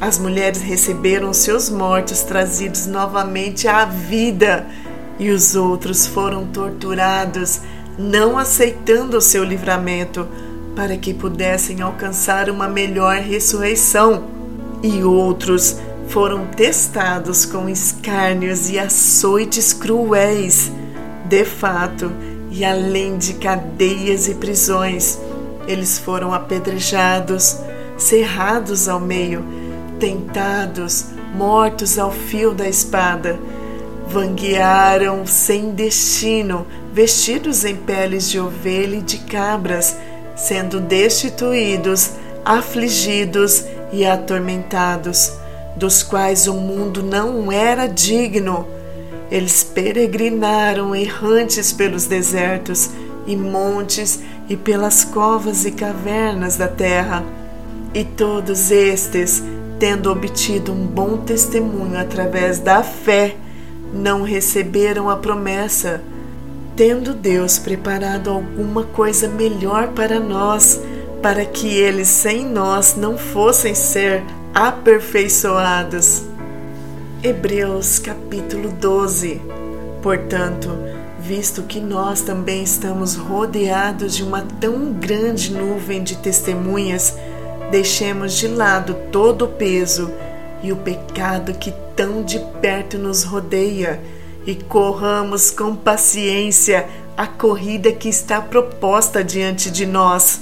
As 0.00 0.18
mulheres 0.18 0.60
receberam 0.60 1.32
seus 1.32 1.68
mortos 1.68 2.22
trazidos 2.22 2.86
novamente 2.86 3.68
à 3.68 3.84
vida, 3.84 4.66
e 5.18 5.30
os 5.30 5.54
outros 5.54 6.06
foram 6.06 6.46
torturados, 6.46 7.60
não 7.98 8.38
aceitando 8.38 9.18
o 9.18 9.20
seu 9.20 9.44
livramento 9.44 10.26
para 10.74 10.96
que 10.96 11.12
pudessem 11.12 11.82
alcançar 11.82 12.48
uma 12.50 12.66
melhor 12.66 13.16
ressurreição, 13.16 14.24
e 14.82 15.04
outros 15.04 15.76
foram 16.08 16.46
testados 16.46 17.46
com 17.46 17.68
escárnios 17.68 18.70
e 18.70 18.78
açoites 18.78 19.72
cruéis, 19.72 20.70
de 21.26 21.44
fato, 21.44 22.10
e 22.50 22.64
além 22.64 23.16
de 23.16 23.34
cadeias 23.34 24.28
e 24.28 24.34
prisões, 24.34 25.18
eles 25.72 25.98
foram 25.98 26.32
apedrejados, 26.32 27.56
cerrados 27.96 28.88
ao 28.88 29.00
meio, 29.00 29.44
tentados, 29.98 31.06
mortos 31.34 31.98
ao 31.98 32.10
fio 32.10 32.52
da 32.52 32.68
espada. 32.68 33.38
Vanguearam 34.06 35.26
sem 35.26 35.70
destino, 35.70 36.66
vestidos 36.92 37.64
em 37.64 37.76
peles 37.76 38.28
de 38.28 38.38
ovelha 38.38 38.96
e 38.96 39.02
de 39.02 39.18
cabras, 39.18 39.96
sendo 40.36 40.80
destituídos, 40.80 42.10
afligidos 42.44 43.64
e 43.92 44.04
atormentados, 44.04 45.32
dos 45.76 46.02
quais 46.02 46.46
o 46.46 46.54
mundo 46.54 47.02
não 47.02 47.50
era 47.50 47.86
digno. 47.86 48.66
Eles 49.30 49.64
peregrinaram 49.64 50.94
errantes 50.94 51.72
pelos 51.72 52.04
desertos 52.04 52.90
e 53.26 53.34
montes 53.34 54.20
e 54.52 54.56
pelas 54.56 55.02
covas 55.02 55.64
e 55.64 55.70
cavernas 55.70 56.56
da 56.56 56.68
terra. 56.68 57.24
E 57.94 58.04
todos 58.04 58.70
estes, 58.70 59.42
tendo 59.78 60.10
obtido 60.10 60.72
um 60.72 60.86
bom 60.86 61.16
testemunho 61.16 61.98
através 61.98 62.58
da 62.58 62.82
fé, 62.82 63.36
não 63.94 64.22
receberam 64.22 65.08
a 65.08 65.16
promessa 65.16 66.02
tendo 66.76 67.14
Deus 67.14 67.58
preparado 67.58 68.30
alguma 68.30 68.84
coisa 68.84 69.28
melhor 69.28 69.88
para 69.88 70.18
nós, 70.18 70.80
para 71.22 71.44
que 71.44 71.68
eles 71.68 72.08
sem 72.08 72.46
nós 72.46 72.96
não 72.96 73.18
fossem 73.18 73.74
ser 73.74 74.22
aperfeiçoados. 74.54 76.24
Hebreus 77.22 77.98
capítulo 77.98 78.70
12. 78.70 79.40
Portanto, 80.02 80.70
visto 81.22 81.62
que 81.62 81.78
nós 81.78 82.20
também 82.20 82.64
estamos 82.64 83.14
rodeados 83.14 84.16
de 84.16 84.24
uma 84.24 84.42
tão 84.42 84.92
grande 84.92 85.52
nuvem 85.52 86.02
de 86.02 86.16
testemunhas, 86.16 87.16
deixemos 87.70 88.32
de 88.34 88.48
lado 88.48 88.96
todo 89.12 89.44
o 89.44 89.48
peso 89.48 90.10
e 90.64 90.72
o 90.72 90.76
pecado 90.76 91.54
que 91.54 91.72
tão 91.94 92.24
de 92.24 92.40
perto 92.60 92.98
nos 92.98 93.22
rodeia 93.22 94.00
e 94.44 94.56
corramos 94.56 95.52
com 95.52 95.76
paciência 95.76 96.88
a 97.16 97.26
corrida 97.26 97.92
que 97.92 98.08
está 98.08 98.40
proposta 98.40 99.22
diante 99.22 99.70
de 99.70 99.86
nós, 99.86 100.40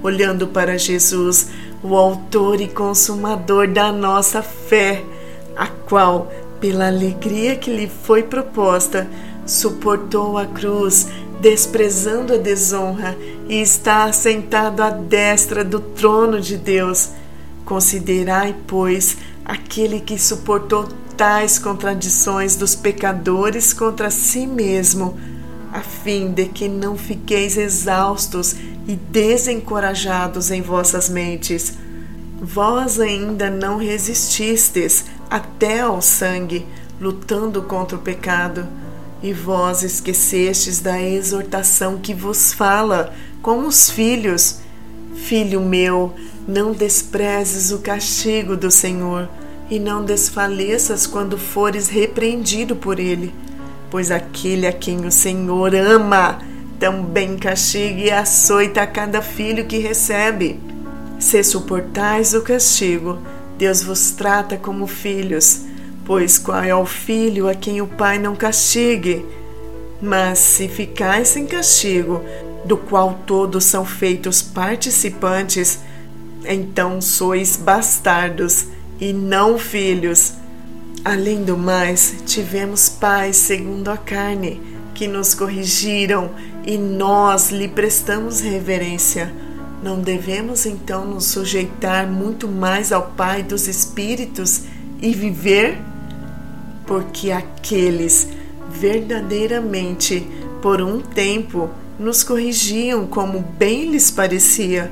olhando 0.00 0.46
para 0.46 0.78
Jesus, 0.78 1.48
o 1.82 1.96
Autor 1.96 2.60
e 2.60 2.68
Consumador 2.68 3.66
da 3.66 3.90
nossa 3.90 4.42
fé, 4.42 5.02
a 5.56 5.66
qual, 5.66 6.30
pela 6.60 6.86
alegria 6.86 7.56
que 7.56 7.74
lhe 7.74 7.88
foi 7.88 8.22
proposta, 8.22 9.08
suportou 9.46 10.38
a 10.38 10.46
cruz, 10.46 11.08
desprezando 11.40 12.34
a 12.34 12.38
desonra, 12.38 13.16
e 13.48 13.60
está 13.60 14.04
assentado 14.04 14.82
à 14.82 14.90
destra 14.90 15.64
do 15.64 15.80
trono 15.80 16.40
de 16.40 16.56
Deus. 16.56 17.10
Considerai, 17.64 18.54
pois, 18.66 19.16
aquele 19.44 20.00
que 20.00 20.18
suportou 20.18 20.88
tais 21.16 21.58
contradições 21.58 22.56
dos 22.56 22.74
pecadores 22.74 23.72
contra 23.72 24.10
si 24.10 24.46
mesmo, 24.46 25.18
a 25.72 25.80
fim 25.80 26.30
de 26.30 26.46
que 26.46 26.68
não 26.68 26.96
fiqueis 26.96 27.56
exaustos 27.56 28.54
e 28.86 28.94
desencorajados 28.94 30.50
em 30.50 30.62
vossas 30.62 31.08
mentes. 31.08 31.74
Vós 32.40 33.00
ainda 33.00 33.50
não 33.50 33.76
resististes 33.76 35.06
até 35.30 35.80
ao 35.80 36.00
sangue, 36.00 36.66
lutando 37.00 37.62
contra 37.62 37.96
o 37.96 38.00
pecado, 38.00 38.68
e 39.24 39.32
vós 39.32 39.82
esquecestes 39.82 40.80
da 40.80 41.00
exortação 41.00 41.96
que 41.96 42.12
vos 42.12 42.52
fala, 42.52 43.14
como 43.40 43.66
os 43.66 43.88
filhos. 43.88 44.58
Filho 45.14 45.62
meu, 45.62 46.12
não 46.46 46.72
desprezes 46.72 47.72
o 47.72 47.78
castigo 47.78 48.54
do 48.54 48.70
Senhor 48.70 49.26
e 49.70 49.78
não 49.78 50.04
desfaleças 50.04 51.06
quando 51.06 51.38
fores 51.38 51.88
repreendido 51.88 52.76
por 52.76 53.00
ele, 53.00 53.32
pois 53.90 54.10
aquele 54.10 54.66
a 54.66 54.72
quem 54.74 55.06
o 55.06 55.10
Senhor 55.10 55.74
ama 55.74 56.40
também 56.78 57.38
castiga 57.38 58.00
e 58.02 58.10
açoita 58.10 58.82
a 58.82 58.86
cada 58.86 59.22
filho 59.22 59.64
que 59.64 59.78
recebe. 59.78 60.60
Se 61.18 61.42
suportais 61.42 62.34
o 62.34 62.42
castigo, 62.42 63.16
Deus 63.56 63.82
vos 63.82 64.10
trata 64.10 64.58
como 64.58 64.86
filhos, 64.86 65.62
pois 66.04 66.38
qual 66.38 66.62
é 66.62 66.74
o 66.74 66.84
filho 66.84 67.48
a 67.48 67.54
quem 67.54 67.80
o 67.80 67.86
Pai 67.86 68.18
não 68.18 68.36
castigue? 68.36 69.24
Mas 70.00 70.38
se 70.38 70.68
ficais 70.68 71.28
sem 71.28 71.46
castigo, 71.46 72.20
do 72.64 72.76
qual 72.76 73.20
todos 73.26 73.64
são 73.64 73.84
feitos 73.84 74.42
participantes, 74.42 75.80
então 76.44 77.00
sois 77.00 77.56
bastardos 77.56 78.66
e 79.00 79.12
não 79.12 79.58
filhos. 79.58 80.34
Além 81.04 81.44
do 81.44 81.56
mais, 81.56 82.16
tivemos 82.26 82.88
pais 82.88 83.36
segundo 83.36 83.90
a 83.90 83.96
carne, 83.96 84.60
que 84.94 85.06
nos 85.06 85.34
corrigiram 85.34 86.30
e 86.64 86.78
nós 86.78 87.50
lhe 87.50 87.68
prestamos 87.68 88.40
reverência. 88.40 89.32
Não 89.82 90.00
devemos 90.00 90.64
então 90.64 91.04
nos 91.04 91.26
sujeitar 91.26 92.06
muito 92.06 92.48
mais 92.48 92.90
ao 92.90 93.02
Pai 93.10 93.42
dos 93.42 93.68
Espíritos 93.68 94.62
e 95.02 95.12
viver? 95.12 95.78
Porque 96.86 97.30
aqueles 97.30 98.28
verdadeiramente, 98.70 100.26
por 100.60 100.80
um 100.80 101.00
tempo, 101.00 101.70
nos 101.98 102.24
corrigiam 102.24 103.06
como 103.06 103.40
bem 103.40 103.90
lhes 103.90 104.10
parecia, 104.10 104.90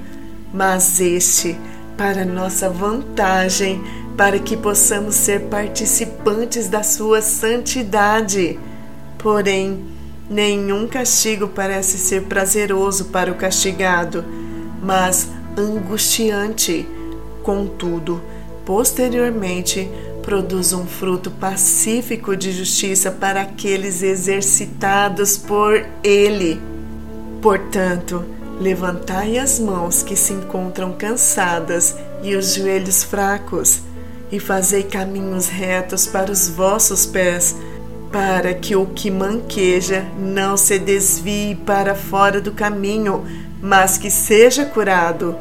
mas 0.52 1.00
este 1.00 1.56
para 1.96 2.24
nossa 2.24 2.68
vantagem, 2.68 3.82
para 4.16 4.38
que 4.38 4.56
possamos 4.56 5.14
ser 5.14 5.42
participantes 5.42 6.68
da 6.68 6.82
sua 6.82 7.20
santidade. 7.20 8.58
Porém, 9.18 9.84
nenhum 10.28 10.86
castigo 10.86 11.48
parece 11.48 11.98
ser 11.98 12.22
prazeroso 12.22 13.06
para 13.06 13.30
o 13.30 13.34
castigado, 13.34 14.24
mas 14.82 15.28
angustiante. 15.56 16.86
Contudo, 17.42 18.22
posteriormente, 18.64 19.90
produz 20.22 20.72
um 20.72 20.86
fruto 20.86 21.30
pacífico 21.30 22.36
de 22.36 22.52
justiça 22.52 23.10
para 23.10 23.42
aqueles 23.42 24.02
exercitados 24.02 25.36
por 25.36 25.84
ele. 26.02 26.60
Portanto, 27.40 28.24
Levantai 28.62 29.38
as 29.38 29.58
mãos 29.58 30.04
que 30.04 30.14
se 30.14 30.32
encontram 30.32 30.92
cansadas 30.92 31.96
e 32.22 32.36
os 32.36 32.54
joelhos 32.54 33.02
fracos, 33.02 33.80
e 34.30 34.38
fazei 34.38 34.84
caminhos 34.84 35.48
retos 35.48 36.06
para 36.06 36.30
os 36.30 36.48
vossos 36.48 37.04
pés, 37.04 37.56
para 38.12 38.54
que 38.54 38.76
o 38.76 38.86
que 38.86 39.10
manqueja 39.10 40.06
não 40.16 40.56
se 40.56 40.78
desvie 40.78 41.56
para 41.56 41.96
fora 41.96 42.40
do 42.40 42.52
caminho, 42.52 43.24
mas 43.60 43.98
que 43.98 44.10
seja 44.10 44.64
curado. 44.64 45.34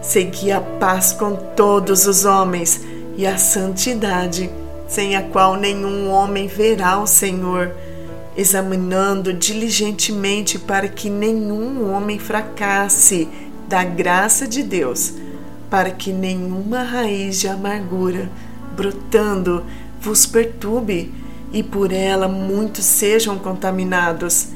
Segui 0.00 0.52
a 0.52 0.60
paz 0.60 1.12
com 1.12 1.34
todos 1.34 2.06
os 2.06 2.24
homens 2.24 2.80
e 3.16 3.26
a 3.26 3.36
santidade, 3.36 4.50
sem 4.88 5.16
a 5.16 5.22
qual 5.22 5.56
nenhum 5.56 6.10
homem 6.10 6.46
verá 6.46 6.98
o 6.98 7.06
Senhor 7.06 7.72
examinando 8.36 9.32
diligentemente 9.32 10.58
para 10.58 10.88
que 10.88 11.10
nenhum 11.10 11.90
homem 11.92 12.18
fracasse 12.18 13.28
da 13.68 13.84
graça 13.84 14.46
de 14.46 14.62
Deus, 14.62 15.14
para 15.70 15.90
que 15.90 16.12
nenhuma 16.12 16.82
raiz 16.82 17.40
de 17.40 17.48
amargura 17.48 18.30
brotando 18.74 19.64
vos 20.00 20.26
perturbe 20.26 21.12
e 21.52 21.62
por 21.62 21.92
ela 21.92 22.26
muitos 22.26 22.84
sejam 22.84 23.38
contaminados. 23.38 24.48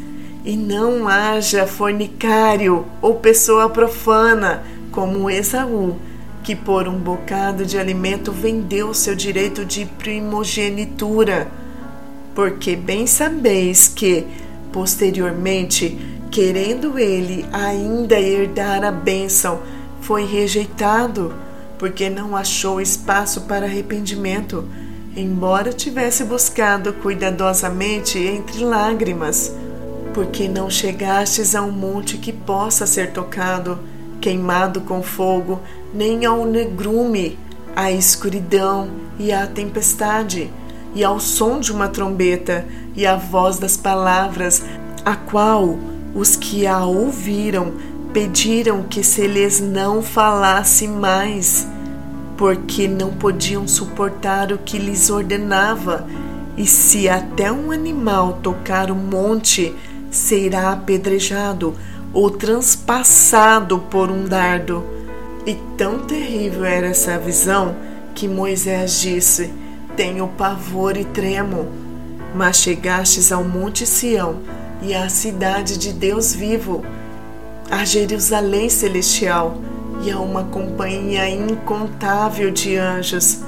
E 0.45 0.57
não 0.57 1.09
haja 1.09 1.67
fornicário 1.67 2.87
ou 3.03 3.17
pessoa 3.17 3.69
profana 3.69 4.63
como 4.93 5.29
Esaú, 5.29 5.97
que 6.47 6.55
por 6.55 6.86
um 6.86 6.97
bocado 6.97 7.66
de 7.66 7.76
alimento 7.76 8.30
vendeu 8.30 8.94
seu 8.94 9.16
direito 9.16 9.64
de 9.64 9.84
primogenitura. 9.84 11.49
Porque 12.36 12.76
bem 12.76 13.05
sabeis 13.05 13.88
que, 13.88 14.24
posteriormente, 14.72 15.99
querendo 16.30 17.01
ele 17.01 17.44
ainda 17.53 18.20
herdar 18.20 18.84
a 18.84 18.92
bênção, 18.92 19.59
foi 20.01 20.24
rejeitado, 20.24 21.34
porque 21.80 22.09
não 22.09 22.36
achou 22.36 22.80
espaço 22.80 23.40
para 23.40 23.66
arrependimento, 23.66 24.68
embora 25.16 25.72
tivesse 25.72 26.22
buscado 26.22 26.92
cuidadosamente 26.92 28.20
entre 28.20 28.64
lágrimas. 28.64 29.53
Porque 30.14 30.47
não 30.47 30.70
chegastes 30.70 31.57
a 31.57 31.62
um 31.62 31.72
monte 31.72 32.18
que 32.18 32.32
possa 32.32 32.86
ser 32.86 33.11
tocado, 33.11 33.80
queimado 34.20 34.82
com 34.82 35.03
fogo, 35.03 35.61
nem 35.97 36.26
ao 36.26 36.44
negrume, 36.44 37.38
à 37.74 37.90
escuridão 37.90 38.88
e 39.18 39.32
à 39.32 39.47
tempestade, 39.47 40.51
e 40.94 41.03
ao 41.03 41.18
som 41.18 41.59
de 41.59 41.72
uma 41.72 41.88
trombeta 41.88 42.66
e 42.94 43.07
à 43.07 43.16
voz 43.16 43.59
das 43.59 43.78
palavras, 43.78 44.62
a 45.05 45.16
qual 45.16 45.78
os 46.14 46.36
que 46.36 46.66
a 46.66 46.84
ouviram 46.84 47.72
pediram 48.12 48.82
que 48.82 49.03
se 49.03 49.26
lhes 49.26 49.59
não 49.59 50.03
falasse 50.03 50.86
mais, 50.86 51.66
porque 52.36 52.86
não 52.86 53.12
podiam 53.14 53.66
suportar 53.66 54.53
o 54.53 54.59
que 54.59 54.78
lhes 54.78 55.09
ordenava, 55.09 56.07
e 56.59 56.66
se 56.66 57.09
até 57.09 57.51
um 57.51 57.70
animal 57.70 58.38
tocar 58.42 58.90
o 58.90 58.94
monte, 58.94 59.74
será 60.11 60.72
apedrejado 60.72 61.74
ou 62.12 62.30
transpassado 62.30 63.78
por 63.90 64.11
um 64.11 64.24
dardo. 64.24 64.97
E 65.47 65.55
tão 65.78 66.01
terrível 66.01 66.64
era 66.64 66.88
essa 66.88 67.16
visão 67.20 67.76
que 68.16 68.26
Moisés 68.26 69.01
disse: 69.01 69.53
Tenho 69.97 70.26
pavor 70.26 70.97
e 70.97 71.05
tremo. 71.05 71.68
Mas 72.34 72.57
chegastes 72.57 73.30
ao 73.30 73.44
Monte 73.44 73.86
Sião 73.86 74.40
e 74.82 74.92
à 74.92 75.09
cidade 75.09 75.78
de 75.78 75.92
Deus 75.92 76.34
vivo, 76.34 76.84
a 77.70 77.84
Jerusalém 77.84 78.68
celestial 78.68 79.59
e 80.03 80.11
a 80.11 80.18
uma 80.18 80.44
companhia 80.44 81.28
incontável 81.28 82.51
de 82.51 82.76
anjos, 82.76 83.40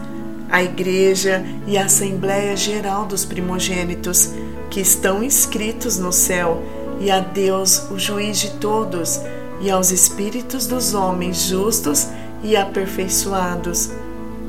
a 0.49 0.63
Igreja 0.63 1.45
e 1.67 1.77
a 1.77 1.85
Assembleia 1.85 2.57
Geral 2.57 3.05
dos 3.05 3.25
Primogênitos, 3.25 4.33
que 4.71 4.81
estão 4.81 5.23
inscritos 5.23 5.99
no 5.99 6.13
céu, 6.13 6.63
e 7.01 7.11
a 7.11 7.21
Deus, 7.21 7.91
o 7.91 7.99
juiz 7.99 8.39
de 8.39 8.53
todos, 8.53 9.21
e 9.61 9.71
aos 9.71 9.91
espíritos 9.91 10.67
dos 10.67 10.95
homens 10.95 11.43
justos 11.43 12.09
e 12.43 12.57
aperfeiçoados, 12.57 13.91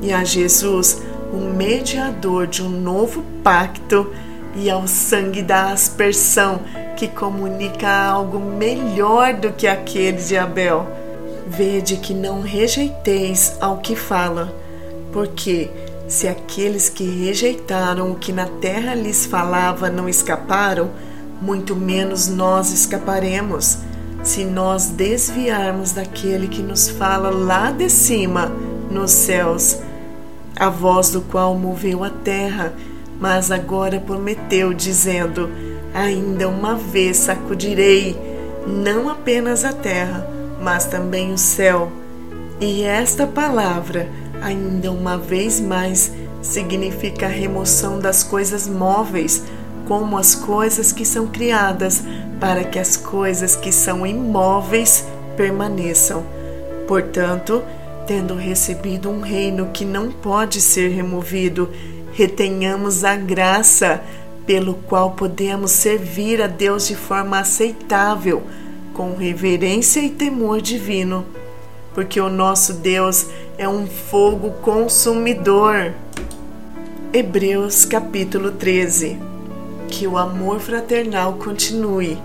e 0.00 0.12
a 0.12 0.24
Jesus, 0.24 1.02
o 1.32 1.36
mediador 1.36 2.46
de 2.46 2.62
um 2.62 2.68
novo 2.68 3.22
pacto, 3.42 4.10
e 4.56 4.68
ao 4.68 4.86
sangue 4.86 5.42
da 5.42 5.70
aspersão, 5.72 6.60
que 6.96 7.06
comunica 7.06 7.88
algo 7.88 8.38
melhor 8.38 9.34
do 9.34 9.52
que 9.52 9.66
aquele 9.66 10.20
de 10.20 10.36
Abel. 10.36 10.86
Vede 11.46 11.96
que 11.96 12.12
não 12.12 12.40
rejeiteis 12.42 13.56
ao 13.60 13.78
que 13.78 13.94
fala, 13.94 14.52
porque 15.12 15.70
se 16.08 16.26
aqueles 16.26 16.88
que 16.88 17.04
rejeitaram 17.04 18.10
o 18.10 18.16
que 18.16 18.32
na 18.32 18.46
terra 18.46 18.94
lhes 18.94 19.26
falava 19.26 19.88
não 19.88 20.08
escaparam, 20.08 20.90
muito 21.40 21.74
menos 21.74 22.28
nós 22.28 22.72
escaparemos 22.72 23.78
se 24.22 24.44
nós 24.44 24.88
desviarmos 24.88 25.92
daquele 25.92 26.48
que 26.48 26.62
nos 26.62 26.88
fala 26.88 27.30
lá 27.30 27.70
de 27.70 27.88
cima, 27.88 28.52
nos 28.90 29.10
céus, 29.10 29.78
a 30.56 30.68
voz 30.68 31.10
do 31.10 31.22
qual 31.22 31.54
moveu 31.56 32.04
a 32.04 32.10
terra, 32.10 32.72
mas 33.18 33.50
agora 33.50 33.98
prometeu, 33.98 34.74
dizendo: 34.74 35.48
Ainda 35.94 36.48
uma 36.48 36.74
vez 36.74 37.16
sacudirei, 37.16 38.16
não 38.66 39.08
apenas 39.08 39.64
a 39.64 39.72
terra, 39.72 40.28
mas 40.60 40.86
também 40.86 41.32
o 41.32 41.38
céu. 41.38 41.90
E 42.60 42.82
esta 42.82 43.26
palavra, 43.26 44.08
ainda 44.42 44.92
uma 44.92 45.16
vez 45.16 45.58
mais, 45.58 46.12
significa 46.42 47.26
a 47.26 47.30
remoção 47.30 47.98
das 47.98 48.22
coisas 48.22 48.66
móveis, 48.66 49.44
como 49.88 50.16
as 50.16 50.34
coisas 50.34 50.92
que 50.92 51.04
são 51.04 51.26
criadas, 51.26 52.02
para 52.40 52.64
que 52.64 52.78
as 52.78 52.96
coisas 52.96 53.54
que 53.54 53.70
são 53.70 54.06
imóveis 54.06 55.04
permaneçam. 55.36 56.24
Portanto, 56.88 57.62
tendo 58.06 58.34
recebido 58.34 59.10
um 59.10 59.20
reino 59.20 59.70
que 59.72 59.84
não 59.84 60.10
pode 60.10 60.60
ser 60.60 60.88
removido, 60.88 61.70
retenhamos 62.12 63.04
a 63.04 63.14
graça 63.14 64.02
pelo 64.46 64.74
qual 64.74 65.12
podemos 65.12 65.70
servir 65.70 66.42
a 66.42 66.46
Deus 66.46 66.88
de 66.88 66.96
forma 66.96 67.38
aceitável, 67.38 68.42
com 68.94 69.14
reverência 69.14 70.00
e 70.00 70.10
temor 70.10 70.60
divino, 70.60 71.24
porque 71.94 72.20
o 72.20 72.28
nosso 72.28 72.72
Deus 72.72 73.26
é 73.56 73.68
um 73.68 73.86
fogo 73.86 74.50
consumidor. 74.62 75.92
Hebreus 77.12 77.84
capítulo 77.84 78.52
13 78.52 79.18
Que 79.88 80.06
o 80.06 80.16
amor 80.16 80.60
fraternal 80.60 81.34
continue 81.34 82.18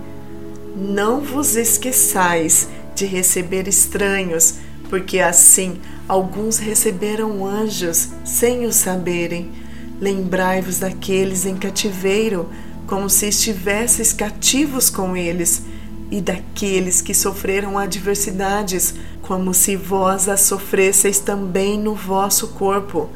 não 0.76 1.22
vos 1.22 1.56
esqueçais 1.56 2.68
de 2.94 3.06
receber 3.06 3.68
estranhos, 3.68 4.56
porque 4.90 5.20
assim 5.20 5.80
alguns 6.08 6.58
receberam 6.58 7.46
anjos 7.46 8.10
sem 8.26 8.66
o 8.66 8.74
saberem. 8.74 9.52
Lembrai-vos 10.00 10.80
daqueles 10.80 11.46
em 11.46 11.56
cativeiro, 11.56 12.50
como 12.86 13.10
se 13.10 13.28
estivesseis 13.28 14.12
cativos 14.12 14.90
com 14.90 15.16
eles, 15.16 15.64
e 16.12 16.22
daqueles 16.22 17.02
que 17.02 17.14
sofreram 17.14 17.78
adversidades, 17.78 18.94
como 19.22 19.54
se 19.54 19.76
vós 19.76 20.30
as 20.30 20.42
sofresseis 20.42 21.20
também 21.20 21.80
no 21.80 21.96
vosso 21.96 22.50
corpo. 22.50 23.10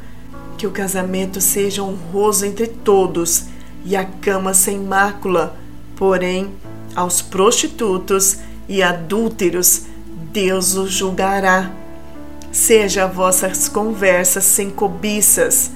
Que 0.56 0.66
o 0.66 0.70
casamento 0.70 1.40
seja 1.40 1.82
honroso 1.82 2.46
entre 2.46 2.66
todos, 2.66 3.44
e 3.84 3.94
a 3.94 4.04
cama 4.04 4.52
sem 4.52 4.78
mácula, 4.78 5.56
porém 5.96 6.50
aos 6.94 7.22
prostitutos 7.22 8.38
e 8.68 8.82
adúlteros, 8.82 9.82
Deus 10.32 10.74
os 10.74 10.92
julgará. 10.92 11.70
Seja 12.52 13.06
vossas 13.06 13.68
conversas 13.68 14.44
sem 14.44 14.70
cobiças, 14.70 15.70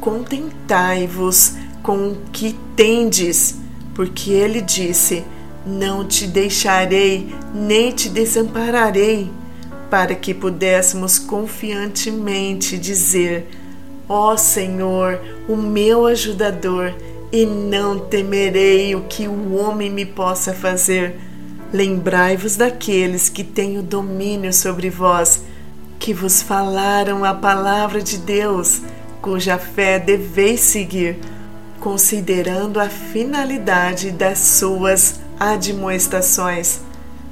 contentai-vos 0.00 1.54
com 1.82 2.08
o 2.08 2.16
que 2.32 2.58
tendes, 2.76 3.56
porque 3.94 4.30
ele 4.30 4.60
disse: 4.60 5.24
Não 5.66 6.06
te 6.06 6.26
deixarei, 6.26 7.34
nem 7.54 7.90
te 7.92 8.08
desampararei, 8.08 9.30
para 9.90 10.14
que 10.14 10.34
pudéssemos 10.34 11.18
confiantemente 11.18 12.78
dizer: 12.78 13.48
Ó 14.08 14.36
Senhor, 14.36 15.20
o 15.48 15.56
meu 15.56 16.06
ajudador, 16.06 16.94
e 17.32 17.46
não 17.46 17.98
temerei 17.98 18.94
o 18.94 19.02
que 19.02 19.28
o 19.28 19.54
homem 19.54 19.90
me 19.90 20.04
possa 20.04 20.52
fazer. 20.52 21.18
Lembrai-vos 21.72 22.56
daqueles 22.56 23.28
que 23.28 23.44
têm 23.44 23.78
o 23.78 23.82
domínio 23.82 24.52
sobre 24.52 24.90
vós, 24.90 25.42
que 25.98 26.12
vos 26.12 26.42
falaram 26.42 27.24
a 27.24 27.32
palavra 27.34 28.02
de 28.02 28.18
Deus, 28.18 28.82
cuja 29.22 29.58
fé 29.58 29.98
deveis 29.98 30.60
seguir, 30.60 31.18
considerando 31.78 32.80
a 32.80 32.88
finalidade 32.88 34.10
das 34.10 34.38
suas 34.38 35.20
admoestações. 35.38 36.80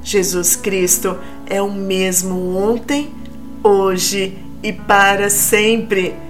Jesus 0.01 0.55
Cristo 0.55 1.17
é 1.45 1.61
o 1.61 1.71
mesmo 1.71 2.55
ontem, 2.55 3.13
hoje 3.61 4.37
e 4.63 4.71
para 4.71 5.29
sempre. 5.29 6.28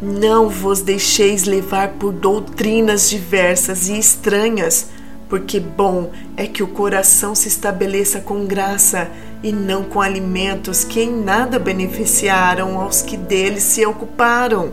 Não 0.00 0.50
vos 0.50 0.82
deixeis 0.82 1.44
levar 1.44 1.94
por 1.94 2.12
doutrinas 2.12 3.08
diversas 3.08 3.88
e 3.88 3.98
estranhas, 3.98 4.88
porque 5.26 5.58
bom 5.58 6.10
é 6.36 6.46
que 6.46 6.62
o 6.62 6.68
coração 6.68 7.34
se 7.34 7.48
estabeleça 7.48 8.20
com 8.20 8.44
graça 8.44 9.08
e 9.42 9.52
não 9.52 9.84
com 9.84 10.00
alimentos 10.00 10.84
que 10.84 11.00
em 11.00 11.10
nada 11.10 11.58
beneficiaram 11.58 12.78
aos 12.78 13.00
que 13.00 13.16
deles 13.16 13.62
se 13.62 13.86
ocuparam. 13.86 14.72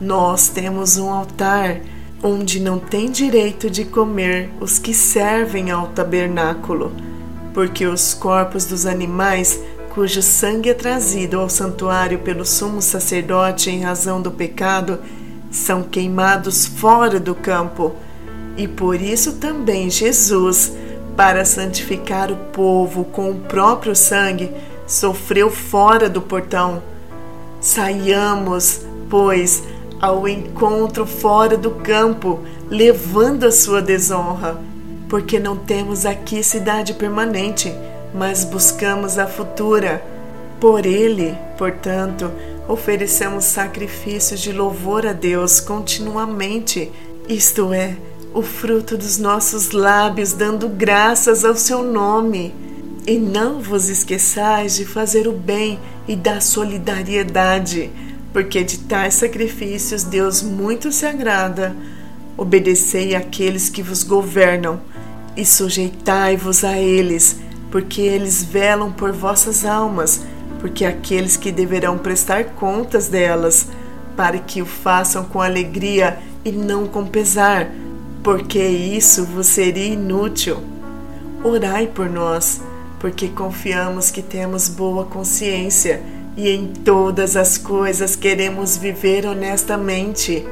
Nós 0.00 0.48
temos 0.48 0.96
um 0.96 1.10
altar 1.10 1.80
onde 2.22 2.58
não 2.58 2.78
tem 2.78 3.10
direito 3.10 3.68
de 3.68 3.84
comer 3.84 4.48
os 4.60 4.78
que 4.78 4.94
servem 4.94 5.70
ao 5.70 5.88
tabernáculo, 5.88 6.90
porque 7.52 7.86
os 7.86 8.14
corpos 8.14 8.64
dos 8.64 8.86
animais 8.86 9.60
cujo 9.94 10.20
sangue 10.20 10.70
é 10.70 10.74
trazido 10.74 11.38
ao 11.38 11.48
santuário 11.48 12.18
pelo 12.18 12.44
sumo 12.44 12.82
sacerdote 12.82 13.70
em 13.70 13.82
razão 13.82 14.20
do 14.20 14.30
pecado, 14.30 14.98
são 15.52 15.84
queimados 15.84 16.66
fora 16.66 17.20
do 17.20 17.32
campo. 17.32 17.94
E 18.56 18.66
por 18.66 19.00
isso 19.00 19.34
também 19.34 19.88
Jesus, 19.88 20.72
para 21.16 21.44
santificar 21.44 22.32
o 22.32 22.36
povo 22.52 23.04
com 23.04 23.30
o 23.30 23.36
próprio 23.36 23.94
sangue, 23.94 24.50
sofreu 24.84 25.48
fora 25.48 26.08
do 26.08 26.20
portão. 26.20 26.82
Saiamos, 27.60 28.80
pois, 29.08 29.62
ao 30.00 30.26
encontro 30.26 31.06
fora 31.06 31.56
do 31.56 31.70
campo, 31.70 32.40
levando 32.68 33.44
a 33.44 33.52
sua 33.52 33.80
desonra, 33.80 34.60
porque 35.08 35.38
não 35.38 35.56
temos 35.56 36.04
aqui 36.04 36.42
cidade 36.42 36.94
permanente, 36.94 37.72
mas 38.14 38.44
buscamos 38.44 39.18
a 39.18 39.26
futura. 39.26 40.02
Por 40.60 40.86
ele, 40.86 41.36
portanto, 41.58 42.30
oferecemos 42.68 43.44
sacrifícios 43.44 44.40
de 44.40 44.52
louvor 44.52 45.04
a 45.04 45.12
Deus 45.12 45.60
continuamente, 45.60 46.90
isto 47.28 47.72
é, 47.72 47.96
o 48.32 48.40
fruto 48.40 48.96
dos 48.96 49.18
nossos 49.18 49.72
lábios, 49.72 50.32
dando 50.32 50.68
graças 50.68 51.44
ao 51.44 51.56
seu 51.56 51.82
nome. 51.82 52.54
E 53.06 53.18
não 53.18 53.60
vos 53.60 53.90
esqueçais 53.90 54.76
de 54.76 54.86
fazer 54.86 55.28
o 55.28 55.32
bem 55.32 55.78
e 56.08 56.16
da 56.16 56.40
solidariedade, 56.40 57.90
porque 58.32 58.64
de 58.64 58.78
tais 58.78 59.14
sacrifícios 59.14 60.04
Deus 60.04 60.42
muito 60.42 60.90
se 60.90 61.04
agrada. 61.04 61.76
Obedecei 62.36 63.14
àqueles 63.14 63.68
que 63.68 63.82
vos 63.82 64.02
governam 64.02 64.80
e 65.36 65.44
sujeitai-vos 65.44 66.64
a 66.64 66.78
eles, 66.78 67.36
porque 67.74 68.02
eles 68.02 68.44
velam 68.44 68.92
por 68.92 69.10
vossas 69.10 69.64
almas, 69.64 70.20
porque 70.60 70.84
aqueles 70.84 71.36
que 71.36 71.50
deverão 71.50 71.98
prestar 71.98 72.44
contas 72.50 73.08
delas, 73.08 73.66
para 74.16 74.38
que 74.38 74.62
o 74.62 74.64
façam 74.64 75.24
com 75.24 75.42
alegria 75.42 76.20
e 76.44 76.52
não 76.52 76.86
com 76.86 77.04
pesar, 77.04 77.72
porque 78.22 78.64
isso 78.64 79.24
vos 79.24 79.48
seria 79.48 79.92
inútil. 79.92 80.58
Orai 81.42 81.88
por 81.88 82.08
nós 82.08 82.60
porque 83.00 83.26
confiamos 83.26 84.08
que 84.08 84.22
temos 84.22 84.68
boa 84.68 85.04
consciência 85.06 86.00
e 86.36 86.48
em 86.50 86.68
todas 86.68 87.34
as 87.34 87.58
coisas 87.58 88.14
queremos 88.14 88.76
viver 88.76 89.26
honestamente. 89.26 90.46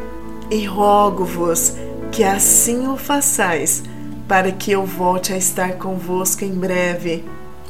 E 0.50 0.64
rogo-vos 0.64 1.74
que 2.10 2.24
assim 2.24 2.88
o 2.88 2.96
façais, 2.96 3.84
para 4.32 4.50
que 4.50 4.72
eu 4.72 4.86
volte 4.86 5.30
a 5.30 5.36
estar 5.36 5.74
convosco 5.74 6.42
em 6.42 6.54
breve. 6.54 7.22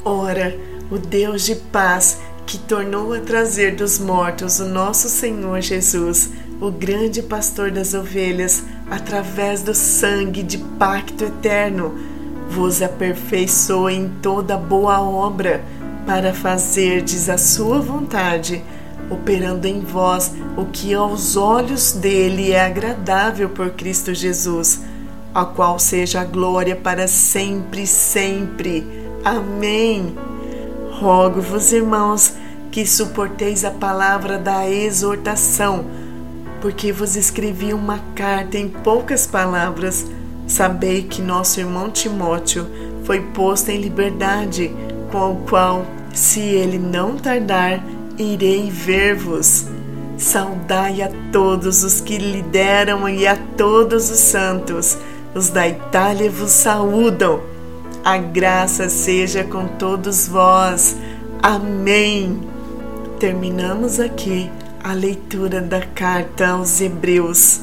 Ora, 0.05 0.57
o 0.93 0.97
Deus 0.97 1.45
de 1.45 1.57
paz, 1.57 2.21
que 2.47 2.57
tornou 2.57 3.13
a 3.13 3.19
trazer 3.19 3.75
dos 3.75 3.99
mortos 3.99 4.61
o 4.61 4.67
nosso 4.67 5.09
Senhor 5.09 5.61
Jesus, 5.61 6.31
o 6.61 6.71
grande 6.71 7.21
pastor 7.21 7.73
das 7.73 7.95
ovelhas, 7.95 8.63
através 8.89 9.61
do 9.61 9.75
sangue 9.75 10.45
de 10.45 10.59
pacto 10.79 11.25
eterno, 11.25 11.99
vos 12.49 12.81
aperfeiçoe 12.81 13.97
em 13.97 14.09
toda 14.23 14.57
boa 14.57 15.01
obra, 15.01 15.65
para 16.07 16.33
fazerdes 16.33 17.29
a 17.29 17.39
sua 17.39 17.81
vontade, 17.81 18.63
operando 19.11 19.67
em 19.67 19.81
vós 19.81 20.31
o 20.57 20.67
que 20.67 20.95
aos 20.95 21.35
olhos 21.35 21.91
dele 21.91 22.53
é 22.53 22.65
agradável 22.65 23.49
por 23.49 23.71
Cristo 23.71 24.15
Jesus, 24.15 24.92
a 25.35 25.45
qual 25.45 25.79
seja 25.79 26.21
a 26.21 26.25
glória 26.25 26.77
para 26.77 27.07
sempre, 27.09 27.87
sempre. 27.87 28.87
Amém. 29.25 30.17
Rogo-vos, 30.93 31.73
irmãos, 31.73 32.35
que 32.71 32.87
suporteis 32.87 33.65
a 33.65 33.71
palavra 33.71 34.39
da 34.39 34.69
exortação, 34.69 35.85
porque 36.61 36.93
vos 36.93 37.17
escrevi 37.17 37.73
uma 37.75 37.99
carta 38.15 38.57
em 38.59 38.69
poucas 38.69 39.27
palavras 39.27 40.07
Sabei 40.47 41.03
que 41.05 41.23
nosso 41.23 41.61
irmão 41.61 41.91
Timóteo 41.91 42.67
foi 43.05 43.21
posto 43.21 43.71
em 43.71 43.81
liberdade, 43.81 44.71
com 45.11 45.33
o 45.33 45.37
qual, 45.49 45.87
se 46.13 46.41
ele 46.41 46.79
não 46.79 47.17
tardar, 47.17 47.83
irei 48.19 48.71
ver-vos. 48.71 49.67
Saudai 50.19 51.01
a 51.01 51.11
todos 51.33 51.83
os 51.83 52.01
que 52.01 52.19
lideram 52.19 53.09
e 53.09 53.27
a 53.27 53.37
todos 53.57 54.11
os 54.11 54.19
santos. 54.19 54.99
Os 55.35 55.49
da 55.49 55.67
Itália 55.67 56.31
vos 56.31 56.51
saúdam. 56.51 57.41
A 58.05 58.19
graça 58.19 58.89
seja 58.89 59.45
com 59.45 59.67
todos 59.67 60.29
vós. 60.29 60.97
Amém. 61.43 62.41
Terminamos 63.19 63.99
aqui 63.99 64.51
a 64.83 64.93
leitura 64.93 65.61
da 65.61 65.81
carta 65.81 66.49
aos 66.49 66.81
Hebreus. 66.81 67.61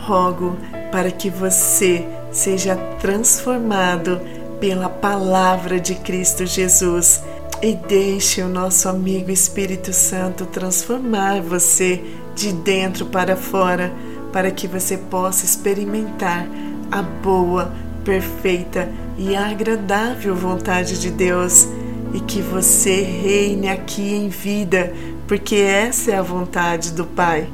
Rogo 0.00 0.56
para 0.92 1.10
que 1.10 1.30
você 1.30 2.06
seja 2.30 2.76
transformado 3.00 4.20
pela 4.60 4.88
palavra 4.88 5.80
de 5.80 5.94
Cristo 5.94 6.44
Jesus 6.44 7.22
e 7.62 7.74
deixe 7.74 8.42
o 8.42 8.48
nosso 8.48 8.88
amigo 8.88 9.30
Espírito 9.30 9.92
Santo 9.92 10.46
transformar 10.46 11.40
você 11.40 12.02
de 12.34 12.52
dentro 12.52 13.06
para 13.06 13.36
fora, 13.36 13.92
para 14.32 14.50
que 14.50 14.68
você 14.68 14.96
possa 14.96 15.44
experimentar 15.44 16.46
a 16.90 17.02
boa, 17.02 17.72
perfeita 18.04 18.88
e 19.16 19.36
agradável 19.36 20.34
vontade 20.34 21.00
de 21.00 21.10
Deus 21.10 21.68
e 22.14 22.20
que 22.20 22.40
você 22.40 23.02
reine 23.02 23.68
aqui 23.68 24.14
em 24.14 24.28
vida, 24.28 24.92
porque 25.26 25.56
essa 25.56 26.12
é 26.12 26.16
a 26.16 26.22
vontade 26.22 26.92
do 26.92 27.04
Pai. 27.04 27.48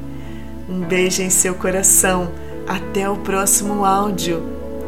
Um 0.67 0.79
beijo 0.79 1.21
em 1.21 1.29
seu 1.29 1.55
coração. 1.55 2.31
Até 2.67 3.07
o 3.07 3.17
próximo 3.17 3.85
áudio. 3.85 4.41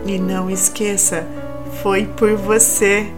E 0.06 0.18
não 0.18 0.50
esqueça, 0.50 1.28
foi 1.84 2.06
por 2.06 2.36
você. 2.36 3.12